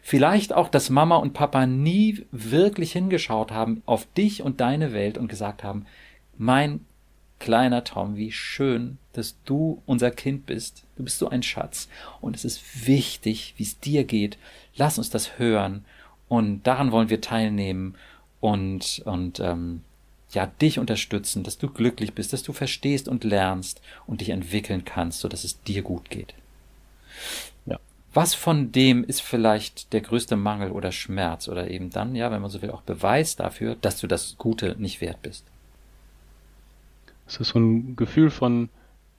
Vielleicht 0.00 0.52
auch, 0.52 0.68
dass 0.68 0.90
Mama 0.90 1.16
und 1.16 1.34
Papa 1.34 1.66
nie 1.66 2.24
wirklich 2.30 2.92
hingeschaut 2.92 3.50
haben 3.50 3.82
auf 3.84 4.06
dich 4.14 4.42
und 4.42 4.60
deine 4.60 4.92
Welt 4.92 5.18
und 5.18 5.28
gesagt 5.28 5.64
haben, 5.64 5.86
mein 6.38 6.86
kleiner 7.40 7.82
Tom, 7.82 8.16
wie 8.16 8.30
schön, 8.30 8.98
dass 9.12 9.36
du 9.44 9.82
unser 9.84 10.12
Kind 10.12 10.46
bist. 10.46 10.84
Du 10.96 11.02
bist 11.02 11.18
so 11.18 11.28
ein 11.28 11.42
Schatz. 11.42 11.88
Und 12.20 12.36
es 12.36 12.44
ist 12.44 12.86
wichtig, 12.86 13.54
wie 13.56 13.64
es 13.64 13.80
dir 13.80 14.04
geht. 14.04 14.38
Lass 14.76 14.98
uns 14.98 15.10
das 15.10 15.38
hören. 15.38 15.84
Und 16.28 16.62
daran 16.62 16.92
wollen 16.92 17.10
wir 17.10 17.20
teilnehmen. 17.20 17.96
Und, 18.40 19.02
und 19.04 19.40
ähm, 19.40 19.82
ja, 20.32 20.46
dich 20.46 20.78
unterstützen, 20.78 21.42
dass 21.42 21.58
du 21.58 21.68
glücklich 21.68 22.14
bist, 22.14 22.32
dass 22.32 22.42
du 22.42 22.52
verstehst 22.52 23.08
und 23.08 23.24
lernst 23.24 23.80
und 24.06 24.20
dich 24.20 24.30
entwickeln 24.30 24.84
kannst, 24.84 25.20
so 25.20 25.28
dass 25.28 25.44
es 25.44 25.62
dir 25.62 25.82
gut 25.82 26.08
geht. 26.10 26.34
Ja. 27.66 27.78
Was 28.14 28.34
von 28.34 28.72
dem 28.72 29.04
ist 29.04 29.20
vielleicht 29.20 29.92
der 29.92 30.00
größte 30.00 30.36
Mangel 30.36 30.70
oder 30.70 30.90
Schmerz 30.90 31.48
oder 31.48 31.70
eben 31.70 31.90
dann, 31.90 32.14
ja, 32.14 32.30
wenn 32.30 32.40
man 32.40 32.50
so 32.50 32.62
will, 32.62 32.70
auch 32.70 32.82
Beweis 32.82 33.36
dafür, 33.36 33.76
dass 33.76 34.00
du 34.00 34.06
das 34.06 34.36
Gute 34.38 34.74
nicht 34.78 35.00
wert 35.00 35.20
bist? 35.22 35.44
Es 37.26 37.36
ist 37.36 37.48
so 37.48 37.58
ein 37.58 37.96
Gefühl 37.96 38.30
von 38.30 38.70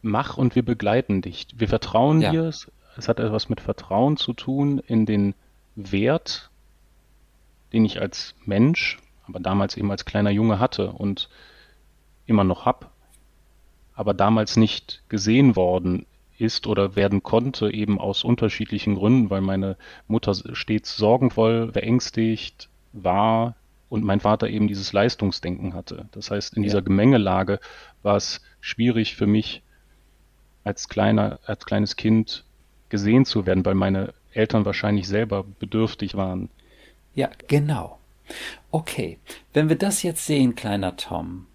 mach 0.02 0.38
und 0.38 0.56
wir 0.56 0.64
begleiten 0.64 1.22
dich. 1.22 1.48
Wir 1.56 1.68
vertrauen 1.68 2.22
ja. 2.22 2.32
dir. 2.32 2.52
Es 2.96 3.08
hat 3.08 3.20
etwas 3.20 3.50
mit 3.50 3.62
Vertrauen 3.62 4.18
zu 4.18 4.34
tun 4.34 4.80
in 4.80 5.06
den 5.06 5.34
Wert, 5.76 6.50
den 7.72 7.86
ich 7.86 8.02
als 8.02 8.36
Mensch 8.46 9.00
aber 9.28 9.40
damals 9.40 9.78
eben 9.78 9.92
als 9.92 10.06
kleiner 10.06 10.30
Junge 10.30 10.60
hatte 10.60 10.92
und 10.92 11.30
immer 12.26 12.44
noch 12.44 12.66
hab, 12.66 12.92
aber 13.96 14.14
damals 14.14 14.58
nicht 14.58 15.04
gesehen 15.10 15.56
worden 15.56 16.06
ist 16.38 16.68
oder 16.68 16.96
werden 16.96 17.24
konnte, 17.24 17.72
eben 17.72 18.00
aus 18.00 18.24
unterschiedlichen 18.24 18.96
Gründen, 18.96 19.30
weil 19.30 19.42
meine 19.42 19.78
Mutter 20.08 20.34
stets 20.54 20.96
sorgenvoll, 20.98 21.72
beängstigt 21.72 22.70
war 22.92 23.56
und 23.90 24.04
mein 24.04 24.20
Vater 24.20 24.50
eben 24.50 24.68
dieses 24.68 24.92
Leistungsdenken 24.94 25.74
hatte. 25.74 26.10
Das 26.12 26.32
heißt, 26.32 26.56
in 26.56 26.64
ja. 26.64 26.68
dieser 26.68 26.82
Gemengelage 26.82 27.60
war 28.02 28.16
es 28.16 28.42
schwierig 28.60 29.16
für 29.16 29.28
mich, 29.28 29.62
als 30.64 30.88
kleiner, 30.90 31.40
als 31.46 31.66
kleines 31.66 31.96
Kind 31.96 32.46
gesehen 32.90 33.26
zu 33.26 33.46
werden, 33.46 33.66
weil 33.66 33.76
meine 33.76 34.14
Eltern 34.32 34.66
wahrscheinlich 34.66 35.08
selber 35.08 35.44
bedürftig 35.60 36.16
waren. 36.16 36.50
Ja, 37.14 37.30
genau. 37.48 38.00
Okay, 38.72 39.20
wenn 39.54 39.70
wir 39.70 39.78
das 39.78 40.04
jetzt 40.04 40.26
sehen, 40.26 40.56
kleiner 40.56 40.98
Tom, 40.98 41.48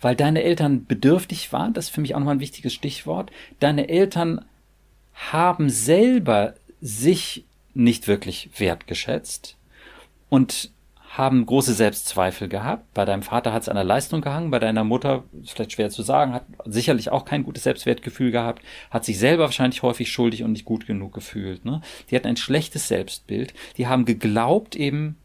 weil 0.00 0.16
deine 0.16 0.42
Eltern 0.42 0.86
bedürftig 0.86 1.52
waren, 1.52 1.72
das 1.72 1.86
ist 1.86 1.94
für 1.94 2.00
mich 2.00 2.14
auch 2.14 2.18
nochmal 2.18 2.36
ein 2.36 2.40
wichtiges 2.40 2.74
Stichwort, 2.74 3.30
deine 3.60 3.88
Eltern 3.88 4.44
haben 5.14 5.70
selber 5.70 6.54
sich 6.80 7.44
nicht 7.74 8.06
wirklich 8.08 8.50
wertgeschätzt 8.58 9.56
und 10.28 10.70
haben 11.16 11.46
große 11.46 11.72
Selbstzweifel 11.72 12.48
gehabt. 12.48 12.92
Bei 12.92 13.06
deinem 13.06 13.22
Vater 13.22 13.52
hat 13.52 13.62
es 13.62 13.68
an 13.68 13.76
der 13.76 13.84
Leistung 13.84 14.20
gehangen, 14.20 14.50
bei 14.50 14.58
deiner 14.58 14.84
Mutter, 14.84 15.24
vielleicht 15.46 15.72
schwer 15.72 15.88
zu 15.88 16.02
sagen, 16.02 16.34
hat 16.34 16.44
sicherlich 16.66 17.10
auch 17.10 17.24
kein 17.24 17.42
gutes 17.42 17.62
Selbstwertgefühl 17.62 18.30
gehabt, 18.30 18.62
hat 18.90 19.04
sich 19.04 19.18
selber 19.18 19.44
wahrscheinlich 19.44 19.82
häufig 19.82 20.10
schuldig 20.10 20.42
und 20.42 20.52
nicht 20.52 20.66
gut 20.66 20.86
genug 20.86 21.14
gefühlt. 21.14 21.64
Ne? 21.64 21.80
Die 22.10 22.16
hatten 22.16 22.26
ein 22.26 22.36
schlechtes 22.36 22.88
Selbstbild, 22.88 23.54
die 23.78 23.86
haben 23.86 24.04
geglaubt 24.04 24.76
eben, 24.76 25.16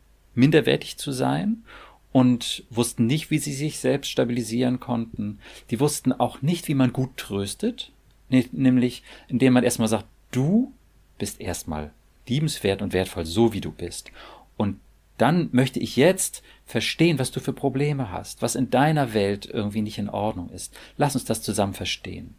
minderwertig 0.42 0.98
zu 0.98 1.12
sein 1.12 1.64
und 2.12 2.64
wussten 2.72 3.06
nicht, 3.06 3.30
wie 3.30 3.38
sie 3.38 3.54
sich 3.54 3.80
selbst 3.80 4.10
stabilisieren 4.10 4.80
konnten. 4.80 5.38
Die 5.70 5.80
wussten 5.80 6.12
auch 6.12 6.42
nicht, 6.42 6.68
wie 6.68 6.74
man 6.74 6.92
gut 6.92 7.16
tröstet, 7.16 7.92
nämlich 8.30 9.04
indem 9.28 9.54
man 9.54 9.64
erstmal 9.64 9.88
sagt, 9.88 10.08
du 10.32 10.74
bist 11.20 11.40
erstmal 11.40 11.92
liebenswert 12.28 12.82
und 12.82 12.94
wertvoll, 12.94 13.26
so 13.26 13.54
wie 13.54 13.62
du 13.62 13.72
bist. 13.72 14.12
Und 14.58 14.80
dann 15.18 15.50
möchte 15.52 15.80
ich 15.80 15.96
jetzt 15.96 16.42
verstehen, 16.66 17.20
was 17.20 17.30
du 17.30 17.40
für 17.40 17.54
Probleme 17.54 18.12
hast, 18.12 18.42
was 18.42 18.56
in 18.56 18.72
deiner 18.72 19.14
Welt 19.14 19.46
irgendwie 19.46 19.84
nicht 19.84 20.00
in 20.00 20.10
Ordnung 20.10 20.50
ist. 20.50 20.74
Lass 20.98 21.14
uns 21.14 21.26
das 21.26 21.44
zusammen 21.44 21.76
verstehen. 21.76 22.34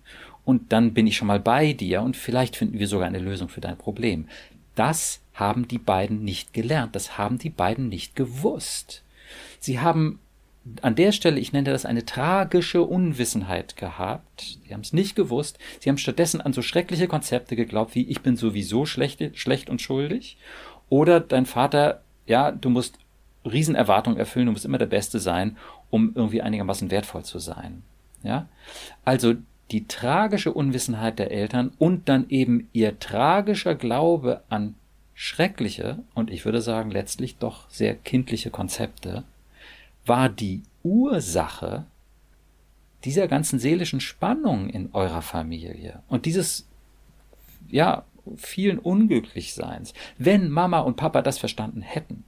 Und 0.44 0.72
dann 0.72 0.92
bin 0.92 1.06
ich 1.06 1.16
schon 1.16 1.28
mal 1.28 1.38
bei 1.38 1.72
dir 1.72 2.02
und 2.02 2.16
vielleicht 2.16 2.56
finden 2.56 2.80
wir 2.80 2.88
sogar 2.88 3.06
eine 3.06 3.20
Lösung 3.20 3.48
für 3.48 3.60
dein 3.60 3.78
Problem. 3.78 4.26
Das 4.74 5.21
haben 5.34 5.68
die 5.68 5.78
beiden 5.78 6.24
nicht 6.24 6.52
gelernt, 6.52 6.94
das 6.94 7.18
haben 7.18 7.38
die 7.38 7.50
beiden 7.50 7.88
nicht 7.88 8.16
gewusst. 8.16 9.02
Sie 9.60 9.80
haben 9.80 10.18
an 10.80 10.94
der 10.94 11.12
Stelle, 11.12 11.40
ich 11.40 11.52
nenne 11.52 11.70
das 11.70 11.84
eine 11.84 12.04
tragische 12.04 12.82
Unwissenheit 12.82 13.76
gehabt. 13.76 14.58
Sie 14.64 14.72
haben 14.72 14.82
es 14.82 14.92
nicht 14.92 15.16
gewusst. 15.16 15.58
Sie 15.80 15.88
haben 15.88 15.98
stattdessen 15.98 16.40
an 16.40 16.52
so 16.52 16.62
schreckliche 16.62 17.08
Konzepte 17.08 17.56
geglaubt, 17.56 17.94
wie 17.94 18.08
ich 18.08 18.20
bin 18.20 18.36
sowieso 18.36 18.86
schlecht, 18.86 19.36
schlecht 19.36 19.68
und 19.68 19.82
schuldig. 19.82 20.36
Oder 20.88 21.20
dein 21.20 21.46
Vater, 21.46 22.02
ja, 22.26 22.52
du 22.52 22.70
musst 22.70 22.98
Riesenerwartungen 23.44 24.18
erfüllen, 24.18 24.46
du 24.46 24.52
musst 24.52 24.64
immer 24.64 24.78
der 24.78 24.86
Beste 24.86 25.18
sein, 25.18 25.56
um 25.90 26.12
irgendwie 26.14 26.42
einigermaßen 26.42 26.90
wertvoll 26.90 27.24
zu 27.24 27.40
sein. 27.40 27.82
Ja? 28.22 28.48
Also 29.04 29.34
die 29.72 29.88
tragische 29.88 30.52
Unwissenheit 30.52 31.18
der 31.18 31.32
Eltern 31.32 31.72
und 31.78 32.08
dann 32.08 32.28
eben 32.28 32.68
ihr 32.72 33.00
tragischer 33.00 33.74
Glaube 33.74 34.42
an 34.48 34.74
schreckliche 35.14 35.98
und 36.14 36.30
ich 36.30 36.44
würde 36.44 36.62
sagen 36.62 36.90
letztlich 36.90 37.36
doch 37.36 37.68
sehr 37.70 37.94
kindliche 37.94 38.50
Konzepte 38.50 39.24
war 40.04 40.28
die 40.28 40.62
Ursache 40.82 41.86
dieser 43.04 43.28
ganzen 43.28 43.58
seelischen 43.58 44.00
Spannung 44.00 44.68
in 44.68 44.90
eurer 44.92 45.22
Familie 45.22 46.02
und 46.08 46.26
dieses 46.26 46.66
ja 47.68 48.04
vielen 48.36 48.78
Unglücklichseins. 48.78 49.94
Wenn 50.18 50.50
Mama 50.50 50.80
und 50.80 50.96
Papa 50.96 51.22
das 51.22 51.38
verstanden 51.38 51.82
hätten, 51.82 52.24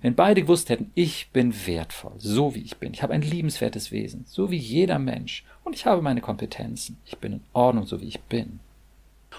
wenn 0.00 0.14
beide 0.14 0.42
gewusst 0.42 0.70
hätten, 0.70 0.90
ich 0.94 1.30
bin 1.30 1.66
wertvoll, 1.66 2.14
so 2.18 2.54
wie 2.54 2.62
ich 2.62 2.78
bin, 2.78 2.94
ich 2.94 3.02
habe 3.02 3.12
ein 3.12 3.22
liebenswertes 3.22 3.92
Wesen, 3.92 4.24
so 4.26 4.50
wie 4.50 4.56
jeder 4.56 4.98
Mensch, 4.98 5.44
und 5.62 5.74
ich 5.74 5.86
habe 5.86 6.00
meine 6.02 6.20
Kompetenzen, 6.20 6.98
ich 7.04 7.18
bin 7.18 7.34
in 7.34 7.40
Ordnung, 7.52 7.86
so 7.86 8.00
wie 8.00 8.08
ich 8.08 8.20
bin. 8.20 8.60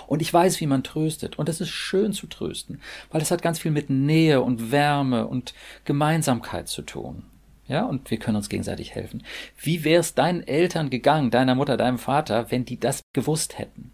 Und 0.07 0.21
ich 0.21 0.33
weiß, 0.33 0.59
wie 0.61 0.67
man 0.67 0.83
tröstet, 0.83 1.37
und 1.37 1.49
es 1.49 1.61
ist 1.61 1.69
schön 1.69 2.13
zu 2.13 2.27
trösten, 2.27 2.79
weil 3.11 3.21
es 3.21 3.31
hat 3.31 3.41
ganz 3.41 3.59
viel 3.59 3.71
mit 3.71 3.89
Nähe 3.89 4.41
und 4.41 4.71
Wärme 4.71 5.27
und 5.27 5.53
Gemeinsamkeit 5.85 6.67
zu 6.67 6.81
tun. 6.81 7.23
Ja, 7.67 7.83
und 7.83 8.11
wir 8.11 8.19
können 8.19 8.37
uns 8.37 8.49
gegenseitig 8.49 8.93
helfen. 8.93 9.23
Wie 9.57 9.83
wäre 9.83 9.99
es 9.99 10.13
deinen 10.13 10.43
Eltern 10.43 10.91
gegangen, 10.91 11.31
deiner 11.31 11.55
Mutter, 11.55 11.77
deinem 11.77 11.97
Vater, 11.97 12.51
wenn 12.51 12.63
die 12.63 12.79
das 12.79 13.01
gewusst 13.13 13.57
hätten? 13.57 13.91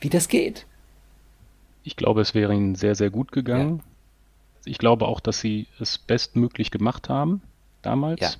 Wie 0.00 0.08
das 0.08 0.28
geht? 0.28 0.66
Ich 1.84 1.96
glaube, 1.96 2.22
es 2.22 2.34
wäre 2.34 2.54
ihnen 2.54 2.74
sehr, 2.74 2.94
sehr 2.94 3.10
gut 3.10 3.32
gegangen. 3.32 3.78
Ja. 3.78 3.84
Ich 4.64 4.78
glaube 4.78 5.06
auch, 5.06 5.20
dass 5.20 5.40
sie 5.40 5.66
es 5.78 5.98
bestmöglich 5.98 6.70
gemacht 6.70 7.08
haben 7.08 7.42
damals. 7.82 8.20
Ja. 8.20 8.30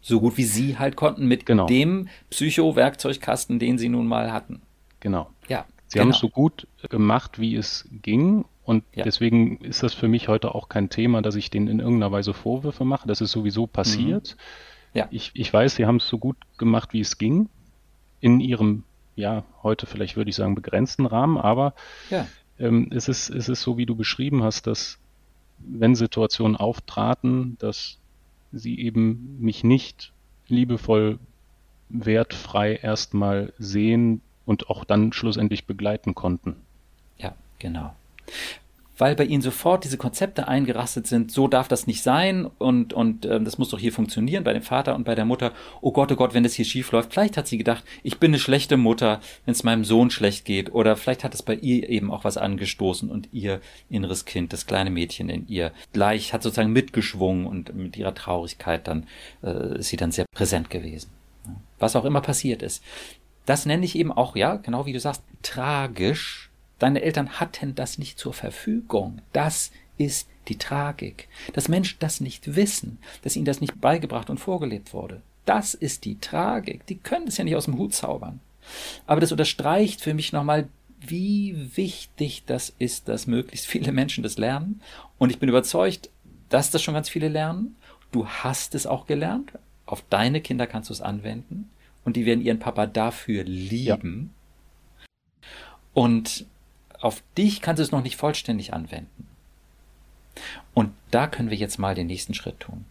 So 0.00 0.20
gut 0.20 0.36
wie 0.36 0.44
sie 0.44 0.78
halt 0.78 0.96
konnten 0.96 1.26
mit 1.26 1.46
genau. 1.46 1.66
dem 1.66 2.08
Psycho-Werkzeugkasten, 2.30 3.58
den 3.58 3.78
sie 3.78 3.88
nun 3.88 4.06
mal 4.06 4.32
hatten. 4.32 4.60
Genau. 5.04 5.30
Ja. 5.48 5.66
Sie 5.86 5.98
genau. 5.98 6.04
haben 6.04 6.10
es 6.10 6.18
so 6.18 6.30
gut 6.30 6.66
gemacht, 6.88 7.38
wie 7.38 7.54
es 7.54 7.86
ging. 8.02 8.46
Und 8.64 8.84
ja. 8.94 9.04
deswegen 9.04 9.58
ist 9.58 9.82
das 9.82 9.92
für 9.92 10.08
mich 10.08 10.28
heute 10.28 10.54
auch 10.54 10.70
kein 10.70 10.88
Thema, 10.88 11.20
dass 11.20 11.34
ich 11.36 11.50
denen 11.50 11.68
in 11.68 11.78
irgendeiner 11.78 12.10
Weise 12.10 12.32
Vorwürfe 12.32 12.86
mache. 12.86 13.06
Das 13.06 13.20
ist 13.20 13.30
sowieso 13.30 13.66
passiert. 13.66 14.34
Mhm. 14.94 14.98
Ja. 14.98 15.08
Ich, 15.10 15.30
ich 15.34 15.52
weiß, 15.52 15.76
sie 15.76 15.84
haben 15.84 15.96
es 15.96 16.08
so 16.08 16.16
gut 16.18 16.36
gemacht, 16.56 16.94
wie 16.94 17.00
es 17.00 17.18
ging. 17.18 17.50
In 18.20 18.40
ihrem, 18.40 18.84
ja, 19.14 19.44
heute 19.62 19.84
vielleicht 19.84 20.16
würde 20.16 20.30
ich 20.30 20.36
sagen, 20.36 20.54
begrenzten 20.54 21.04
Rahmen. 21.04 21.36
Aber 21.36 21.74
ja. 22.08 22.26
ähm, 22.58 22.88
es, 22.90 23.08
ist, 23.08 23.28
es 23.28 23.50
ist 23.50 23.60
so, 23.60 23.76
wie 23.76 23.84
du 23.86 23.94
beschrieben 23.94 24.42
hast, 24.42 24.66
dass 24.66 24.98
wenn 25.58 25.94
Situationen 25.94 26.56
auftraten, 26.56 27.58
dass 27.58 27.98
sie 28.52 28.80
eben 28.80 29.36
mich 29.38 29.64
nicht 29.64 30.14
liebevoll 30.48 31.18
wertfrei 31.90 32.76
erstmal 32.76 33.52
sehen 33.58 34.22
und 34.46 34.70
auch 34.70 34.84
dann 34.84 35.12
schlussendlich 35.12 35.66
begleiten 35.66 36.14
konnten. 36.14 36.56
Ja, 37.18 37.34
genau 37.58 37.94
weil 38.98 39.16
bei 39.16 39.24
ihnen 39.24 39.42
sofort 39.42 39.84
diese 39.84 39.96
Konzepte 39.96 40.46
eingerastet 40.48 41.06
sind, 41.06 41.32
so 41.32 41.48
darf 41.48 41.68
das 41.68 41.86
nicht 41.86 42.02
sein 42.02 42.46
und, 42.58 42.92
und 42.92 43.24
äh, 43.24 43.40
das 43.40 43.58
muss 43.58 43.70
doch 43.70 43.78
hier 43.78 43.92
funktionieren 43.92 44.44
bei 44.44 44.52
dem 44.52 44.62
Vater 44.62 44.94
und 44.94 45.04
bei 45.04 45.14
der 45.14 45.24
Mutter. 45.24 45.52
Oh 45.80 45.92
Gott, 45.92 46.12
oh 46.12 46.16
Gott, 46.16 46.34
wenn 46.34 46.44
das 46.44 46.54
hier 46.54 46.64
schief 46.64 46.92
läuft. 46.92 47.12
Vielleicht 47.12 47.36
hat 47.36 47.48
sie 47.48 47.58
gedacht, 47.58 47.84
ich 48.02 48.18
bin 48.18 48.30
eine 48.30 48.38
schlechte 48.38 48.76
Mutter, 48.76 49.20
wenn 49.44 49.52
es 49.52 49.64
meinem 49.64 49.84
Sohn 49.84 50.10
schlecht 50.10 50.44
geht. 50.44 50.72
Oder 50.72 50.96
vielleicht 50.96 51.24
hat 51.24 51.34
es 51.34 51.42
bei 51.42 51.54
ihr 51.54 51.88
eben 51.88 52.10
auch 52.10 52.24
was 52.24 52.36
angestoßen 52.36 53.10
und 53.10 53.28
ihr 53.32 53.60
inneres 53.90 54.24
Kind, 54.24 54.52
das 54.52 54.66
kleine 54.66 54.90
Mädchen 54.90 55.28
in 55.28 55.48
ihr, 55.48 55.72
gleich 55.92 56.32
hat 56.32 56.42
sozusagen 56.42 56.72
mitgeschwungen 56.72 57.46
und 57.46 57.74
mit 57.74 57.96
ihrer 57.96 58.14
Traurigkeit 58.14 58.86
dann 58.86 59.06
äh, 59.42 59.78
ist 59.78 59.88
sie 59.88 59.96
dann 59.96 60.12
sehr 60.12 60.26
präsent 60.32 60.70
gewesen. 60.70 61.10
Was 61.78 61.96
auch 61.96 62.04
immer 62.04 62.20
passiert 62.20 62.62
ist. 62.62 62.82
Das 63.46 63.66
nenne 63.66 63.84
ich 63.84 63.96
eben 63.96 64.12
auch, 64.12 64.36
ja, 64.36 64.56
genau 64.56 64.86
wie 64.86 64.92
du 64.92 65.00
sagst, 65.00 65.22
tragisch 65.42 66.50
Deine 66.78 67.02
Eltern 67.02 67.40
hatten 67.40 67.74
das 67.74 67.98
nicht 67.98 68.18
zur 68.18 68.32
Verfügung. 68.32 69.22
Das 69.32 69.70
ist 69.96 70.28
die 70.48 70.58
Tragik. 70.58 71.28
Dass 71.52 71.68
Menschen 71.68 71.96
das 72.00 72.20
nicht 72.20 72.56
wissen, 72.56 72.98
dass 73.22 73.36
ihnen 73.36 73.44
das 73.44 73.60
nicht 73.60 73.80
beigebracht 73.80 74.28
und 74.28 74.38
vorgelebt 74.38 74.92
wurde. 74.92 75.22
Das 75.44 75.74
ist 75.74 76.04
die 76.04 76.18
Tragik. 76.18 76.86
Die 76.86 76.96
können 76.96 77.28
es 77.28 77.36
ja 77.36 77.44
nicht 77.44 77.56
aus 77.56 77.66
dem 77.66 77.78
Hut 77.78 77.94
zaubern. 77.94 78.40
Aber 79.06 79.20
das 79.20 79.32
unterstreicht 79.32 80.00
für 80.00 80.14
mich 80.14 80.32
nochmal, 80.32 80.68
wie 81.00 81.70
wichtig 81.76 82.44
das 82.46 82.74
ist, 82.78 83.08
dass 83.08 83.26
möglichst 83.26 83.66
viele 83.66 83.92
Menschen 83.92 84.22
das 84.22 84.38
lernen. 84.38 84.80
Und 85.18 85.30
ich 85.30 85.38
bin 85.38 85.48
überzeugt, 85.48 86.10
dass 86.48 86.70
das 86.70 86.82
schon 86.82 86.94
ganz 86.94 87.08
viele 87.08 87.28
lernen. 87.28 87.76
Du 88.10 88.26
hast 88.26 88.74
es 88.74 88.86
auch 88.86 89.06
gelernt. 89.06 89.52
Auf 89.86 90.02
deine 90.08 90.40
Kinder 90.40 90.66
kannst 90.66 90.88
du 90.90 90.94
es 90.94 91.02
anwenden. 91.02 91.70
Und 92.04 92.16
die 92.16 92.26
werden 92.26 92.44
ihren 92.44 92.58
Papa 92.58 92.86
dafür 92.86 93.44
lieben. 93.44 94.34
Ja. 94.98 95.06
Und 95.94 96.46
auf 97.00 97.22
dich 97.36 97.60
kannst 97.60 97.78
du 97.78 97.82
es 97.82 97.92
noch 97.92 98.02
nicht 98.02 98.16
vollständig 98.16 98.72
anwenden. 98.74 99.28
Und 100.74 100.92
da 101.10 101.26
können 101.26 101.50
wir 101.50 101.56
jetzt 101.56 101.78
mal 101.78 101.94
den 101.94 102.08
nächsten 102.08 102.34
Schritt 102.34 102.60
tun. 102.60 102.84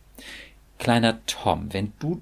Kleiner 0.80 1.26
Tom, 1.26 1.74
wenn 1.74 1.94
du 2.00 2.22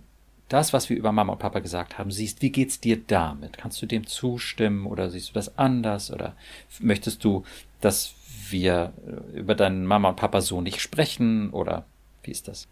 das, 0.50 0.74
was 0.74 0.89
wir 0.89 0.98
über 0.98 1.12
Mama 1.12 1.34
und 1.34 1.39
Papa 1.39 1.60
gesagt 1.60 1.98
haben, 1.98 2.12
siehst, 2.12 2.42
wie 2.42 2.50
geht's 2.50 2.80
dir 2.80 2.98
damit? 2.98 3.58
Kannst 3.58 3.82
du 3.82 3.86
dem 3.86 4.06
zustimmen 4.06 4.86
oder 4.86 5.10
siehst 5.10 5.30
du 5.30 5.34
das 5.34 5.58
anders 5.58 6.12
oder 6.12 6.36
möchtest 6.80 7.24
du, 7.24 7.46
dass 7.80 8.16
wir 8.50 8.92
äh, 9.08 9.39
über 9.39 9.56
deinen 9.56 9.86
Mama 9.86 10.10
und 10.10 10.18
Papa 10.18 10.42
so 10.42 10.60
nicht 10.60 10.82
sprechen 10.82 11.52
oder 11.52 11.86
wie 12.24 12.32
ist 12.32 12.50
das? 12.50 12.68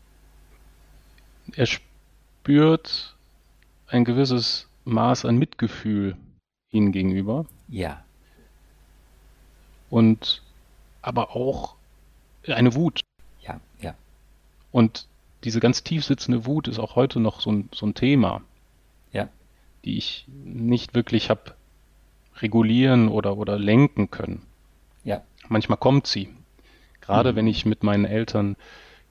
Er 1.56 1.68
spürt 1.68 3.16
ein 3.90 4.06
gewisses 4.06 4.68
Maß 4.86 5.26
an 5.26 5.38
Mitgefühl 5.38 6.16
ihnen 6.72 6.92
gegenüber. 6.92 7.46
Ja. 7.68 8.04
Und 9.90 10.44
aber 11.02 11.36
auch 11.36 11.76
eine 12.48 12.76
Wut. 12.76 13.02
Ja, 13.42 13.60
ja. 13.82 13.96
Und 14.72 15.08
diese 15.44 15.60
ganz 15.60 15.84
tief 15.84 16.06
sitzende 16.06 16.46
Wut 16.46 16.68
ist 16.68 16.80
auch 16.80 16.96
heute 16.96 17.20
noch 17.20 17.40
so 17.40 17.52
ein, 17.52 17.70
so 17.74 17.86
ein 17.86 17.94
Thema. 17.94 18.42
Ja. 19.12 19.30
Die 19.86 19.98
ich 19.98 20.26
nicht 20.28 20.94
wirklich 20.94 21.30
habe 21.30 21.56
regulieren 22.38 23.10
oder, 23.10 23.38
oder 23.38 23.58
lenken 23.58 24.12
können. 24.12 24.44
Ja. 25.04 25.24
Manchmal 25.48 25.78
kommt 25.78 26.08
sie. 26.08 26.30
Gerade 27.02 27.32
mhm. 27.32 27.36
wenn 27.38 27.48
ich 27.48 27.66
mit 27.66 27.84
meinen 27.84 28.06
Eltern 28.06 28.56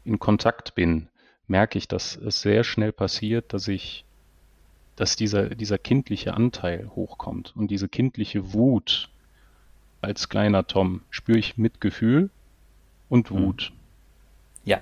in 0.04 0.18
Kontakt 0.18 0.74
bin, 0.74 1.08
merke 1.46 1.78
ich, 1.78 1.88
dass 1.88 2.16
es 2.16 2.40
sehr 2.40 2.64
schnell 2.64 2.92
passiert, 2.92 3.52
dass 3.52 3.68
ich, 3.68 4.04
dass 4.99 5.16
dieser, 5.16 5.51
dieser 5.55 5.78
kindliche 5.78 6.34
Anteil 6.34 6.90
hochkommt 6.94 7.55
und 7.57 7.70
diese 7.70 7.88
kindliche 7.88 8.53
Wut 8.53 9.09
als 10.01 10.28
kleiner 10.28 10.66
Tom 10.66 11.03
spüre 11.11 11.38
ich 11.38 11.57
Mitgefühl 11.57 12.30
und 13.09 13.30
mhm. 13.30 13.38
Wut. 13.38 13.72
Ja. 14.64 14.80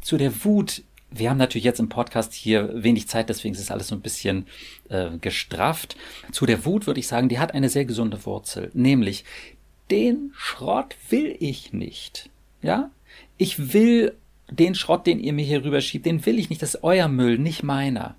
Zu 0.00 0.16
der 0.16 0.44
Wut 0.44 0.82
wir 1.10 1.30
haben 1.30 1.38
natürlich 1.38 1.64
jetzt 1.64 1.80
im 1.80 1.88
Podcast 1.88 2.34
hier 2.34 2.82
wenig 2.82 3.08
Zeit, 3.08 3.28
deswegen 3.28 3.54
ist 3.54 3.60
es 3.60 3.70
alles 3.70 3.88
so 3.88 3.94
ein 3.94 4.00
bisschen 4.00 4.46
äh, 4.88 5.16
gestrafft. 5.18 5.96
Zu 6.32 6.46
der 6.46 6.64
Wut 6.64 6.86
würde 6.86 7.00
ich 7.00 7.06
sagen, 7.06 7.28
die 7.28 7.38
hat 7.38 7.54
eine 7.54 7.68
sehr 7.68 7.84
gesunde 7.84 8.24
Wurzel, 8.26 8.70
nämlich 8.74 9.24
den 9.90 10.32
Schrott 10.34 10.96
will 11.10 11.36
ich 11.38 11.72
nicht. 11.72 12.28
Ja? 12.60 12.90
Ich 13.38 13.72
will 13.72 14.14
den 14.50 14.74
Schrott, 14.74 15.06
den 15.06 15.20
ihr 15.20 15.32
mir 15.32 15.44
hier 15.44 15.64
rüberschiebt, 15.64 16.06
den 16.06 16.26
will 16.26 16.38
ich 16.38 16.50
nicht. 16.50 16.62
Das 16.62 16.74
ist 16.74 16.84
euer 16.84 17.08
Müll, 17.08 17.38
nicht 17.38 17.62
meiner. 17.62 18.16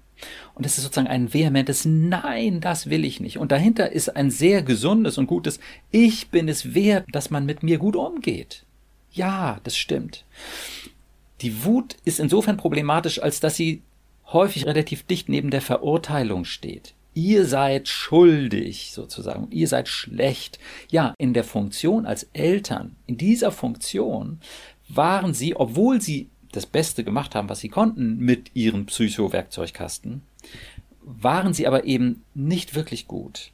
Und 0.54 0.66
das 0.66 0.78
ist 0.78 0.84
sozusagen 0.84 1.08
ein 1.08 1.34
vehementes 1.34 1.86
Nein, 1.86 2.62
das 2.62 2.90
will 2.90 3.06
ich 3.06 3.20
nicht. 3.20 3.38
Und 3.38 3.52
dahinter 3.52 3.92
ist 3.92 4.16
ein 4.16 4.32
sehr 4.32 4.62
gesundes 4.62 5.18
und 5.18 5.28
gutes 5.28 5.60
Ich 5.92 6.30
bin 6.30 6.50
es 6.50 6.74
wert, 6.74 7.06
dass 7.12 7.30
man 7.30 7.46
mit 7.46 7.64
mir 7.64 7.78
gut 7.78 7.96
umgeht. 7.96 8.66
Ja, 9.12 9.60
das 9.64 9.78
stimmt. 9.78 10.26
Die 11.42 11.64
Wut 11.64 11.98
ist 12.04 12.20
insofern 12.20 12.58
problematisch, 12.58 13.22
als 13.22 13.40
dass 13.40 13.56
sie 13.56 13.82
häufig 14.28 14.66
relativ 14.66 15.04
dicht 15.04 15.30
neben 15.30 15.52
der 15.52 15.62
Verurteilung 15.62 16.46
steht 16.46 16.94
ihr 17.18 17.48
seid 17.48 17.88
schuldig 17.88 18.92
sozusagen, 18.94 19.48
ihr 19.50 19.68
seid 19.68 19.88
schlecht. 19.88 20.60
Ja, 20.92 21.16
in 21.18 21.34
der 21.34 21.44
Funktion 21.44 22.06
als 22.06 22.28
Eltern, 22.34 22.96
in 23.08 23.18
dieser 23.18 23.52
Funktion 23.52 24.40
waren 24.88 25.34
sie, 25.34 25.56
obwohl 25.56 26.00
sie 26.00 26.30
das 26.58 26.66
Beste 26.66 27.04
gemacht 27.04 27.36
haben, 27.36 27.50
was 27.50 27.60
sie 27.60 27.70
konnten 27.70 28.18
mit 28.18 28.52
ihrem 28.54 28.86
Psycho-Werkzeugkasten, 28.86 30.22
waren 31.02 31.54
sie 31.54 31.68
aber 31.68 31.86
eben 31.86 32.24
nicht 32.34 32.76
wirklich 32.76 33.08
gut. 33.08 33.52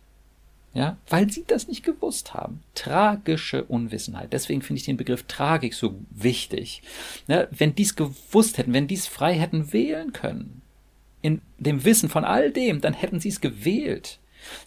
Ja, 0.74 0.98
weil 1.08 1.30
sie 1.30 1.44
das 1.46 1.68
nicht 1.68 1.84
gewusst 1.84 2.34
haben. 2.34 2.64
Tragische 2.74 3.64
Unwissenheit. 3.64 4.34
Deswegen 4.34 4.64
finde 4.64 4.80
ich 4.80 4.86
den 4.86 4.98
Begriff 4.98 5.24
Tragik 5.24 5.76
so 5.76 6.00
wichtig. 6.10 6.82
Ja, 7.28 7.48
wenn 7.52 7.76
dies 7.76 7.96
gewusst 7.96 8.58
hätten, 8.58 8.74
wenn 8.74 8.88
dies 8.88 9.06
frei 9.06 9.36
hätten 9.36 9.72
wählen 9.72 10.14
können, 10.14 10.64
in 11.22 11.42
dem 11.60 11.86
Wissen 11.86 12.10
von 12.10 12.26
all 12.26 12.52
dem, 12.52 12.82
dann 12.82 12.94
hätten 12.94 13.20
sie 13.20 13.30
es 13.30 13.40
gewählt. 13.40 14.18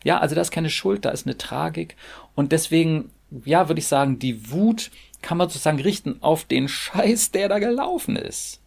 Ja, 0.05 0.19
also 0.19 0.37
da 0.37 0.41
ist 0.43 0.53
keine 0.53 0.71
Schuld, 0.71 1.05
da 1.05 1.11
ist 1.11 1.27
eine 1.27 1.39
Tragik. 1.39 1.97
Und 2.37 2.53
deswegen, 2.53 3.11
ja, 3.45 3.69
würde 3.69 3.81
ich 3.81 3.89
sagen, 3.89 4.21
die 4.21 4.51
Wut 4.53 4.93
kann 5.23 5.39
man 5.39 5.49
sozusagen 5.49 5.81
richten 5.81 6.23
auf 6.23 6.45
den 6.45 6.69
Scheiß, 6.69 7.31
der 7.31 7.49
da 7.49 7.59
gelaufen 7.59 8.17
ist. 8.17 8.61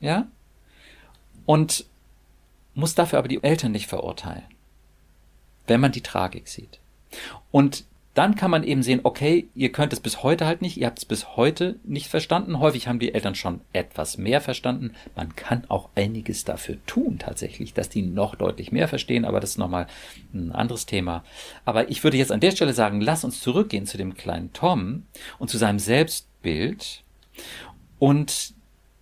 Ja? 0.00 0.26
Und 1.44 1.86
muss 2.74 2.94
dafür 2.94 3.18
aber 3.18 3.28
die 3.28 3.42
Eltern 3.42 3.72
nicht 3.72 3.86
verurteilen. 3.86 4.44
Wenn 5.66 5.80
man 5.80 5.92
die 5.92 6.02
Tragik 6.02 6.48
sieht. 6.48 6.78
Und 7.50 7.84
dann 8.16 8.34
kann 8.34 8.50
man 8.50 8.64
eben 8.64 8.82
sehen, 8.82 9.00
okay, 9.02 9.46
ihr 9.54 9.70
könnt 9.72 9.92
es 9.92 10.00
bis 10.00 10.22
heute 10.22 10.46
halt 10.46 10.62
nicht, 10.62 10.78
ihr 10.78 10.86
habt 10.86 10.98
es 10.98 11.04
bis 11.04 11.36
heute 11.36 11.78
nicht 11.84 12.08
verstanden. 12.08 12.60
Häufig 12.60 12.88
haben 12.88 12.98
die 12.98 13.12
Eltern 13.12 13.34
schon 13.34 13.60
etwas 13.74 14.16
mehr 14.16 14.40
verstanden. 14.40 14.92
Man 15.14 15.36
kann 15.36 15.64
auch 15.68 15.90
einiges 15.94 16.46
dafür 16.46 16.78
tun, 16.86 17.18
tatsächlich, 17.18 17.74
dass 17.74 17.90
die 17.90 18.00
noch 18.00 18.34
deutlich 18.34 18.72
mehr 18.72 18.88
verstehen, 18.88 19.26
aber 19.26 19.38
das 19.38 19.50
ist 19.50 19.58
nochmal 19.58 19.86
ein 20.32 20.50
anderes 20.50 20.86
Thema. 20.86 21.24
Aber 21.66 21.90
ich 21.90 22.04
würde 22.04 22.16
jetzt 22.16 22.32
an 22.32 22.40
der 22.40 22.52
Stelle 22.52 22.72
sagen, 22.72 23.02
lass 23.02 23.22
uns 23.22 23.42
zurückgehen 23.42 23.84
zu 23.84 23.98
dem 23.98 24.14
kleinen 24.14 24.50
Tom 24.54 25.02
und 25.38 25.50
zu 25.50 25.58
seinem 25.58 25.78
Selbstbild 25.78 27.02
und 27.98 28.54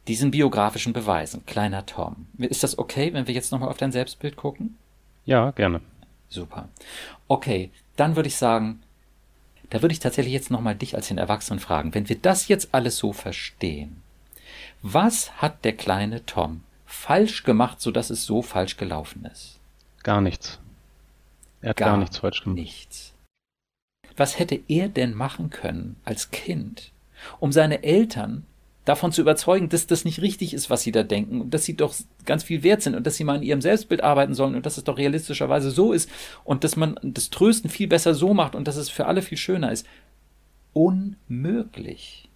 diesen 0.08 0.32
biografischen 0.32 0.92
Beweisen. 0.92 1.46
Kleiner 1.46 1.86
Tom. 1.86 2.26
Ist 2.38 2.64
das 2.64 2.78
okay, 2.78 3.12
wenn 3.12 3.28
wir 3.28 3.34
jetzt 3.34 3.52
nochmal 3.52 3.68
auf 3.68 3.76
dein 3.76 3.92
Selbstbild 3.92 4.34
gucken? 4.34 4.76
Ja, 5.24 5.52
gerne. 5.52 5.82
Super. 6.28 6.68
Okay, 7.28 7.70
dann 7.94 8.16
würde 8.16 8.26
ich 8.26 8.34
sagen, 8.34 8.80
da 9.70 9.82
würde 9.82 9.92
ich 9.92 10.00
tatsächlich 10.00 10.32
jetzt 10.32 10.50
nochmal 10.50 10.74
dich 10.74 10.94
als 10.94 11.08
den 11.08 11.18
Erwachsenen 11.18 11.60
fragen, 11.60 11.94
wenn 11.94 12.08
wir 12.08 12.18
das 12.18 12.48
jetzt 12.48 12.68
alles 12.72 12.96
so 12.96 13.12
verstehen, 13.12 14.02
was 14.82 15.40
hat 15.40 15.64
der 15.64 15.74
kleine 15.74 16.26
Tom 16.26 16.62
falsch 16.84 17.42
gemacht, 17.44 17.80
sodass 17.80 18.10
es 18.10 18.24
so 18.24 18.42
falsch 18.42 18.76
gelaufen 18.76 19.24
ist? 19.24 19.58
Gar 20.02 20.20
nichts. 20.20 20.60
Er 21.60 21.70
hat 21.70 21.76
gar, 21.78 21.90
gar 21.90 21.96
nichts 21.98 22.18
falsch 22.18 22.42
gemacht. 22.42 22.58
Nichts. 22.58 23.14
Was 24.16 24.38
hätte 24.38 24.60
er 24.68 24.88
denn 24.88 25.14
machen 25.14 25.50
können 25.50 25.96
als 26.04 26.30
Kind, 26.30 26.92
um 27.40 27.52
seine 27.52 27.82
Eltern 27.82 28.46
davon 28.84 29.12
zu 29.12 29.22
überzeugen, 29.22 29.68
dass 29.68 29.86
das 29.86 30.04
nicht 30.04 30.20
richtig 30.20 30.52
ist, 30.52 30.68
was 30.68 30.82
sie 30.82 30.92
da 30.92 31.02
denken 31.02 31.40
und 31.40 31.54
dass 31.54 31.64
sie 31.64 31.76
doch 31.76 31.94
ganz 32.26 32.44
viel 32.44 32.62
wert 32.62 32.82
sind 32.82 32.94
und 32.94 33.06
dass 33.06 33.16
sie 33.16 33.24
mal 33.24 33.36
an 33.36 33.42
ihrem 33.42 33.62
Selbstbild 33.62 34.02
arbeiten 34.02 34.34
sollen 34.34 34.54
und 34.54 34.66
dass 34.66 34.76
es 34.76 34.84
doch 34.84 34.98
realistischerweise 34.98 35.70
so 35.70 35.92
ist 35.92 36.10
und 36.44 36.64
dass 36.64 36.76
man 36.76 36.98
das 37.02 37.30
Trösten 37.30 37.70
viel 37.70 37.88
besser 37.88 38.14
so 38.14 38.34
macht 38.34 38.54
und 38.54 38.68
dass 38.68 38.76
es 38.76 38.90
für 38.90 39.06
alle 39.06 39.22
viel 39.22 39.38
schöner 39.38 39.72
ist. 39.72 39.86
Unmöglich. 40.72 42.28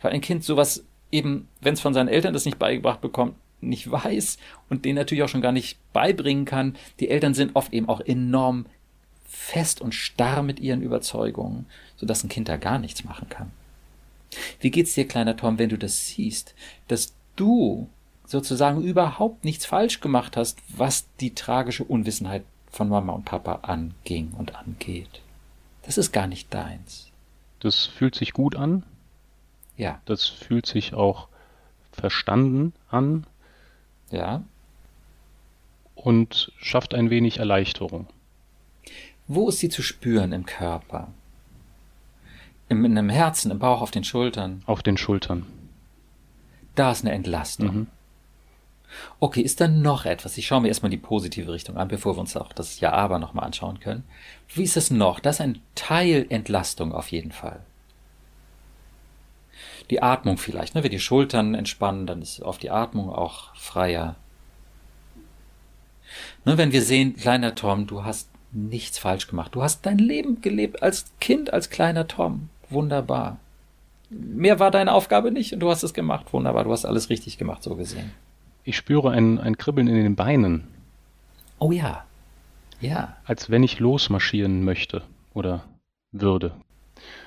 Weil 0.00 0.12
ein 0.12 0.20
Kind 0.20 0.44
sowas 0.44 0.84
eben, 1.10 1.48
wenn 1.60 1.74
es 1.74 1.80
von 1.80 1.94
seinen 1.94 2.08
Eltern 2.08 2.32
das 2.32 2.44
nicht 2.44 2.58
beigebracht 2.58 3.00
bekommt, 3.00 3.34
nicht 3.60 3.90
weiß 3.90 4.38
und 4.68 4.84
den 4.84 4.96
natürlich 4.96 5.24
auch 5.24 5.28
schon 5.28 5.40
gar 5.40 5.52
nicht 5.52 5.78
beibringen 5.92 6.44
kann. 6.44 6.76
Die 7.00 7.08
Eltern 7.08 7.34
sind 7.34 7.56
oft 7.56 7.72
eben 7.72 7.88
auch 7.88 8.00
enorm 8.00 8.66
fest 9.24 9.80
und 9.80 9.94
starr 9.94 10.42
mit 10.42 10.60
ihren 10.60 10.82
Überzeugungen, 10.82 11.66
sodass 11.96 12.22
ein 12.22 12.28
Kind 12.28 12.48
da 12.48 12.56
gar 12.56 12.78
nichts 12.78 13.04
machen 13.04 13.28
kann. 13.28 13.50
Wie 14.60 14.70
geht's 14.70 14.94
dir, 14.94 15.06
kleiner 15.06 15.36
Tom, 15.36 15.58
wenn 15.58 15.68
du 15.68 15.78
das 15.78 16.06
siehst, 16.08 16.54
dass 16.88 17.14
du 17.36 17.88
sozusagen 18.26 18.82
überhaupt 18.82 19.44
nichts 19.44 19.66
falsch 19.66 20.00
gemacht 20.00 20.36
hast, 20.36 20.58
was 20.68 21.06
die 21.20 21.34
tragische 21.34 21.84
Unwissenheit 21.84 22.44
von 22.70 22.88
Mama 22.88 23.12
und 23.12 23.24
Papa 23.24 23.60
anging 23.62 24.32
und 24.36 24.54
angeht? 24.54 25.22
Das 25.82 25.98
ist 25.98 26.12
gar 26.12 26.26
nicht 26.26 26.52
deins. 26.52 27.10
Das 27.60 27.86
fühlt 27.86 28.14
sich 28.14 28.32
gut 28.32 28.56
an. 28.56 28.82
Ja. 29.76 30.00
Das 30.04 30.26
fühlt 30.26 30.66
sich 30.66 30.94
auch 30.94 31.28
verstanden 31.92 32.72
an. 32.90 33.26
Ja. 34.10 34.42
Und 35.94 36.52
schafft 36.58 36.94
ein 36.94 37.10
wenig 37.10 37.38
Erleichterung. 37.38 38.06
Wo 39.28 39.48
ist 39.48 39.58
sie 39.58 39.68
zu 39.68 39.82
spüren 39.82 40.32
im 40.32 40.46
Körper? 40.46 41.08
Im, 42.68 42.84
in 42.84 42.98
einem 42.98 43.10
Herzen, 43.10 43.50
im 43.50 43.58
Bauch, 43.58 43.80
auf 43.80 43.90
den 43.90 44.04
Schultern. 44.04 44.62
Auf 44.66 44.82
den 44.82 44.96
Schultern. 44.96 45.46
Da 46.74 46.90
ist 46.92 47.04
eine 47.04 47.14
Entlastung. 47.14 47.74
Mhm. 47.74 47.86
Okay, 49.18 49.40
ist 49.40 49.60
da 49.60 49.68
noch 49.68 50.04
etwas? 50.04 50.36
Ich 50.38 50.46
schaue 50.46 50.62
mir 50.62 50.68
erstmal 50.68 50.90
die 50.90 50.96
positive 50.96 51.52
Richtung 51.52 51.76
an, 51.76 51.88
bevor 51.88 52.16
wir 52.16 52.20
uns 52.20 52.36
auch 52.36 52.52
das 52.52 52.80
Ja 52.80 52.92
aber 52.92 53.18
nochmal 53.18 53.44
anschauen 53.44 53.80
können. 53.80 54.04
Wie 54.54 54.62
ist 54.62 54.76
es 54.76 54.90
noch? 54.90 55.20
Das 55.20 55.36
ist 55.36 55.40
ein 55.40 55.60
Teil 55.74 56.26
Entlastung 56.28 56.92
auf 56.92 57.10
jeden 57.10 57.32
Fall. 57.32 57.60
Die 59.90 60.02
Atmung 60.02 60.38
vielleicht, 60.38 60.74
ne? 60.74 60.82
Wenn 60.82 60.90
die 60.90 60.98
Schultern 60.98 61.54
entspannen, 61.54 62.06
dann 62.06 62.22
ist 62.22 62.42
auf 62.42 62.58
die 62.58 62.70
Atmung 62.70 63.10
auch 63.10 63.54
freier. 63.54 64.16
Ne, 66.44 66.58
wenn 66.58 66.72
wir 66.72 66.82
sehen, 66.82 67.16
kleiner 67.16 67.54
Tom, 67.54 67.86
du 67.86 68.04
hast 68.04 68.28
nichts 68.52 68.98
falsch 68.98 69.26
gemacht. 69.26 69.54
Du 69.54 69.62
hast 69.62 69.84
dein 69.86 69.98
Leben 69.98 70.40
gelebt 70.40 70.82
als 70.82 71.06
Kind, 71.20 71.52
als 71.52 71.70
kleiner 71.70 72.08
Tom. 72.08 72.48
Wunderbar. 72.70 73.38
Mehr 74.10 74.60
war 74.60 74.70
deine 74.70 74.92
Aufgabe 74.92 75.30
nicht 75.30 75.52
und 75.52 75.60
du 75.60 75.70
hast 75.70 75.82
es 75.82 75.94
gemacht. 75.94 76.32
Wunderbar. 76.32 76.64
Du 76.64 76.72
hast 76.72 76.84
alles 76.84 77.10
richtig 77.10 77.38
gemacht, 77.38 77.62
so 77.62 77.76
gesehen. 77.76 78.12
Ich 78.64 78.76
spüre 78.76 79.10
ein, 79.10 79.38
ein 79.38 79.56
Kribbeln 79.58 79.88
in 79.88 79.94
den 79.94 80.16
Beinen. 80.16 80.64
Oh 81.58 81.72
ja. 81.72 82.04
Ja. 82.80 83.16
Als 83.24 83.50
wenn 83.50 83.62
ich 83.62 83.78
losmarschieren 83.78 84.64
möchte 84.64 85.02
oder 85.34 85.64
würde. 86.12 86.52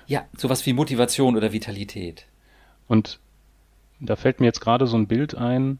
Ja, 0.07 0.25
sowas 0.37 0.65
wie 0.65 0.73
Motivation 0.73 1.35
oder 1.35 1.51
Vitalität. 1.53 2.25
Und 2.87 3.19
da 3.99 4.15
fällt 4.15 4.39
mir 4.39 4.47
jetzt 4.47 4.61
gerade 4.61 4.87
so 4.87 4.97
ein 4.97 5.07
Bild 5.07 5.35
ein, 5.35 5.79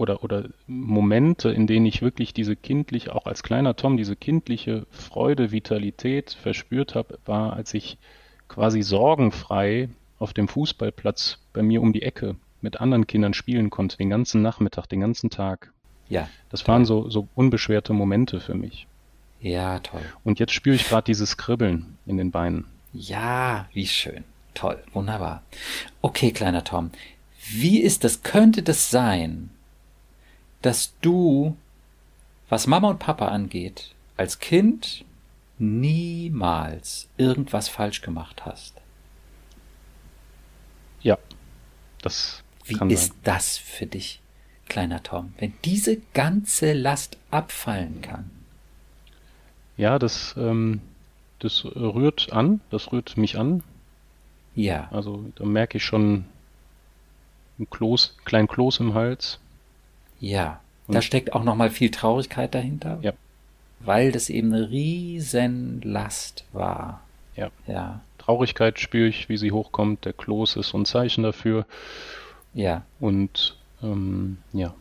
oder, 0.00 0.24
oder 0.24 0.48
Momente, 0.66 1.50
in 1.50 1.66
denen 1.66 1.84
ich 1.84 2.00
wirklich 2.00 2.32
diese 2.32 2.56
kindliche, 2.56 3.14
auch 3.14 3.26
als 3.26 3.42
kleiner 3.42 3.76
Tom, 3.76 3.98
diese 3.98 4.16
kindliche 4.16 4.86
Freude, 4.90 5.52
Vitalität 5.52 6.30
verspürt 6.30 6.94
habe, 6.94 7.18
war, 7.26 7.52
als 7.52 7.74
ich 7.74 7.98
quasi 8.50 8.82
sorgenfrei 8.82 9.88
auf 10.18 10.34
dem 10.34 10.48
Fußballplatz 10.48 11.38
bei 11.52 11.62
mir 11.62 11.80
um 11.80 11.92
die 11.92 12.02
Ecke 12.02 12.36
mit 12.60 12.80
anderen 12.80 13.06
Kindern 13.06 13.32
spielen 13.32 13.70
konnte, 13.70 13.96
den 13.96 14.10
ganzen 14.10 14.42
Nachmittag, 14.42 14.86
den 14.88 15.00
ganzen 15.00 15.30
Tag. 15.30 15.72
Ja. 16.08 16.28
Das 16.50 16.66
waren 16.66 16.84
so, 16.84 17.08
so 17.08 17.28
unbeschwerte 17.36 17.92
Momente 17.92 18.40
für 18.40 18.54
mich. 18.54 18.86
Ja, 19.40 19.78
toll. 19.78 20.02
Und 20.24 20.40
jetzt 20.40 20.52
spüre 20.52 20.74
ich 20.74 20.86
gerade 20.88 21.04
dieses 21.04 21.36
Kribbeln 21.36 21.96
in 22.04 22.18
den 22.18 22.32
Beinen. 22.32 22.66
Ja, 22.92 23.68
wie 23.72 23.86
schön. 23.86 24.24
Toll, 24.52 24.82
wunderbar. 24.92 25.42
Okay, 26.02 26.32
kleiner 26.32 26.64
Tom, 26.64 26.90
wie 27.52 27.80
ist 27.80 28.02
das? 28.02 28.24
Könnte 28.24 28.62
das 28.64 28.90
sein, 28.90 29.48
dass 30.60 30.92
du, 31.00 31.56
was 32.48 32.66
Mama 32.66 32.90
und 32.90 32.98
Papa 32.98 33.28
angeht, 33.28 33.94
als 34.16 34.40
Kind 34.40 35.04
niemals 35.60 37.08
irgendwas 37.16 37.68
falsch 37.68 38.02
gemacht 38.02 38.44
hast. 38.44 38.74
Ja, 41.02 41.18
das. 42.02 42.42
Wie 42.64 42.74
ist 42.92 43.08
sein. 43.08 43.16
das 43.24 43.58
für 43.58 43.86
dich, 43.86 44.20
kleiner 44.68 45.02
Tom, 45.02 45.34
wenn 45.38 45.52
diese 45.64 45.98
ganze 46.14 46.72
Last 46.72 47.18
abfallen 47.30 48.00
kann? 48.00 48.30
Ja, 49.76 49.98
das, 49.98 50.34
ähm, 50.36 50.80
das 51.40 51.64
rührt 51.64 52.32
an, 52.32 52.60
das 52.70 52.92
rührt 52.92 53.16
mich 53.16 53.38
an. 53.38 53.62
Ja. 54.54 54.88
Also 54.92 55.24
da 55.36 55.44
merke 55.44 55.78
ich 55.78 55.84
schon 55.84 56.26
ein 57.58 57.68
Kloß, 57.70 58.16
kleinen 58.24 58.48
Kloß 58.48 58.80
im 58.80 58.94
Hals. 58.94 59.38
Ja, 60.20 60.60
Und 60.86 60.94
da 60.94 61.02
steckt 61.02 61.32
auch 61.32 61.44
noch 61.44 61.56
mal 61.56 61.70
viel 61.70 61.90
Traurigkeit 61.90 62.54
dahinter. 62.54 62.98
Ja. 63.02 63.12
Weil 63.80 64.12
das 64.12 64.28
eben 64.28 64.52
eine 64.52 64.70
riesen 64.70 65.80
Last 65.82 66.44
war. 66.52 67.02
Ja. 67.36 67.50
Ja. 67.66 68.00
Traurigkeit 68.18 68.78
spüre 68.78 69.08
ich, 69.08 69.28
wie 69.28 69.38
sie 69.38 69.52
hochkommt. 69.52 70.04
Der 70.04 70.12
Kloß 70.12 70.56
ist 70.56 70.68
so 70.68 70.78
ein 70.78 70.84
Zeichen 70.84 71.22
dafür. 71.24 71.66
Ja. 72.52 72.82
Und 72.98 73.56
ähm, 73.82 74.38
ja. 74.52 74.74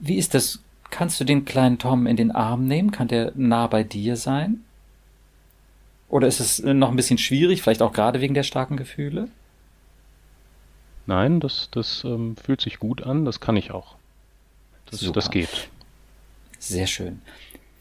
Wie 0.00 0.16
ist 0.16 0.34
das? 0.34 0.60
Kannst 0.90 1.18
du 1.20 1.24
den 1.24 1.44
kleinen 1.44 1.78
Tom 1.78 2.06
in 2.06 2.16
den 2.16 2.30
Arm 2.30 2.66
nehmen? 2.66 2.92
Kann 2.92 3.08
der 3.08 3.32
nah 3.34 3.66
bei 3.66 3.82
dir 3.82 4.16
sein? 4.16 4.60
Oder 6.08 6.28
ist 6.28 6.38
es 6.38 6.62
noch 6.62 6.90
ein 6.90 6.96
bisschen 6.96 7.18
schwierig, 7.18 7.62
vielleicht 7.62 7.82
auch 7.82 7.92
gerade 7.92 8.20
wegen 8.20 8.34
der 8.34 8.44
starken 8.44 8.76
Gefühle? 8.76 9.28
Nein, 11.06 11.40
das, 11.40 11.68
das 11.72 12.04
ähm, 12.04 12.36
fühlt 12.36 12.60
sich 12.60 12.78
gut 12.78 13.02
an, 13.02 13.24
das 13.24 13.40
kann 13.40 13.56
ich 13.56 13.72
auch. 13.72 13.96
Das, 14.90 15.00
das 15.00 15.30
geht. 15.30 15.68
Sehr 16.58 16.86
schön. 16.86 17.20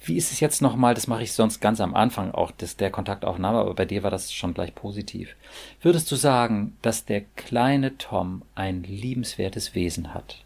Wie 0.06 0.18
ist 0.18 0.32
es 0.32 0.42
jetzt 0.42 0.62
nochmal, 0.62 0.96
das 0.96 1.08
mache 1.08 1.24
ich 1.24 1.32
sonst 1.32 1.62
ganz 1.62 1.80
am 1.80 1.96
Anfang 1.96 2.32
auch, 2.32 2.52
das, 2.52 2.76
der 2.76 2.92
Kontaktaufnahme, 2.92 3.60
aber 3.60 3.74
bei 3.74 3.86
dir 3.86 4.04
war 4.04 4.12
das 4.12 4.34
schon 4.34 4.54
gleich 4.54 4.76
positiv. 4.76 5.36
Würdest 5.82 6.12
du 6.12 6.18
sagen, 6.18 6.78
dass 6.82 7.06
der 7.06 7.22
kleine 7.36 7.98
Tom 7.98 8.42
ein 8.54 8.84
liebenswertes 8.84 9.76
Wesen 9.76 10.14
hat? 10.14 10.44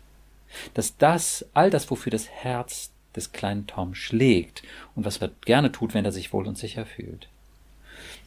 Dass 0.76 0.97
das, 0.97 1.45
all 1.55 1.72
das, 1.72 1.89
wofür 1.89 2.12
das 2.12 2.30
Herz 2.30 2.91
des 3.16 3.32
kleinen 3.32 3.66
Tom 3.66 3.95
schlägt 3.95 4.62
und 4.95 5.05
was 5.05 5.18
er 5.18 5.32
gerne 5.45 5.72
tut, 5.72 5.95
wenn 5.95 6.05
er 6.05 6.12
sich 6.12 6.34
wohl 6.34 6.47
und 6.47 6.58
sicher 6.58 6.86
fühlt. 6.86 7.28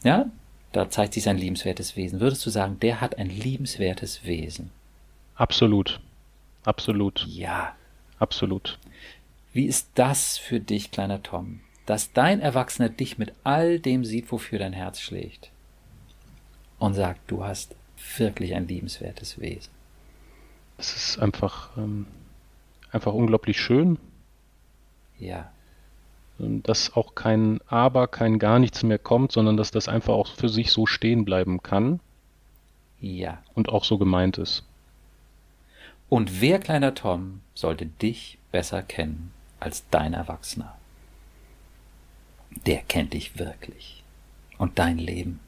Ja, 0.02 0.26
da 0.72 0.90
zeigt 0.90 1.14
sich 1.14 1.22
sein 1.22 1.38
liebenswertes 1.38 1.96
Wesen. 1.96 2.20
Würdest 2.20 2.44
du 2.44 2.50
sagen, 2.50 2.78
der 2.80 3.00
hat 3.00 3.18
ein 3.18 3.30
liebenswertes 3.30 4.24
Wesen? 4.24 4.70
Absolut. 5.36 6.00
Absolut. 6.64 7.24
Ja. 7.28 7.74
Absolut. 8.18 8.78
Wie 9.52 9.66
ist 9.66 9.90
das 9.94 10.38
für 10.38 10.60
dich, 10.60 10.90
kleiner 10.90 11.22
Tom, 11.22 11.60
dass 11.86 12.12
dein 12.12 12.40
Erwachsener 12.40 12.88
dich 12.88 13.18
mit 13.18 13.32
all 13.42 13.78
dem 13.78 14.04
sieht, 14.04 14.30
wofür 14.30 14.58
dein 14.58 14.72
Herz 14.72 15.00
schlägt 15.00 15.50
und 16.78 16.94
sagt, 16.94 17.20
du 17.30 17.44
hast 17.44 17.74
wirklich 18.16 18.54
ein 18.54 18.68
liebenswertes 18.68 19.40
Wesen? 19.40 19.72
Es 20.78 20.94
ist 20.96 21.18
einfach, 21.18 21.76
ähm, 21.76 22.06
einfach 22.92 23.12
unglaublich 23.12 23.60
schön. 23.60 23.98
Ja 25.18 25.50
dass 26.40 26.94
auch 26.94 27.14
kein 27.14 27.60
Aber, 27.66 28.08
kein 28.08 28.38
gar 28.38 28.58
nichts 28.58 28.82
mehr 28.82 28.98
kommt, 28.98 29.32
sondern 29.32 29.56
dass 29.56 29.70
das 29.70 29.88
einfach 29.88 30.14
auch 30.14 30.28
für 30.28 30.48
sich 30.48 30.72
so 30.72 30.86
stehen 30.86 31.24
bleiben 31.24 31.62
kann. 31.62 32.00
Ja. 33.00 33.42
Und 33.54 33.68
auch 33.68 33.84
so 33.84 33.98
gemeint 33.98 34.38
ist. 34.38 34.64
Und 36.08 36.40
wer, 36.40 36.58
kleiner 36.58 36.94
Tom, 36.94 37.40
sollte 37.54 37.86
dich 37.86 38.38
besser 38.52 38.82
kennen 38.82 39.32
als 39.60 39.84
dein 39.90 40.14
Erwachsener? 40.14 40.76
Der 42.66 42.82
kennt 42.82 43.12
dich 43.12 43.38
wirklich 43.38 44.02
und 44.58 44.78
dein 44.78 44.98
Leben. 44.98 45.40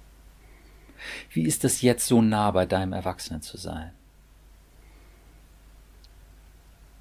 Wie 1.31 1.43
ist 1.43 1.65
es 1.65 1.83
jetzt 1.83 2.07
so 2.07 2.23
nah 2.23 2.51
bei 2.51 2.67
deinem 2.67 2.93
Erwachsenen 2.93 3.43
zu 3.43 3.57
sein? 3.57 3.91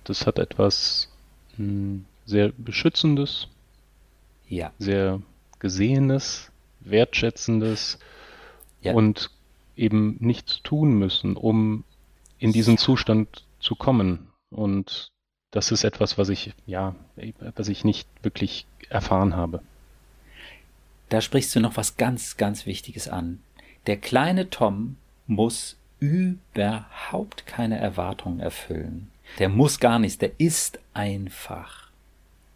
Das 0.03 0.25
hat 0.25 0.39
etwas 0.39 1.09
mh, 1.57 1.57
hm, 1.57 2.05
sehr 2.25 2.51
Beschützendes, 2.57 3.47
ja. 4.47 4.71
sehr 4.79 5.21
Gesehenes, 5.59 6.51
Wertschätzendes 6.79 7.99
ja. 8.81 8.93
und 8.93 9.29
eben 9.75 10.17
nichts 10.19 10.61
tun 10.63 10.93
müssen, 10.97 11.35
um 11.35 11.83
in 12.39 12.51
diesen 12.51 12.77
Zustand 12.77 13.45
zu 13.59 13.75
kommen. 13.75 14.27
Und 14.49 15.10
das 15.51 15.71
ist 15.71 15.83
etwas, 15.83 16.17
was 16.17 16.29
ich, 16.29 16.53
ja, 16.65 16.95
was 17.55 17.67
ich 17.67 17.83
nicht 17.83 18.07
wirklich 18.23 18.65
erfahren 18.89 19.35
habe. 19.35 19.61
Da 21.09 21.21
sprichst 21.21 21.55
du 21.55 21.59
noch 21.59 21.77
was 21.77 21.97
ganz, 21.97 22.37
ganz 22.37 22.65
Wichtiges 22.65 23.07
an. 23.07 23.39
Der 23.85 23.97
kleine 23.97 24.49
Tom 24.49 24.95
muss 25.27 25.77
überhaupt 25.99 27.45
keine 27.45 27.77
Erwartungen 27.77 28.39
erfüllen. 28.39 29.11
Der 29.39 29.49
muss 29.49 29.79
gar 29.79 29.99
nichts, 29.99 30.17
der 30.17 30.31
ist 30.39 30.79
einfach, 30.93 31.89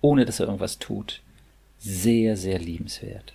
ohne 0.01 0.25
dass 0.25 0.39
er 0.39 0.47
irgendwas 0.47 0.79
tut 0.79 1.21
sehr, 1.85 2.35
sehr 2.35 2.59
liebenswert. 2.59 3.33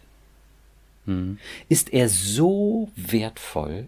Mhm. 1.06 1.38
Ist 1.68 1.92
er 1.92 2.08
so 2.08 2.90
wertvoll 2.96 3.86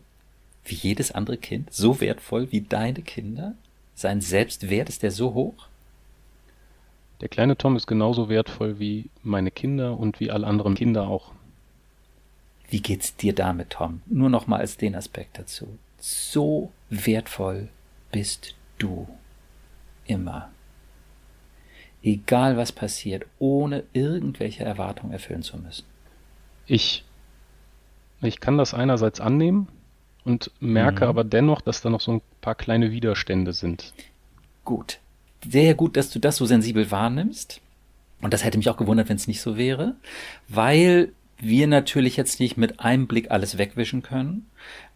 wie 0.64 0.76
jedes 0.76 1.10
andere 1.10 1.36
Kind? 1.36 1.72
So 1.72 2.00
wertvoll 2.00 2.52
wie 2.52 2.60
deine 2.60 3.02
Kinder? 3.02 3.54
Sein 4.02 4.20
Selbstwert 4.20 4.88
ist 4.88 5.04
er 5.04 5.12
so 5.12 5.32
hoch? 5.32 5.68
Der 7.20 7.28
kleine 7.28 7.56
Tom 7.56 7.76
ist 7.76 7.86
genauso 7.86 8.28
wertvoll 8.28 8.80
wie 8.80 9.10
meine 9.22 9.52
Kinder 9.52 9.96
und 9.96 10.18
wie 10.18 10.32
alle 10.32 10.48
anderen 10.48 10.74
Kinder 10.74 11.06
auch. 11.06 11.30
Wie 12.68 12.80
geht's 12.80 13.14
dir 13.14 13.32
damit, 13.32 13.70
Tom? 13.70 14.02
Nur 14.06 14.28
noch 14.28 14.48
mal 14.48 14.58
als 14.58 14.76
den 14.76 14.96
Aspekt 14.96 15.38
dazu. 15.38 15.78
So 15.98 16.72
wertvoll 16.90 17.68
bist 18.10 18.56
du. 18.78 19.06
Immer 20.04 20.50
egal 22.02 22.56
was 22.56 22.72
passiert, 22.72 23.24
ohne 23.38 23.84
irgendwelche 23.92 24.64
Erwartungen 24.64 25.12
erfüllen 25.12 25.42
zu 25.42 25.56
müssen? 25.58 25.84
Ich, 26.66 27.04
ich 28.20 28.40
kann 28.40 28.58
das 28.58 28.74
einerseits 28.74 29.20
annehmen 29.20 29.68
und 30.24 30.50
merke 30.60 31.04
mhm. 31.04 31.10
aber 31.10 31.24
dennoch, 31.24 31.60
dass 31.60 31.82
da 31.82 31.90
noch 31.90 32.00
so 32.00 32.12
ein 32.12 32.22
paar 32.40 32.54
kleine 32.54 32.90
Widerstände 32.90 33.52
sind. 33.52 33.92
Gut. 34.64 34.98
Sehr 35.48 35.74
gut, 35.74 35.96
dass 35.96 36.10
du 36.10 36.18
das 36.18 36.36
so 36.36 36.46
sensibel 36.46 36.90
wahrnimmst. 36.90 37.60
Und 38.20 38.32
das 38.32 38.44
hätte 38.44 38.58
mich 38.58 38.70
auch 38.70 38.76
gewundert, 38.76 39.08
wenn 39.08 39.16
es 39.16 39.26
nicht 39.26 39.40
so 39.40 39.56
wäre, 39.56 39.96
weil 40.48 41.12
wir 41.38 41.66
natürlich 41.66 42.16
jetzt 42.16 42.38
nicht 42.38 42.56
mit 42.56 42.78
einem 42.78 43.08
Blick 43.08 43.32
alles 43.32 43.58
wegwischen 43.58 44.02
können. 44.02 44.46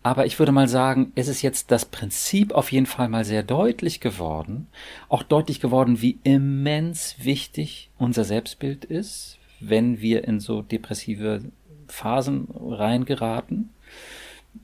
Aber 0.04 0.26
ich 0.26 0.38
würde 0.38 0.52
mal 0.52 0.68
sagen, 0.68 1.10
es 1.16 1.26
ist 1.26 1.42
jetzt 1.42 1.72
das 1.72 1.84
Prinzip 1.84 2.52
auf 2.52 2.70
jeden 2.70 2.86
Fall 2.86 3.08
mal 3.08 3.24
sehr 3.24 3.42
deutlich 3.42 3.98
geworden. 3.98 4.68
Auch 5.08 5.24
deutlich 5.24 5.60
geworden, 5.60 6.00
wie 6.00 6.20
immens 6.22 7.16
wichtig 7.18 7.90
unser 7.98 8.22
Selbstbild 8.22 8.84
ist, 8.84 9.38
wenn 9.58 10.00
wir 10.00 10.22
in 10.22 10.38
so 10.38 10.62
depressive 10.62 11.42
Phasen 11.88 12.46
reingeraten, 12.54 13.70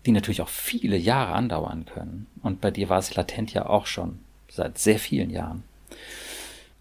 die 0.06 0.12
natürlich 0.12 0.42
auch 0.42 0.48
viele 0.48 0.96
Jahre 0.96 1.32
andauern 1.32 1.84
können. 1.84 2.26
Und 2.42 2.60
bei 2.60 2.70
dir 2.70 2.88
war 2.88 2.98
es 2.98 3.14
latent 3.14 3.52
ja 3.52 3.66
auch 3.66 3.86
schon 3.86 4.18
seit 4.48 4.78
sehr 4.78 4.98
vielen 4.98 5.30
Jahren. 5.30 5.62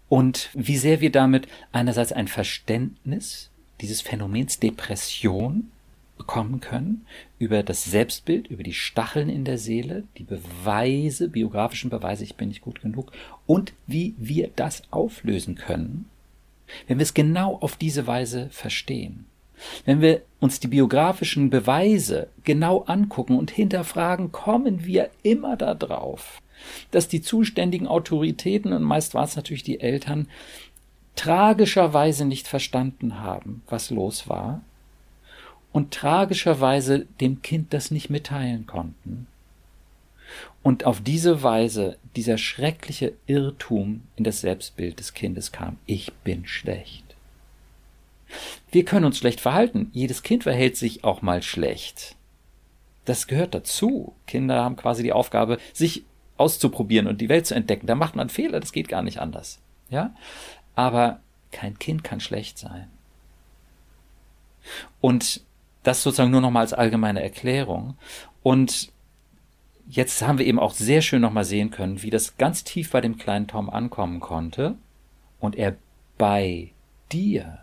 Und 0.08 0.50
wie 0.52 0.76
sehr 0.76 1.00
wir 1.00 1.10
damit 1.10 1.48
einerseits 1.72 2.12
ein 2.12 2.28
Verständnis 2.28 3.50
dieses 3.80 4.00
Phänomens 4.00 4.60
Depression 4.60 5.70
bekommen 6.18 6.60
können, 6.60 7.06
über 7.38 7.62
das 7.62 7.84
Selbstbild, 7.84 8.46
über 8.46 8.62
die 8.62 8.74
Stacheln 8.74 9.28
in 9.28 9.44
der 9.44 9.58
Seele, 9.58 10.04
die 10.18 10.24
Beweise, 10.24 11.28
biografischen 11.28 11.90
Beweise, 11.90 12.24
ich 12.24 12.36
bin 12.36 12.48
nicht 12.48 12.60
gut 12.60 12.80
genug, 12.80 13.10
und 13.46 13.72
wie 13.86 14.14
wir 14.18 14.50
das 14.54 14.82
auflösen 14.90 15.56
können, 15.56 16.08
wenn 16.86 16.98
wir 16.98 17.02
es 17.02 17.14
genau 17.14 17.56
auf 17.58 17.76
diese 17.76 18.06
Weise 18.06 18.48
verstehen. 18.50 19.26
Wenn 19.84 20.00
wir 20.00 20.22
uns 20.40 20.60
die 20.60 20.68
biografischen 20.68 21.50
Beweise 21.50 22.28
genau 22.44 22.82
angucken 22.82 23.38
und 23.38 23.50
hinterfragen, 23.50 24.32
kommen 24.32 24.84
wir 24.84 25.10
immer 25.22 25.56
darauf, 25.56 26.40
dass 26.90 27.08
die 27.08 27.22
zuständigen 27.22 27.86
Autoritäten, 27.86 28.72
und 28.72 28.82
meist 28.82 29.14
war 29.14 29.24
es 29.24 29.36
natürlich 29.36 29.62
die 29.62 29.80
Eltern, 29.80 30.28
tragischerweise 31.16 32.24
nicht 32.24 32.48
verstanden 32.48 33.20
haben, 33.20 33.62
was 33.68 33.90
los 33.90 34.28
war, 34.28 34.62
und 35.72 35.92
tragischerweise 35.92 37.06
dem 37.20 37.42
Kind 37.42 37.72
das 37.72 37.90
nicht 37.90 38.10
mitteilen 38.10 38.66
konnten. 38.66 39.26
Und 40.62 40.84
auf 40.84 41.00
diese 41.00 41.42
Weise 41.42 41.96
dieser 42.14 42.38
schreckliche 42.38 43.14
Irrtum 43.26 44.02
in 44.16 44.24
das 44.24 44.40
Selbstbild 44.40 44.98
des 44.98 45.12
Kindes 45.12 45.52
kam. 45.52 45.76
Ich 45.86 46.12
bin 46.24 46.46
schlecht. 46.46 47.11
Wir 48.70 48.84
können 48.84 49.04
uns 49.04 49.18
schlecht 49.18 49.40
verhalten. 49.40 49.90
Jedes 49.92 50.22
Kind 50.22 50.44
verhält 50.44 50.76
sich 50.76 51.04
auch 51.04 51.22
mal 51.22 51.42
schlecht. 51.42 52.16
Das 53.04 53.26
gehört 53.26 53.54
dazu. 53.54 54.14
Kinder 54.26 54.62
haben 54.62 54.76
quasi 54.76 55.02
die 55.02 55.12
Aufgabe, 55.12 55.58
sich 55.72 56.04
auszuprobieren 56.36 57.06
und 57.06 57.20
die 57.20 57.28
Welt 57.28 57.46
zu 57.46 57.54
entdecken. 57.54 57.86
Da 57.86 57.94
macht 57.94 58.16
man 58.16 58.28
Fehler, 58.28 58.60
das 58.60 58.72
geht 58.72 58.88
gar 58.88 59.02
nicht 59.02 59.20
anders. 59.20 59.60
Ja? 59.90 60.14
Aber 60.74 61.20
kein 61.50 61.78
Kind 61.78 62.04
kann 62.04 62.20
schlecht 62.20 62.58
sein. 62.58 62.88
Und 65.00 65.42
das 65.82 66.02
sozusagen 66.02 66.30
nur 66.30 66.40
nochmal 66.40 66.62
als 66.62 66.72
allgemeine 66.72 67.22
Erklärung. 67.22 67.96
Und 68.42 68.92
jetzt 69.88 70.22
haben 70.22 70.38
wir 70.38 70.46
eben 70.46 70.58
auch 70.58 70.72
sehr 70.72 71.02
schön 71.02 71.22
nochmal 71.22 71.44
sehen 71.44 71.70
können, 71.70 72.02
wie 72.02 72.10
das 72.10 72.36
ganz 72.36 72.64
tief 72.64 72.90
bei 72.90 73.00
dem 73.00 73.18
kleinen 73.18 73.48
Tom 73.48 73.68
ankommen 73.68 74.20
konnte 74.20 74.76
und 75.40 75.56
er 75.56 75.76
bei 76.18 76.70
dir 77.10 77.58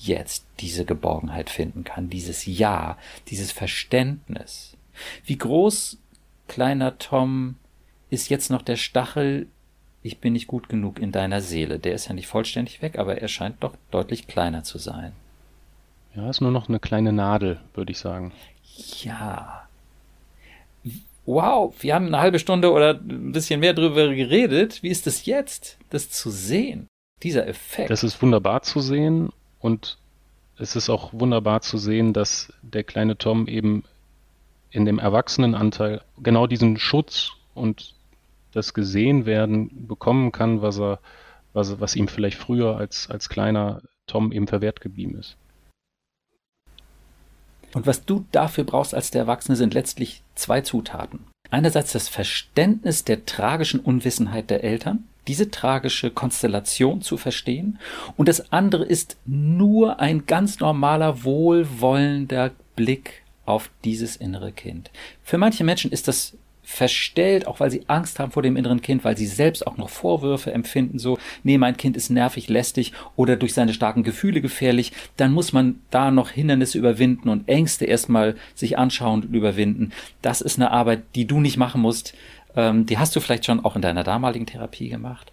jetzt 0.00 0.46
diese 0.60 0.84
Geborgenheit 0.84 1.50
finden 1.50 1.84
kann, 1.84 2.10
dieses 2.10 2.46
Ja, 2.46 2.98
dieses 3.28 3.52
Verständnis. 3.52 4.76
Wie 5.24 5.38
groß, 5.38 5.98
kleiner 6.48 6.98
Tom, 6.98 7.56
ist 8.10 8.28
jetzt 8.28 8.50
noch 8.50 8.62
der 8.62 8.76
Stachel, 8.76 9.48
ich 10.02 10.18
bin 10.18 10.34
nicht 10.34 10.46
gut 10.46 10.68
genug 10.68 11.00
in 11.00 11.12
deiner 11.12 11.40
Seele. 11.40 11.78
Der 11.78 11.94
ist 11.94 12.08
ja 12.08 12.14
nicht 12.14 12.28
vollständig 12.28 12.80
weg, 12.82 12.98
aber 12.98 13.18
er 13.18 13.28
scheint 13.28 13.56
doch 13.60 13.74
deutlich 13.90 14.26
kleiner 14.26 14.62
zu 14.62 14.78
sein. 14.78 15.12
Ja, 16.14 16.30
ist 16.30 16.40
nur 16.40 16.52
noch 16.52 16.68
eine 16.68 16.78
kleine 16.78 17.12
Nadel, 17.12 17.60
würde 17.74 17.92
ich 17.92 17.98
sagen. 17.98 18.32
Ja. 19.02 19.68
Wow, 21.26 21.74
wir 21.80 21.94
haben 21.94 22.06
eine 22.06 22.20
halbe 22.20 22.38
Stunde 22.38 22.70
oder 22.70 22.94
ein 22.94 23.32
bisschen 23.32 23.60
mehr 23.60 23.74
drüber 23.74 24.14
geredet. 24.14 24.82
Wie 24.82 24.88
ist 24.88 25.06
es 25.08 25.26
jetzt, 25.26 25.76
das 25.90 26.08
zu 26.08 26.30
sehen? 26.30 26.86
Dieser 27.22 27.48
Effekt. 27.48 27.90
Das 27.90 28.04
ist 28.04 28.22
wunderbar 28.22 28.62
zu 28.62 28.80
sehen 28.80 29.30
und 29.66 29.98
es 30.58 30.76
ist 30.76 30.88
auch 30.88 31.12
wunderbar 31.12 31.60
zu 31.60 31.76
sehen, 31.76 32.12
dass 32.12 32.52
der 32.62 32.84
kleine 32.84 33.18
Tom 33.18 33.48
eben 33.48 33.82
in 34.70 34.84
dem 34.84 35.00
Erwachsenenanteil 35.00 36.02
genau 36.22 36.46
diesen 36.46 36.78
Schutz 36.78 37.32
und 37.52 37.94
das 38.52 38.74
Gesehenwerden 38.74 39.88
bekommen 39.88 40.30
kann, 40.30 40.62
was 40.62 40.78
er, 40.78 41.00
was, 41.52 41.80
was 41.80 41.96
ihm 41.96 42.06
vielleicht 42.06 42.38
früher 42.38 42.76
als, 42.76 43.10
als 43.10 43.28
kleiner 43.28 43.82
Tom 44.06 44.30
eben 44.30 44.46
verwehrt 44.46 44.80
geblieben 44.80 45.18
ist. 45.18 45.36
Und 47.74 47.86
was 47.86 48.04
du 48.04 48.24
dafür 48.30 48.62
brauchst 48.62 48.94
als 48.94 49.10
der 49.10 49.22
Erwachsene 49.22 49.56
sind 49.56 49.74
letztlich 49.74 50.22
zwei 50.36 50.60
Zutaten. 50.60 51.26
Einerseits 51.50 51.90
das 51.90 52.08
Verständnis 52.08 53.02
der 53.02 53.26
tragischen 53.26 53.80
Unwissenheit 53.80 54.48
der 54.48 54.62
Eltern, 54.62 55.08
diese 55.26 55.50
tragische 55.50 56.10
Konstellation 56.10 57.02
zu 57.02 57.16
verstehen, 57.16 57.78
und 58.16 58.28
das 58.28 58.52
andere 58.52 58.84
ist 58.84 59.16
nur 59.24 60.00
ein 60.00 60.26
ganz 60.26 60.60
normaler, 60.60 61.24
wohlwollender 61.24 62.52
Blick 62.74 63.22
auf 63.44 63.70
dieses 63.84 64.16
innere 64.16 64.52
Kind. 64.52 64.90
Für 65.22 65.38
manche 65.38 65.64
Menschen 65.64 65.92
ist 65.92 66.08
das 66.08 66.36
verstellt, 66.66 67.46
auch 67.46 67.60
weil 67.60 67.70
sie 67.70 67.82
Angst 67.86 68.18
haben 68.18 68.32
vor 68.32 68.42
dem 68.42 68.56
inneren 68.56 68.82
Kind, 68.82 69.04
weil 69.04 69.16
sie 69.16 69.26
selbst 69.26 69.64
auch 69.68 69.76
noch 69.76 69.88
Vorwürfe 69.88 70.52
empfinden, 70.52 70.98
so, 70.98 71.16
nee, 71.44 71.58
mein 71.58 71.76
Kind 71.76 71.96
ist 71.96 72.10
nervig, 72.10 72.48
lästig 72.48 72.92
oder 73.14 73.36
durch 73.36 73.54
seine 73.54 73.72
starken 73.72 74.02
Gefühle 74.02 74.40
gefährlich, 74.40 74.92
dann 75.16 75.32
muss 75.32 75.52
man 75.52 75.78
da 75.92 76.10
noch 76.10 76.30
Hindernisse 76.30 76.76
überwinden 76.76 77.28
und 77.28 77.48
Ängste 77.48 77.84
erstmal 77.84 78.34
sich 78.56 78.78
anschauen 78.78 79.22
und 79.22 79.34
überwinden. 79.34 79.92
Das 80.22 80.40
ist 80.40 80.58
eine 80.58 80.72
Arbeit, 80.72 81.04
die 81.14 81.28
du 81.28 81.38
nicht 81.38 81.56
machen 81.56 81.80
musst. 81.80 82.14
Ähm, 82.56 82.86
die 82.86 82.98
hast 82.98 83.14
du 83.14 83.20
vielleicht 83.20 83.44
schon 83.44 83.64
auch 83.64 83.76
in 83.76 83.82
deiner 83.82 84.04
damaligen 84.04 84.46
Therapie 84.46 84.88
gemacht. 84.88 85.30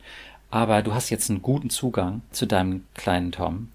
Aber 0.52 0.84
du 0.84 0.94
hast 0.94 1.10
jetzt 1.10 1.30
einen 1.30 1.42
guten 1.42 1.70
Zugang 1.70 2.22
zu 2.32 2.46
deinem 2.46 2.84
kleinen 2.94 3.32
Tom. 3.32 3.70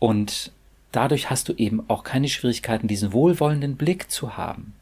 Und 0.00 0.52
dadurch 0.90 1.30
hast 1.30 1.48
du 1.48 1.52
eben 1.54 1.84
auch 1.88 2.02
keine 2.02 2.28
Schwierigkeiten, 2.28 2.88
diesen 2.88 3.12
wohlwollenden 3.12 3.76
Blick 3.76 4.10
zu 4.10 4.36
haben 4.36 4.74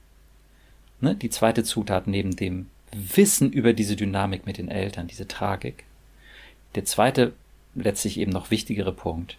ne, 1.01 1.15
die 1.15 1.31
zweite 1.31 1.65
Zutat 1.65 2.07
neben 2.07 2.37
dem 2.37 2.69
Wissen 2.93 3.53
über 3.53 3.73
diese 3.73 3.97
Dynamik 3.97 4.47
mit 4.47 4.59
den 4.59 4.69
Eltern, 4.69 5.07
diese 5.07 5.29
Tragik. 5.29 5.85
Der 6.75 6.85
zweite, 6.85 7.33
letztlich 7.75 8.19
eben 8.19 8.33
noch 8.33 8.51
wichtigere 8.51 8.93
Punkt. 8.93 9.37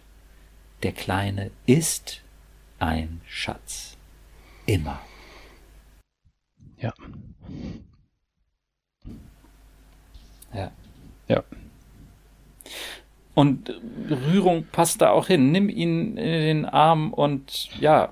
Der 0.82 0.92
Kleine 0.92 1.50
ist 1.66 2.22
ein 2.78 3.20
Schatz. 3.26 3.96
Immer. 4.66 5.00
Ja. 6.78 6.92
Ja. 6.98 7.08
Ja. 11.28 11.42
Und 13.34 13.72
Rührung 14.10 14.66
passt 14.72 15.00
da 15.00 15.10
auch 15.10 15.28
hin. 15.28 15.52
Nimm 15.52 15.68
ihn 15.68 16.16
in 16.16 16.40
den 16.40 16.64
Arm 16.64 17.12
und 17.12 17.70
ja, 17.80 18.08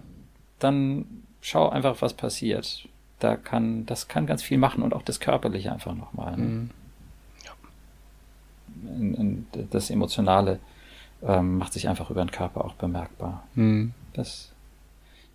dann 0.60 1.04
schau 1.40 1.68
einfach, 1.68 2.00
was 2.00 2.14
passiert 2.14 2.88
da 3.18 3.36
kann, 3.36 3.86
das 3.86 4.08
kann 4.08 4.26
ganz 4.26 4.42
viel 4.42 4.58
machen 4.58 4.82
und 4.82 4.94
auch 4.94 5.02
das 5.02 5.20
Körperliche 5.20 5.72
einfach 5.72 5.94
nochmal. 5.94 6.36
Ne? 6.36 6.44
Mhm. 6.44 6.70
Ja. 9.54 9.64
das 9.70 9.90
Emotionale 9.90 10.60
ähm, 11.22 11.58
macht 11.58 11.72
sich 11.72 11.88
einfach 11.88 12.10
über 12.10 12.24
den 12.24 12.30
Körper 12.30 12.64
auch 12.64 12.74
bemerkbar. 12.74 13.42
Mhm. 13.54 13.94
Das 14.12 14.52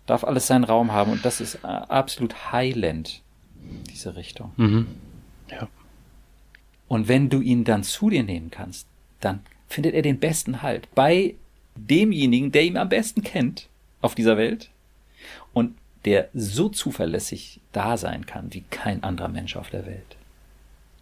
darf 0.06 0.24
alles 0.24 0.46
seinen 0.46 0.64
Raum 0.64 0.92
haben 0.92 1.12
und 1.12 1.24
das 1.24 1.40
ist 1.40 1.56
äh, 1.56 1.66
absolut 1.66 2.52
heilend, 2.52 3.20
diese 3.90 4.16
Richtung. 4.16 4.52
Mhm. 4.56 4.86
Ja. 5.50 5.68
Und 6.92 7.08
wenn 7.08 7.30
du 7.30 7.40
ihn 7.40 7.64
dann 7.64 7.84
zu 7.84 8.10
dir 8.10 8.22
nehmen 8.22 8.50
kannst, 8.50 8.86
dann 9.20 9.40
findet 9.66 9.94
er 9.94 10.02
den 10.02 10.20
besten 10.20 10.60
Halt 10.60 10.94
bei 10.94 11.36
demjenigen, 11.74 12.52
der 12.52 12.64
ihn 12.64 12.76
am 12.76 12.90
besten 12.90 13.22
kennt 13.22 13.70
auf 14.02 14.14
dieser 14.14 14.36
Welt. 14.36 14.68
Und 15.54 15.74
der 16.04 16.28
so 16.34 16.68
zuverlässig 16.68 17.60
da 17.72 17.96
sein 17.96 18.26
kann 18.26 18.52
wie 18.52 18.60
kein 18.70 19.02
anderer 19.04 19.28
Mensch 19.28 19.56
auf 19.56 19.70
der 19.70 19.86
Welt. 19.86 20.18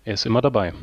Er 0.04 0.14
ist 0.14 0.26
immer 0.26 0.40
dabei. 0.40 0.74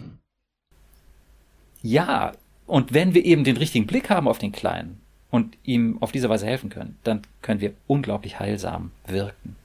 Ja, 1.82 2.34
und 2.66 2.94
wenn 2.94 3.14
wir 3.14 3.24
eben 3.24 3.46
den 3.46 3.56
richtigen 3.56 3.88
Blick 3.88 4.10
haben 4.10 4.28
auf 4.28 4.40
den 4.40 4.52
Kleinen 4.52 5.00
und 5.32 5.58
ihm 5.64 6.02
auf 6.02 6.12
diese 6.12 6.28
Weise 6.28 6.48
helfen 6.48 6.70
können, 6.70 6.98
dann 7.06 7.22
können 7.42 7.62
wir 7.62 7.74
unglaublich 7.88 8.42
heilsam 8.42 8.92
wirken. 9.06 9.56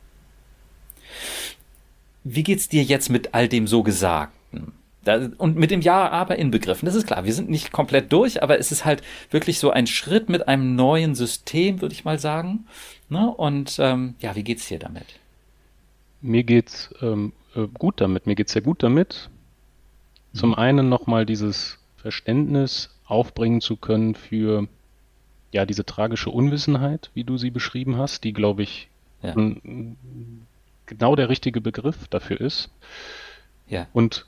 Wie 2.22 2.44
geht's 2.44 2.68
dir 2.68 2.84
jetzt 2.84 3.08
mit 3.08 3.34
all 3.34 3.48
dem 3.48 3.66
so 3.66 3.82
Gesagten? 5.04 5.34
und 5.34 5.56
mit 5.56 5.70
dem 5.70 5.80
Ja, 5.80 6.08
aber 6.10 6.38
inbegriffen. 6.38 6.86
Das 6.86 6.94
ist 6.94 7.06
klar. 7.06 7.24
Wir 7.24 7.34
sind 7.34 7.50
nicht 7.50 7.72
komplett 7.72 8.12
durch, 8.12 8.42
aber 8.42 8.58
es 8.58 8.72
ist 8.72 8.84
halt 8.84 9.02
wirklich 9.30 9.58
so 9.58 9.70
ein 9.70 9.86
Schritt 9.86 10.28
mit 10.28 10.48
einem 10.48 10.74
neuen 10.74 11.14
System, 11.14 11.80
würde 11.80 11.94
ich 11.94 12.04
mal 12.04 12.18
sagen. 12.18 12.66
Ne? 13.08 13.30
Und 13.30 13.76
ähm, 13.78 14.14
ja, 14.20 14.34
wie 14.36 14.44
geht's 14.44 14.68
dir 14.68 14.78
damit? 14.78 15.06
Mir 16.20 16.44
geht's 16.44 16.94
ähm, 17.02 17.32
äh, 17.54 17.66
gut 17.66 18.00
damit. 18.00 18.26
Mir 18.26 18.34
geht's 18.34 18.52
sehr 18.52 18.62
gut 18.62 18.82
damit. 18.82 19.28
Zum 20.32 20.50
mhm. 20.50 20.54
einen 20.54 20.88
nochmal 20.88 21.26
dieses 21.26 21.78
Verständnis 21.96 22.90
aufbringen 23.06 23.60
zu 23.60 23.76
können 23.76 24.14
für 24.14 24.66
ja 25.52 25.66
diese 25.66 25.84
tragische 25.84 26.30
Unwissenheit, 26.30 27.10
wie 27.14 27.24
du 27.24 27.36
sie 27.36 27.50
beschrieben 27.50 27.98
hast, 27.98 28.24
die 28.24 28.32
glaube 28.32 28.62
ich 28.62 28.88
ja. 29.22 29.34
genau 30.86 31.14
der 31.14 31.28
richtige 31.28 31.60
Begriff 31.60 32.08
dafür 32.08 32.40
ist. 32.40 32.70
Ja. 33.68 33.86
Und 33.92 34.26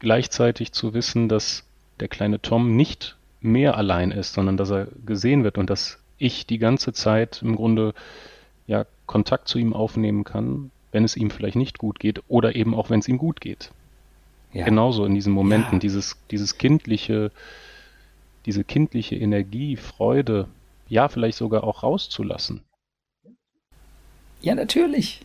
gleichzeitig 0.00 0.72
zu 0.72 0.92
wissen, 0.94 1.28
dass 1.28 1.64
der 2.00 2.08
kleine 2.08 2.40
Tom 2.42 2.74
nicht 2.74 3.16
mehr 3.40 3.76
allein 3.76 4.10
ist, 4.10 4.32
sondern 4.32 4.56
dass 4.56 4.70
er 4.70 4.88
gesehen 5.06 5.44
wird 5.44 5.58
und 5.58 5.70
dass 5.70 5.98
ich 6.18 6.46
die 6.46 6.58
ganze 6.58 6.92
Zeit 6.92 7.40
im 7.42 7.56
Grunde 7.56 7.94
ja 8.66 8.86
Kontakt 9.06 9.48
zu 9.48 9.58
ihm 9.58 9.72
aufnehmen 9.72 10.24
kann, 10.24 10.70
wenn 10.92 11.04
es 11.04 11.16
ihm 11.16 11.30
vielleicht 11.30 11.56
nicht 11.56 11.78
gut 11.78 11.98
geht 11.98 12.22
oder 12.28 12.54
eben 12.56 12.74
auch 12.74 12.90
wenn 12.90 13.00
es 13.00 13.08
ihm 13.08 13.18
gut 13.18 13.40
geht. 13.40 13.70
Ja. 14.52 14.64
Genauso 14.64 15.04
in 15.04 15.14
diesen 15.14 15.32
Momenten, 15.32 15.74
ja. 15.74 15.78
dieses, 15.78 16.16
dieses 16.30 16.58
kindliche, 16.58 17.30
diese 18.46 18.64
kindliche 18.64 19.16
Energie, 19.16 19.76
Freude, 19.76 20.48
ja, 20.88 21.08
vielleicht 21.08 21.38
sogar 21.38 21.64
auch 21.64 21.82
rauszulassen. 21.82 22.62
Ja, 24.42 24.54
natürlich. 24.54 25.20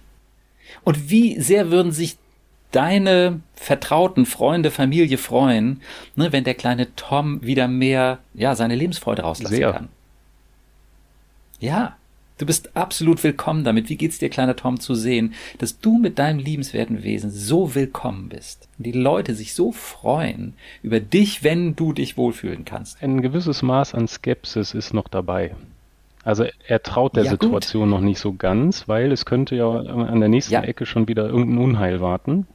Und 0.83 1.09
wie 1.09 1.39
sehr 1.39 1.71
würden 1.71 1.91
sich 1.91 2.17
deine 2.75 3.41
Vertrauten, 3.55 4.25
Freunde, 4.25 4.71
Familie 4.71 5.17
freuen, 5.17 5.81
ne, 6.15 6.31
wenn 6.31 6.43
der 6.43 6.55
kleine 6.55 6.93
Tom 6.95 7.41
wieder 7.43 7.67
mehr, 7.67 8.19
ja, 8.33 8.55
seine 8.55 8.75
Lebensfreude 8.75 9.21
rauslassen 9.21 9.55
Sehr. 9.55 9.71
kann. 9.71 9.89
Ja, 11.59 11.95
Du 12.37 12.45
bist 12.45 12.75
absolut 12.75 13.23
willkommen 13.23 13.63
damit. 13.63 13.87
Wie 13.87 13.95
geht's 13.95 14.17
dir, 14.17 14.27
kleiner 14.27 14.57
Tom, 14.57 14.81
zu 14.81 14.93
sehen, 14.93 15.33
dass 15.57 15.79
du 15.79 15.97
mit 15.97 16.19
deinem 16.19 16.39
liebenswerten 16.39 17.01
Wesen 17.01 17.31
so 17.31 17.75
willkommen 17.75 18.27
bist? 18.27 18.67
Und 18.77 18.85
die 18.85 18.91
Leute 18.91 19.35
sich 19.35 19.53
so 19.53 19.71
freuen 19.71 20.53
über 20.83 20.99
dich, 20.99 21.45
wenn 21.45 21.77
du 21.77 21.93
dich 21.93 22.17
wohlfühlen 22.17 22.65
kannst. 22.65 23.01
Ein 23.01 23.21
gewisses 23.21 23.61
Maß 23.61 23.95
an 23.95 24.09
Skepsis 24.09 24.73
ist 24.73 24.93
noch 24.93 25.07
dabei. 25.07 25.55
Also 26.25 26.43
er 26.67 26.83
traut 26.83 27.15
der 27.15 27.23
ja, 27.23 27.31
Situation 27.31 27.83
gut. 27.83 27.99
noch 27.99 28.01
nicht 28.01 28.19
so 28.19 28.33
ganz, 28.33 28.87
weil 28.89 29.13
es 29.13 29.25
könnte 29.25 29.55
ja 29.55 29.69
an 29.69 30.19
der 30.19 30.27
nächsten 30.27 30.55
ja. 30.55 30.61
Ecke 30.61 30.85
schon 30.85 31.07
wieder 31.07 31.29
irgendein 31.29 31.63
Unheil 31.63 32.01
warten. 32.01 32.47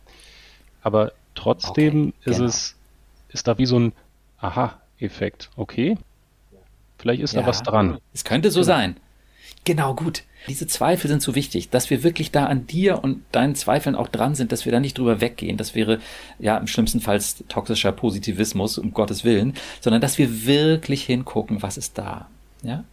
Aber 0.82 1.12
trotzdem 1.34 2.08
okay, 2.20 2.30
ist 2.30 2.36
genau. 2.36 2.48
es, 2.48 2.76
ist 3.30 3.48
da 3.48 3.58
wie 3.58 3.66
so 3.66 3.78
ein 3.78 3.92
Aha-Effekt. 4.38 5.50
Okay, 5.56 5.96
vielleicht 6.98 7.22
ist 7.22 7.34
ja, 7.34 7.42
da 7.42 7.46
was 7.46 7.62
dran. 7.62 7.98
Es 8.12 8.24
könnte 8.24 8.50
so 8.50 8.60
genau. 8.60 8.66
sein. 8.72 8.96
Genau, 9.64 9.94
gut. 9.94 10.24
Diese 10.48 10.66
Zweifel 10.66 11.08
sind 11.08 11.20
so 11.20 11.34
wichtig, 11.34 11.68
dass 11.68 11.90
wir 11.90 12.02
wirklich 12.02 12.30
da 12.30 12.46
an 12.46 12.66
dir 12.66 13.04
und 13.04 13.22
deinen 13.30 13.54
Zweifeln 13.54 13.94
auch 13.94 14.08
dran 14.08 14.34
sind, 14.34 14.52
dass 14.52 14.64
wir 14.64 14.72
da 14.72 14.80
nicht 14.80 14.96
drüber 14.96 15.20
weggehen. 15.20 15.58
Das 15.58 15.74
wäre 15.74 16.00
ja 16.38 16.56
im 16.56 16.66
schlimmsten 16.66 17.00
Fall 17.00 17.20
toxischer 17.48 17.92
Positivismus, 17.92 18.78
um 18.78 18.94
Gottes 18.94 19.22
Willen, 19.22 19.54
sondern 19.80 20.00
dass 20.00 20.16
wir 20.16 20.46
wirklich 20.46 21.04
hingucken, 21.04 21.60
was 21.60 21.76
ist 21.76 21.98
da. 21.98 22.28
Ja. 22.62 22.84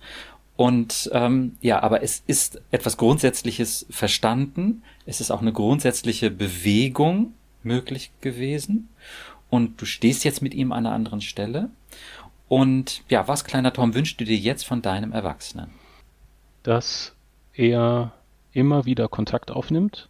Und 0.58 1.10
ähm, 1.14 1.56
ja, 1.62 1.82
aber 1.82 2.04
es 2.04 2.24
ist 2.28 2.60
etwas 2.72 2.98
Grundsätzliches 2.98 3.86
verstanden. 3.90 4.84
Es 5.06 5.22
ist 5.22 5.32
auch 5.32 5.42
eine 5.42 5.54
grundsätzliche 5.54 6.32
Bewegung 6.32 7.34
möglich 7.64 8.12
gewesen. 8.22 8.90
Und 9.50 9.82
du 9.82 9.86
stehst 9.86 10.24
jetzt 10.24 10.42
mit 10.42 10.54
ihm 10.54 10.72
an 10.72 10.86
einer 10.86 10.96
anderen 10.96 11.22
Stelle. 11.22 11.70
Und 12.48 13.04
ja, 13.10 13.28
was, 13.28 13.44
kleiner 13.44 13.74
Tom, 13.74 13.94
wünschst 13.94 14.20
du 14.20 14.26
dir 14.26 14.38
jetzt 14.38 14.66
von 14.66 14.82
deinem 14.82 15.12
Erwachsenen? 15.12 15.70
dass 16.68 17.16
er 17.54 18.12
immer 18.52 18.84
wieder 18.84 19.08
Kontakt 19.08 19.52
aufnimmt, 19.52 20.10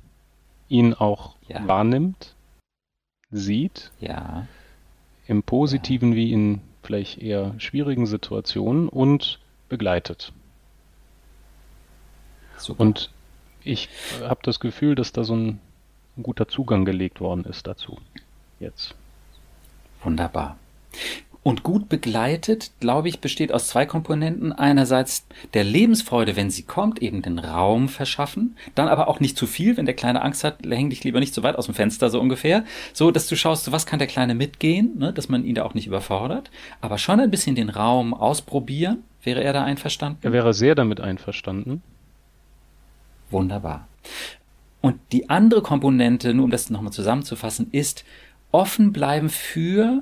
ihn 0.69 0.95
auch 0.95 1.35
ja. 1.47 1.65
wahrnimmt, 1.67 2.33
sieht, 3.29 3.91
ja. 3.99 4.47
im 5.27 5.43
positiven 5.43 6.13
ja. 6.13 6.15
wie 6.15 6.33
in 6.33 6.61
vielleicht 6.81 7.19
eher 7.19 7.53
schwierigen 7.59 8.07
Situationen 8.07 8.89
und 8.89 9.39
begleitet. 9.69 10.33
Super. 12.57 12.81
Und 12.81 13.11
ich 13.63 13.89
habe 14.21 14.39
das 14.41 14.59
Gefühl, 14.59 14.95
dass 14.95 15.11
da 15.11 15.23
so 15.23 15.35
ein, 15.35 15.59
ein 16.17 16.23
guter 16.23 16.47
Zugang 16.47 16.85
gelegt 16.85 17.21
worden 17.21 17.45
ist 17.45 17.67
dazu. 17.67 17.97
Jetzt. 18.59 18.95
Wunderbar. 20.03 20.57
Und 21.47 21.63
gut 21.63 21.87
begleitet, 21.87 22.71
glaube 22.81 23.07
ich, 23.07 23.21
besteht 23.21 23.53
aus 23.53 23.67
zwei 23.67 23.85
Komponenten. 23.85 24.51
Einerseits 24.51 25.25
der 25.53 25.63
Lebensfreude, 25.63 26.35
wenn 26.35 26.49
sie 26.49 26.63
kommt, 26.63 27.01
eben 27.01 27.21
den 27.21 27.39
Raum 27.39 27.87
verschaffen. 27.87 28.57
Dann 28.75 28.89
aber 28.89 29.07
auch 29.07 29.21
nicht 29.21 29.37
zu 29.37 29.47
viel. 29.47 29.77
Wenn 29.77 29.85
der 29.85 29.95
Kleine 29.95 30.23
Angst 30.23 30.43
hat, 30.43 30.57
häng 30.65 30.89
dich 30.89 31.05
lieber 31.05 31.21
nicht 31.21 31.33
zu 31.33 31.43
weit 31.43 31.55
aus 31.55 31.67
dem 31.67 31.73
Fenster, 31.73 32.09
so 32.09 32.19
ungefähr. 32.19 32.65
So, 32.91 33.11
dass 33.11 33.27
du 33.27 33.37
schaust, 33.37 33.71
was 33.71 33.85
kann 33.85 33.97
der 33.97 34.09
Kleine 34.09 34.35
mitgehen, 34.35 34.97
ne? 34.97 35.13
dass 35.13 35.29
man 35.29 35.45
ihn 35.45 35.55
da 35.55 35.63
auch 35.63 35.73
nicht 35.73 35.87
überfordert. 35.87 36.51
Aber 36.81 36.97
schon 36.97 37.21
ein 37.21 37.31
bisschen 37.31 37.55
den 37.55 37.69
Raum 37.69 38.13
ausprobieren. 38.13 39.05
Wäre 39.23 39.41
er 39.41 39.53
da 39.53 39.63
einverstanden? 39.63 40.19
Er 40.23 40.33
wäre 40.33 40.53
sehr 40.53 40.75
damit 40.75 40.99
einverstanden. 40.99 41.81
Wunderbar. 43.31 43.87
Und 44.87 45.01
die 45.11 45.29
andere 45.29 45.61
Komponente, 45.61 46.33
nur 46.33 46.45
um 46.45 46.49
das 46.49 46.69
nochmal 46.69 46.93
zusammenzufassen, 46.93 47.67
ist 47.73 48.05
offen 48.53 48.93
bleiben 48.93 49.29
für 49.29 50.01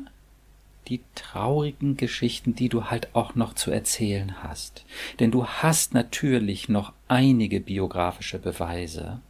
die 0.87 1.01
traurigen 1.15 1.97
Geschichten, 1.97 2.53
die 2.53 2.69
du 2.69 2.83
halt 2.83 3.15
auch 3.15 3.33
noch 3.33 3.55
zu 3.55 3.71
erzählen 3.71 4.43
hast. 4.43 4.85
Denn 5.19 5.31
du 5.31 5.47
hast 5.47 5.95
natürlich 5.95 6.69
noch 6.69 6.93
einige 7.07 7.61
biografische 7.61 8.37
Beweise, 8.37 9.21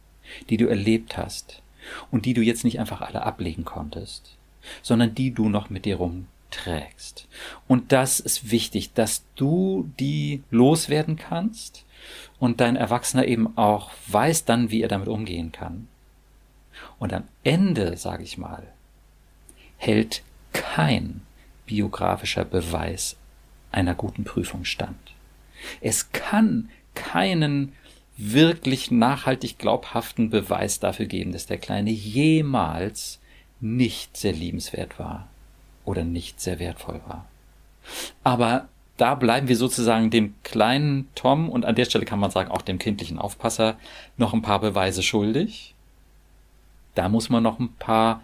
die 0.50 0.58
du 0.58 0.66
erlebt 0.66 1.16
hast 1.16 1.62
und 2.10 2.26
die 2.26 2.34
du 2.34 2.42
jetzt 2.42 2.64
nicht 2.64 2.78
einfach 2.78 3.00
alle 3.00 3.22
ablegen 3.22 3.64
konntest, 3.64 4.36
sondern 4.82 5.14
die 5.14 5.30
du 5.30 5.48
noch 5.48 5.70
mit 5.70 5.86
dir 5.86 5.96
rumträgst. 6.56 7.26
Und 7.66 7.92
das 7.92 8.20
ist 8.20 8.50
wichtig, 8.50 8.92
dass 8.94 9.24
du 9.34 9.90
die 9.98 10.42
loswerden 10.50 11.16
kannst 11.16 11.84
und 12.38 12.60
dein 12.60 12.76
Erwachsener 12.76 13.26
eben 13.26 13.56
auch 13.56 13.90
weiß 14.08 14.44
dann, 14.44 14.70
wie 14.70 14.82
er 14.82 14.88
damit 14.88 15.08
umgehen 15.08 15.52
kann. 15.52 15.88
Und 16.98 17.12
am 17.12 17.24
Ende, 17.42 17.96
sage 17.96 18.22
ich 18.22 18.38
mal, 18.38 18.66
hält 19.76 20.22
kein 20.52 21.22
biografischer 21.66 22.44
Beweis 22.44 23.16
einer 23.72 23.94
guten 23.94 24.24
Prüfung 24.24 24.64
stand. 24.64 24.96
Es 25.80 26.12
kann 26.12 26.70
keinen 26.94 27.72
wirklich 28.16 28.90
nachhaltig 28.90 29.58
glaubhaften 29.58 30.30
Beweis 30.30 30.80
dafür 30.80 31.06
geben, 31.06 31.32
dass 31.32 31.46
der 31.46 31.58
Kleine 31.58 31.90
jemals 31.90 33.20
nicht 33.60 34.16
sehr 34.16 34.32
liebenswert 34.32 34.98
war 34.98 35.28
oder 35.86 36.04
nicht 36.04 36.40
sehr 36.40 36.58
wertvoll 36.58 37.00
war. 37.06 37.24
Aber 38.22 38.68
da 38.96 39.14
bleiben 39.14 39.48
wir 39.48 39.56
sozusagen 39.56 40.10
dem 40.10 40.34
kleinen 40.42 41.08
Tom 41.14 41.48
und 41.48 41.64
an 41.64 41.74
der 41.74 41.84
Stelle 41.84 42.04
kann 42.04 42.18
man 42.18 42.30
sagen 42.30 42.50
auch 42.50 42.62
dem 42.62 42.78
kindlichen 42.78 43.18
Aufpasser 43.18 43.76
noch 44.16 44.32
ein 44.32 44.42
paar 44.42 44.60
Beweise 44.60 45.02
schuldig. 45.02 45.74
Da 46.94 47.08
muss 47.08 47.28
man 47.28 47.42
noch 47.42 47.58
ein 47.58 47.74
paar 47.78 48.22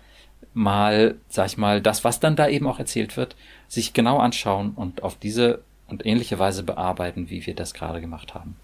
mal, 0.55 1.17
sag 1.29 1.47
ich 1.47 1.57
mal, 1.59 1.81
das, 1.81 2.05
was 2.05 2.21
dann 2.21 2.37
da 2.37 2.49
eben 2.49 2.67
auch 2.67 2.79
erzählt 2.79 3.17
wird, 3.17 3.37
sich 3.69 3.93
genau 3.93 4.19
anschauen 4.19 4.73
und 4.75 5.03
auf 5.03 5.17
diese 5.17 5.63
und 5.89 6.07
ähnliche 6.07 6.39
Weise 6.39 6.63
bearbeiten, 6.63 7.29
wie 7.29 7.45
wir 7.47 7.55
das 7.55 7.75
gerade 7.75 8.01
gemacht 8.01 8.35
haben. 8.35 8.57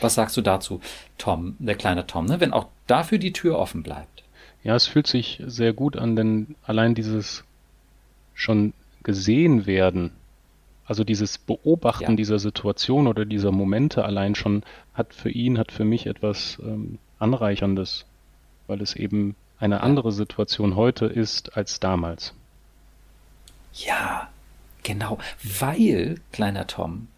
Was 0.00 0.14
sagst 0.14 0.36
du 0.36 0.40
dazu, 0.40 0.80
Tom, 1.18 1.56
der 1.58 1.76
kleine 1.76 2.06
Tom, 2.06 2.26
ne? 2.26 2.40
wenn 2.40 2.52
auch 2.52 2.66
dafür 2.86 3.18
die 3.18 3.32
Tür 3.32 3.58
offen 3.58 3.82
bleibt? 3.82 4.24
Ja, 4.64 4.74
es 4.74 4.86
fühlt 4.86 5.06
sich 5.06 5.42
sehr 5.46 5.72
gut 5.72 5.96
an, 5.96 6.16
denn 6.16 6.56
allein 6.64 6.94
dieses 6.94 7.44
schon 8.34 8.72
gesehen 9.02 9.66
werden, 9.66 10.10
also 10.86 11.04
dieses 11.04 11.38
Beobachten 11.38 12.10
ja. 12.10 12.16
dieser 12.16 12.38
Situation 12.38 13.06
oder 13.06 13.24
dieser 13.24 13.52
Momente 13.52 14.04
allein 14.04 14.34
schon 14.34 14.62
hat 14.92 15.14
für 15.14 15.30
ihn, 15.30 15.58
hat 15.58 15.72
für 15.72 15.84
mich 15.84 16.06
etwas 16.06 16.58
ähm, 16.62 16.98
Anreicherndes, 17.18 18.04
weil 18.66 18.82
es 18.82 18.94
eben 18.94 19.34
eine 19.58 19.82
andere 19.82 20.12
Situation 20.12 20.76
heute 20.76 21.06
ist 21.06 21.56
als 21.56 21.80
damals. 21.80 22.34
Ja, 23.72 24.28
genau, 24.82 25.18
weil, 25.42 26.20
kleiner 26.32 26.66
Tom, 26.66 27.08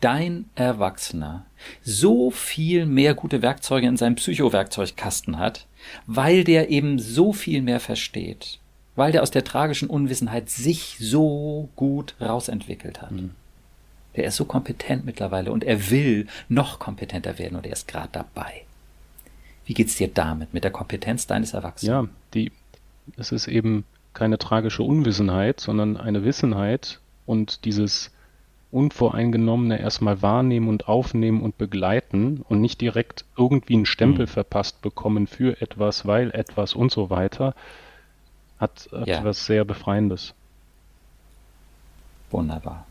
dein 0.00 0.50
Erwachsener 0.54 1.46
so 1.82 2.30
viel 2.30 2.84
mehr 2.84 3.14
gute 3.14 3.40
Werkzeuge 3.40 3.86
in 3.86 3.96
seinem 3.96 4.16
Psychowerkzeugkasten 4.16 5.38
hat, 5.38 5.66
weil 6.06 6.44
der 6.44 6.68
eben 6.68 6.98
so 6.98 7.32
viel 7.32 7.62
mehr 7.62 7.80
versteht, 7.80 8.58
weil 8.96 9.12
der 9.12 9.22
aus 9.22 9.30
der 9.30 9.44
tragischen 9.44 9.88
Unwissenheit 9.88 10.50
sich 10.50 10.96
so 11.00 11.68
gut 11.76 12.14
rausentwickelt 12.20 13.02
hat. 13.02 13.12
Mhm. 13.12 13.30
Der 14.16 14.24
ist 14.24 14.36
so 14.36 14.44
kompetent 14.44 15.04
mittlerweile 15.04 15.50
und 15.50 15.64
er 15.64 15.90
will 15.90 16.28
noch 16.48 16.78
kompetenter 16.78 17.38
werden 17.38 17.56
und 17.56 17.66
er 17.66 17.72
ist 17.72 17.88
gerade 17.88 18.10
dabei. 18.12 18.62
Wie 19.66 19.74
geht's 19.74 19.96
dir 19.96 20.08
damit, 20.08 20.54
mit 20.54 20.62
der 20.62 20.70
Kompetenz 20.70 21.26
deines 21.26 21.54
Erwachsenen? 21.54 22.04
Ja, 22.04 22.08
die, 22.34 22.52
es 23.16 23.32
ist 23.32 23.48
eben 23.48 23.84
keine 24.12 24.38
tragische 24.38 24.82
Unwissenheit, 24.82 25.58
sondern 25.58 25.96
eine 25.96 26.24
Wissenheit 26.24 27.00
und 27.26 27.64
dieses 27.64 28.12
Unvoreingenommene 28.70 29.80
erstmal 29.80 30.20
wahrnehmen 30.20 30.68
und 30.68 30.88
aufnehmen 30.88 31.42
und 31.42 31.58
begleiten 31.58 32.44
und 32.48 32.60
nicht 32.60 32.80
direkt 32.80 33.24
irgendwie 33.36 33.74
einen 33.74 33.86
Stempel 33.86 34.26
mhm. 34.26 34.30
verpasst 34.30 34.82
bekommen 34.82 35.26
für 35.26 35.60
etwas, 35.60 36.06
weil 36.06 36.30
etwas 36.32 36.74
und 36.74 36.92
so 36.92 37.08
weiter, 37.08 37.54
hat 38.64 38.88
ja. 39.06 39.18
etwas 39.18 39.46
sehr 39.46 39.64
Befreiendes. 39.64 40.34
Wunderbar. 42.30 42.86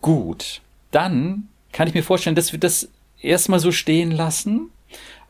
Gut, 0.00 0.62
dann 0.90 1.48
kann 1.72 1.88
ich 1.88 1.94
mir 1.94 2.02
vorstellen, 2.02 2.36
dass 2.36 2.52
wir 2.52 2.60
das 2.60 2.88
erstmal 3.20 3.60
so 3.60 3.72
stehen 3.72 4.10
lassen 4.10 4.70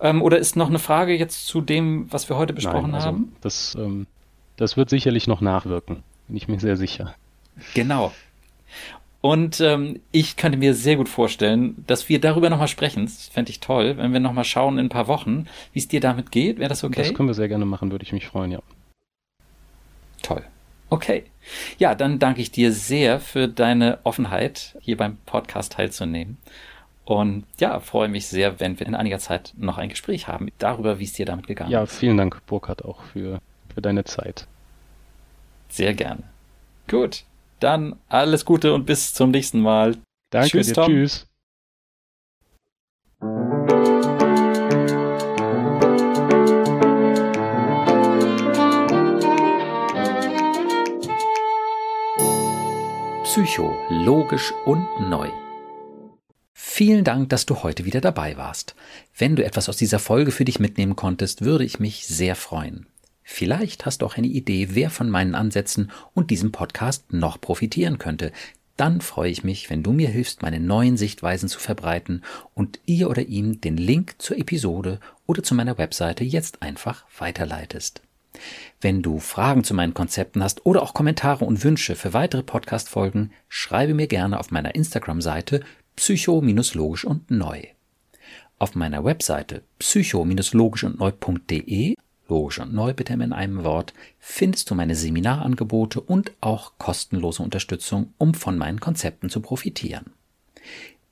ähm, 0.00 0.22
oder 0.22 0.38
ist 0.38 0.56
noch 0.56 0.68
eine 0.68 0.78
Frage 0.78 1.16
jetzt 1.16 1.46
zu 1.46 1.60
dem, 1.60 2.06
was 2.12 2.28
wir 2.28 2.36
heute 2.36 2.52
besprochen 2.52 2.92
Nein, 2.92 2.94
also 2.94 3.06
haben? 3.08 3.36
Das, 3.40 3.74
ähm, 3.74 4.06
das 4.56 4.76
wird 4.76 4.90
sicherlich 4.90 5.26
noch 5.26 5.40
nachwirken, 5.40 6.02
bin 6.28 6.36
ich 6.36 6.48
mir 6.48 6.60
sehr 6.60 6.76
sicher. 6.76 7.14
Genau. 7.74 8.12
Und 9.20 9.60
ähm, 9.60 10.00
ich 10.12 10.36
könnte 10.36 10.58
mir 10.58 10.74
sehr 10.74 10.96
gut 10.96 11.08
vorstellen, 11.08 11.82
dass 11.86 12.08
wir 12.08 12.20
darüber 12.20 12.50
nochmal 12.50 12.68
sprechen. 12.68 13.04
Das 13.04 13.28
fände 13.28 13.50
ich 13.50 13.58
toll, 13.58 13.96
wenn 13.96 14.12
wir 14.12 14.20
nochmal 14.20 14.44
schauen 14.44 14.78
in 14.78 14.86
ein 14.86 14.90
paar 14.90 15.08
Wochen, 15.08 15.46
wie 15.72 15.80
es 15.80 15.88
dir 15.88 16.00
damit 16.00 16.30
geht. 16.30 16.58
Wäre 16.58 16.68
das 16.68 16.84
okay? 16.84 17.02
Das 17.02 17.14
können 17.14 17.28
wir 17.28 17.34
sehr 17.34 17.48
gerne 17.48 17.64
machen, 17.64 17.90
würde 17.90 18.04
ich 18.04 18.12
mich 18.12 18.26
freuen, 18.26 18.52
ja. 18.52 18.60
Toll. 20.22 20.42
Okay. 20.90 21.24
Ja, 21.78 21.94
dann 21.94 22.18
danke 22.18 22.42
ich 22.42 22.50
dir 22.50 22.72
sehr 22.72 23.20
für 23.20 23.48
deine 23.48 23.98
Offenheit, 24.04 24.76
hier 24.80 24.96
beim 24.96 25.16
Podcast 25.26 25.72
teilzunehmen. 25.72 26.38
Und 27.04 27.44
ja, 27.58 27.80
freue 27.80 28.08
mich 28.08 28.26
sehr, 28.26 28.60
wenn 28.60 28.78
wir 28.78 28.86
in 28.86 28.94
einiger 28.94 29.18
Zeit 29.18 29.54
noch 29.56 29.78
ein 29.78 29.88
Gespräch 29.88 30.28
haben 30.28 30.50
darüber, 30.58 30.98
wie 30.98 31.04
es 31.04 31.14
dir 31.14 31.26
damit 31.26 31.46
gegangen 31.46 31.70
ist. 31.70 31.72
Ja, 31.72 31.86
vielen 31.86 32.18
Dank, 32.18 32.44
Burkhard, 32.46 32.84
auch 32.84 33.02
für, 33.02 33.40
für 33.74 33.80
deine 33.80 34.04
Zeit. 34.04 34.46
Sehr 35.70 35.94
gerne. 35.94 36.22
Gut, 36.86 37.24
dann 37.60 37.96
alles 38.08 38.44
Gute 38.44 38.72
und 38.72 38.86
bis 38.86 39.14
zum 39.14 39.30
nächsten 39.30 39.60
Mal. 39.60 39.96
Danke 40.30 40.50
tschüss, 40.50 40.68
dir, 40.68 40.74
Tom. 40.74 40.86
tschüss. 40.86 41.26
Psycho, 53.24 53.76
logisch 53.90 54.52
und 54.64 54.86
neu. 55.08 55.28
Vielen 56.52 57.04
Dank, 57.04 57.28
dass 57.28 57.46
du 57.46 57.62
heute 57.62 57.84
wieder 57.84 58.00
dabei 58.00 58.36
warst. 58.36 58.74
Wenn 59.16 59.36
du 59.36 59.44
etwas 59.44 59.68
aus 59.68 59.76
dieser 59.76 59.98
Folge 59.98 60.30
für 60.30 60.44
dich 60.44 60.60
mitnehmen 60.60 60.96
konntest, 60.96 61.42
würde 61.42 61.64
ich 61.64 61.80
mich 61.80 62.06
sehr 62.06 62.36
freuen. 62.36 62.86
Vielleicht 63.30 63.84
hast 63.84 64.00
du 64.00 64.06
auch 64.06 64.16
eine 64.16 64.26
Idee, 64.26 64.68
wer 64.70 64.88
von 64.88 65.10
meinen 65.10 65.34
Ansätzen 65.34 65.90
und 66.14 66.30
diesem 66.30 66.50
Podcast 66.50 67.12
noch 67.12 67.38
profitieren 67.38 67.98
könnte. 67.98 68.32
Dann 68.78 69.02
freue 69.02 69.30
ich 69.30 69.44
mich, 69.44 69.68
wenn 69.68 69.82
du 69.82 69.92
mir 69.92 70.08
hilfst, 70.08 70.40
meine 70.40 70.58
neuen 70.58 70.96
Sichtweisen 70.96 71.50
zu 71.50 71.60
verbreiten 71.60 72.24
und 72.54 72.80
ihr 72.86 73.10
oder 73.10 73.22
ihm 73.22 73.60
den 73.60 73.76
Link 73.76 74.14
zur 74.16 74.38
Episode 74.38 74.98
oder 75.26 75.42
zu 75.42 75.54
meiner 75.54 75.76
Webseite 75.76 76.24
jetzt 76.24 76.62
einfach 76.62 77.04
weiterleitest. 77.18 78.00
Wenn 78.80 79.02
du 79.02 79.18
Fragen 79.18 79.62
zu 79.62 79.74
meinen 79.74 79.94
Konzepten 79.94 80.42
hast 80.42 80.64
oder 80.64 80.82
auch 80.82 80.94
Kommentare 80.94 81.44
und 81.44 81.62
Wünsche 81.62 81.96
für 81.96 82.14
weitere 82.14 82.42
Podcast-Folgen, 82.42 83.32
schreibe 83.50 83.92
mir 83.92 84.06
gerne 84.06 84.40
auf 84.40 84.50
meiner 84.50 84.74
Instagram-Seite 84.74 85.60
psycho-logisch 85.96 87.04
und 87.04 87.30
neu. 87.30 87.62
Auf 88.58 88.74
meiner 88.74 89.04
Webseite 89.04 89.64
psycho-logisch 89.78 90.84
und 90.84 90.98
neu.de 90.98 91.94
logisch 92.28 92.58
und 92.58 92.72
neu 92.72 92.92
bitte 92.92 93.14
in 93.14 93.32
einem 93.32 93.64
Wort, 93.64 93.94
findest 94.18 94.70
du 94.70 94.74
meine 94.74 94.94
Seminarangebote 94.94 96.00
und 96.00 96.32
auch 96.40 96.72
kostenlose 96.78 97.42
Unterstützung, 97.42 98.12
um 98.18 98.34
von 98.34 98.56
meinen 98.56 98.80
Konzepten 98.80 99.30
zu 99.30 99.40
profitieren. 99.40 100.12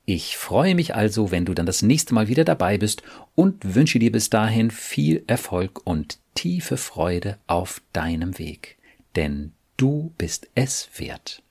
Ich 0.05 0.37
freue 0.37 0.73
mich 0.73 0.95
also, 0.95 1.31
wenn 1.31 1.43
du 1.43 1.53
dann 1.53 1.65
das 1.65 1.81
nächste 1.81 2.13
Mal 2.13 2.29
wieder 2.29 2.45
dabei 2.45 2.77
bist 2.77 3.03
und 3.35 3.75
wünsche 3.75 3.99
dir 3.99 4.11
bis 4.11 4.29
dahin 4.29 4.71
viel 4.71 5.23
Erfolg 5.27 5.81
und 5.85 6.19
tiefe 6.33 6.77
Freude 6.77 7.37
auf 7.45 7.81
deinem 7.91 8.39
Weg. 8.39 8.77
Denn 9.17 9.51
du 9.75 10.13
bist 10.17 10.47
es 10.55 10.89
wert. 10.95 11.41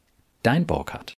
Dein 0.43 0.65
Burkhardt. 0.67 1.13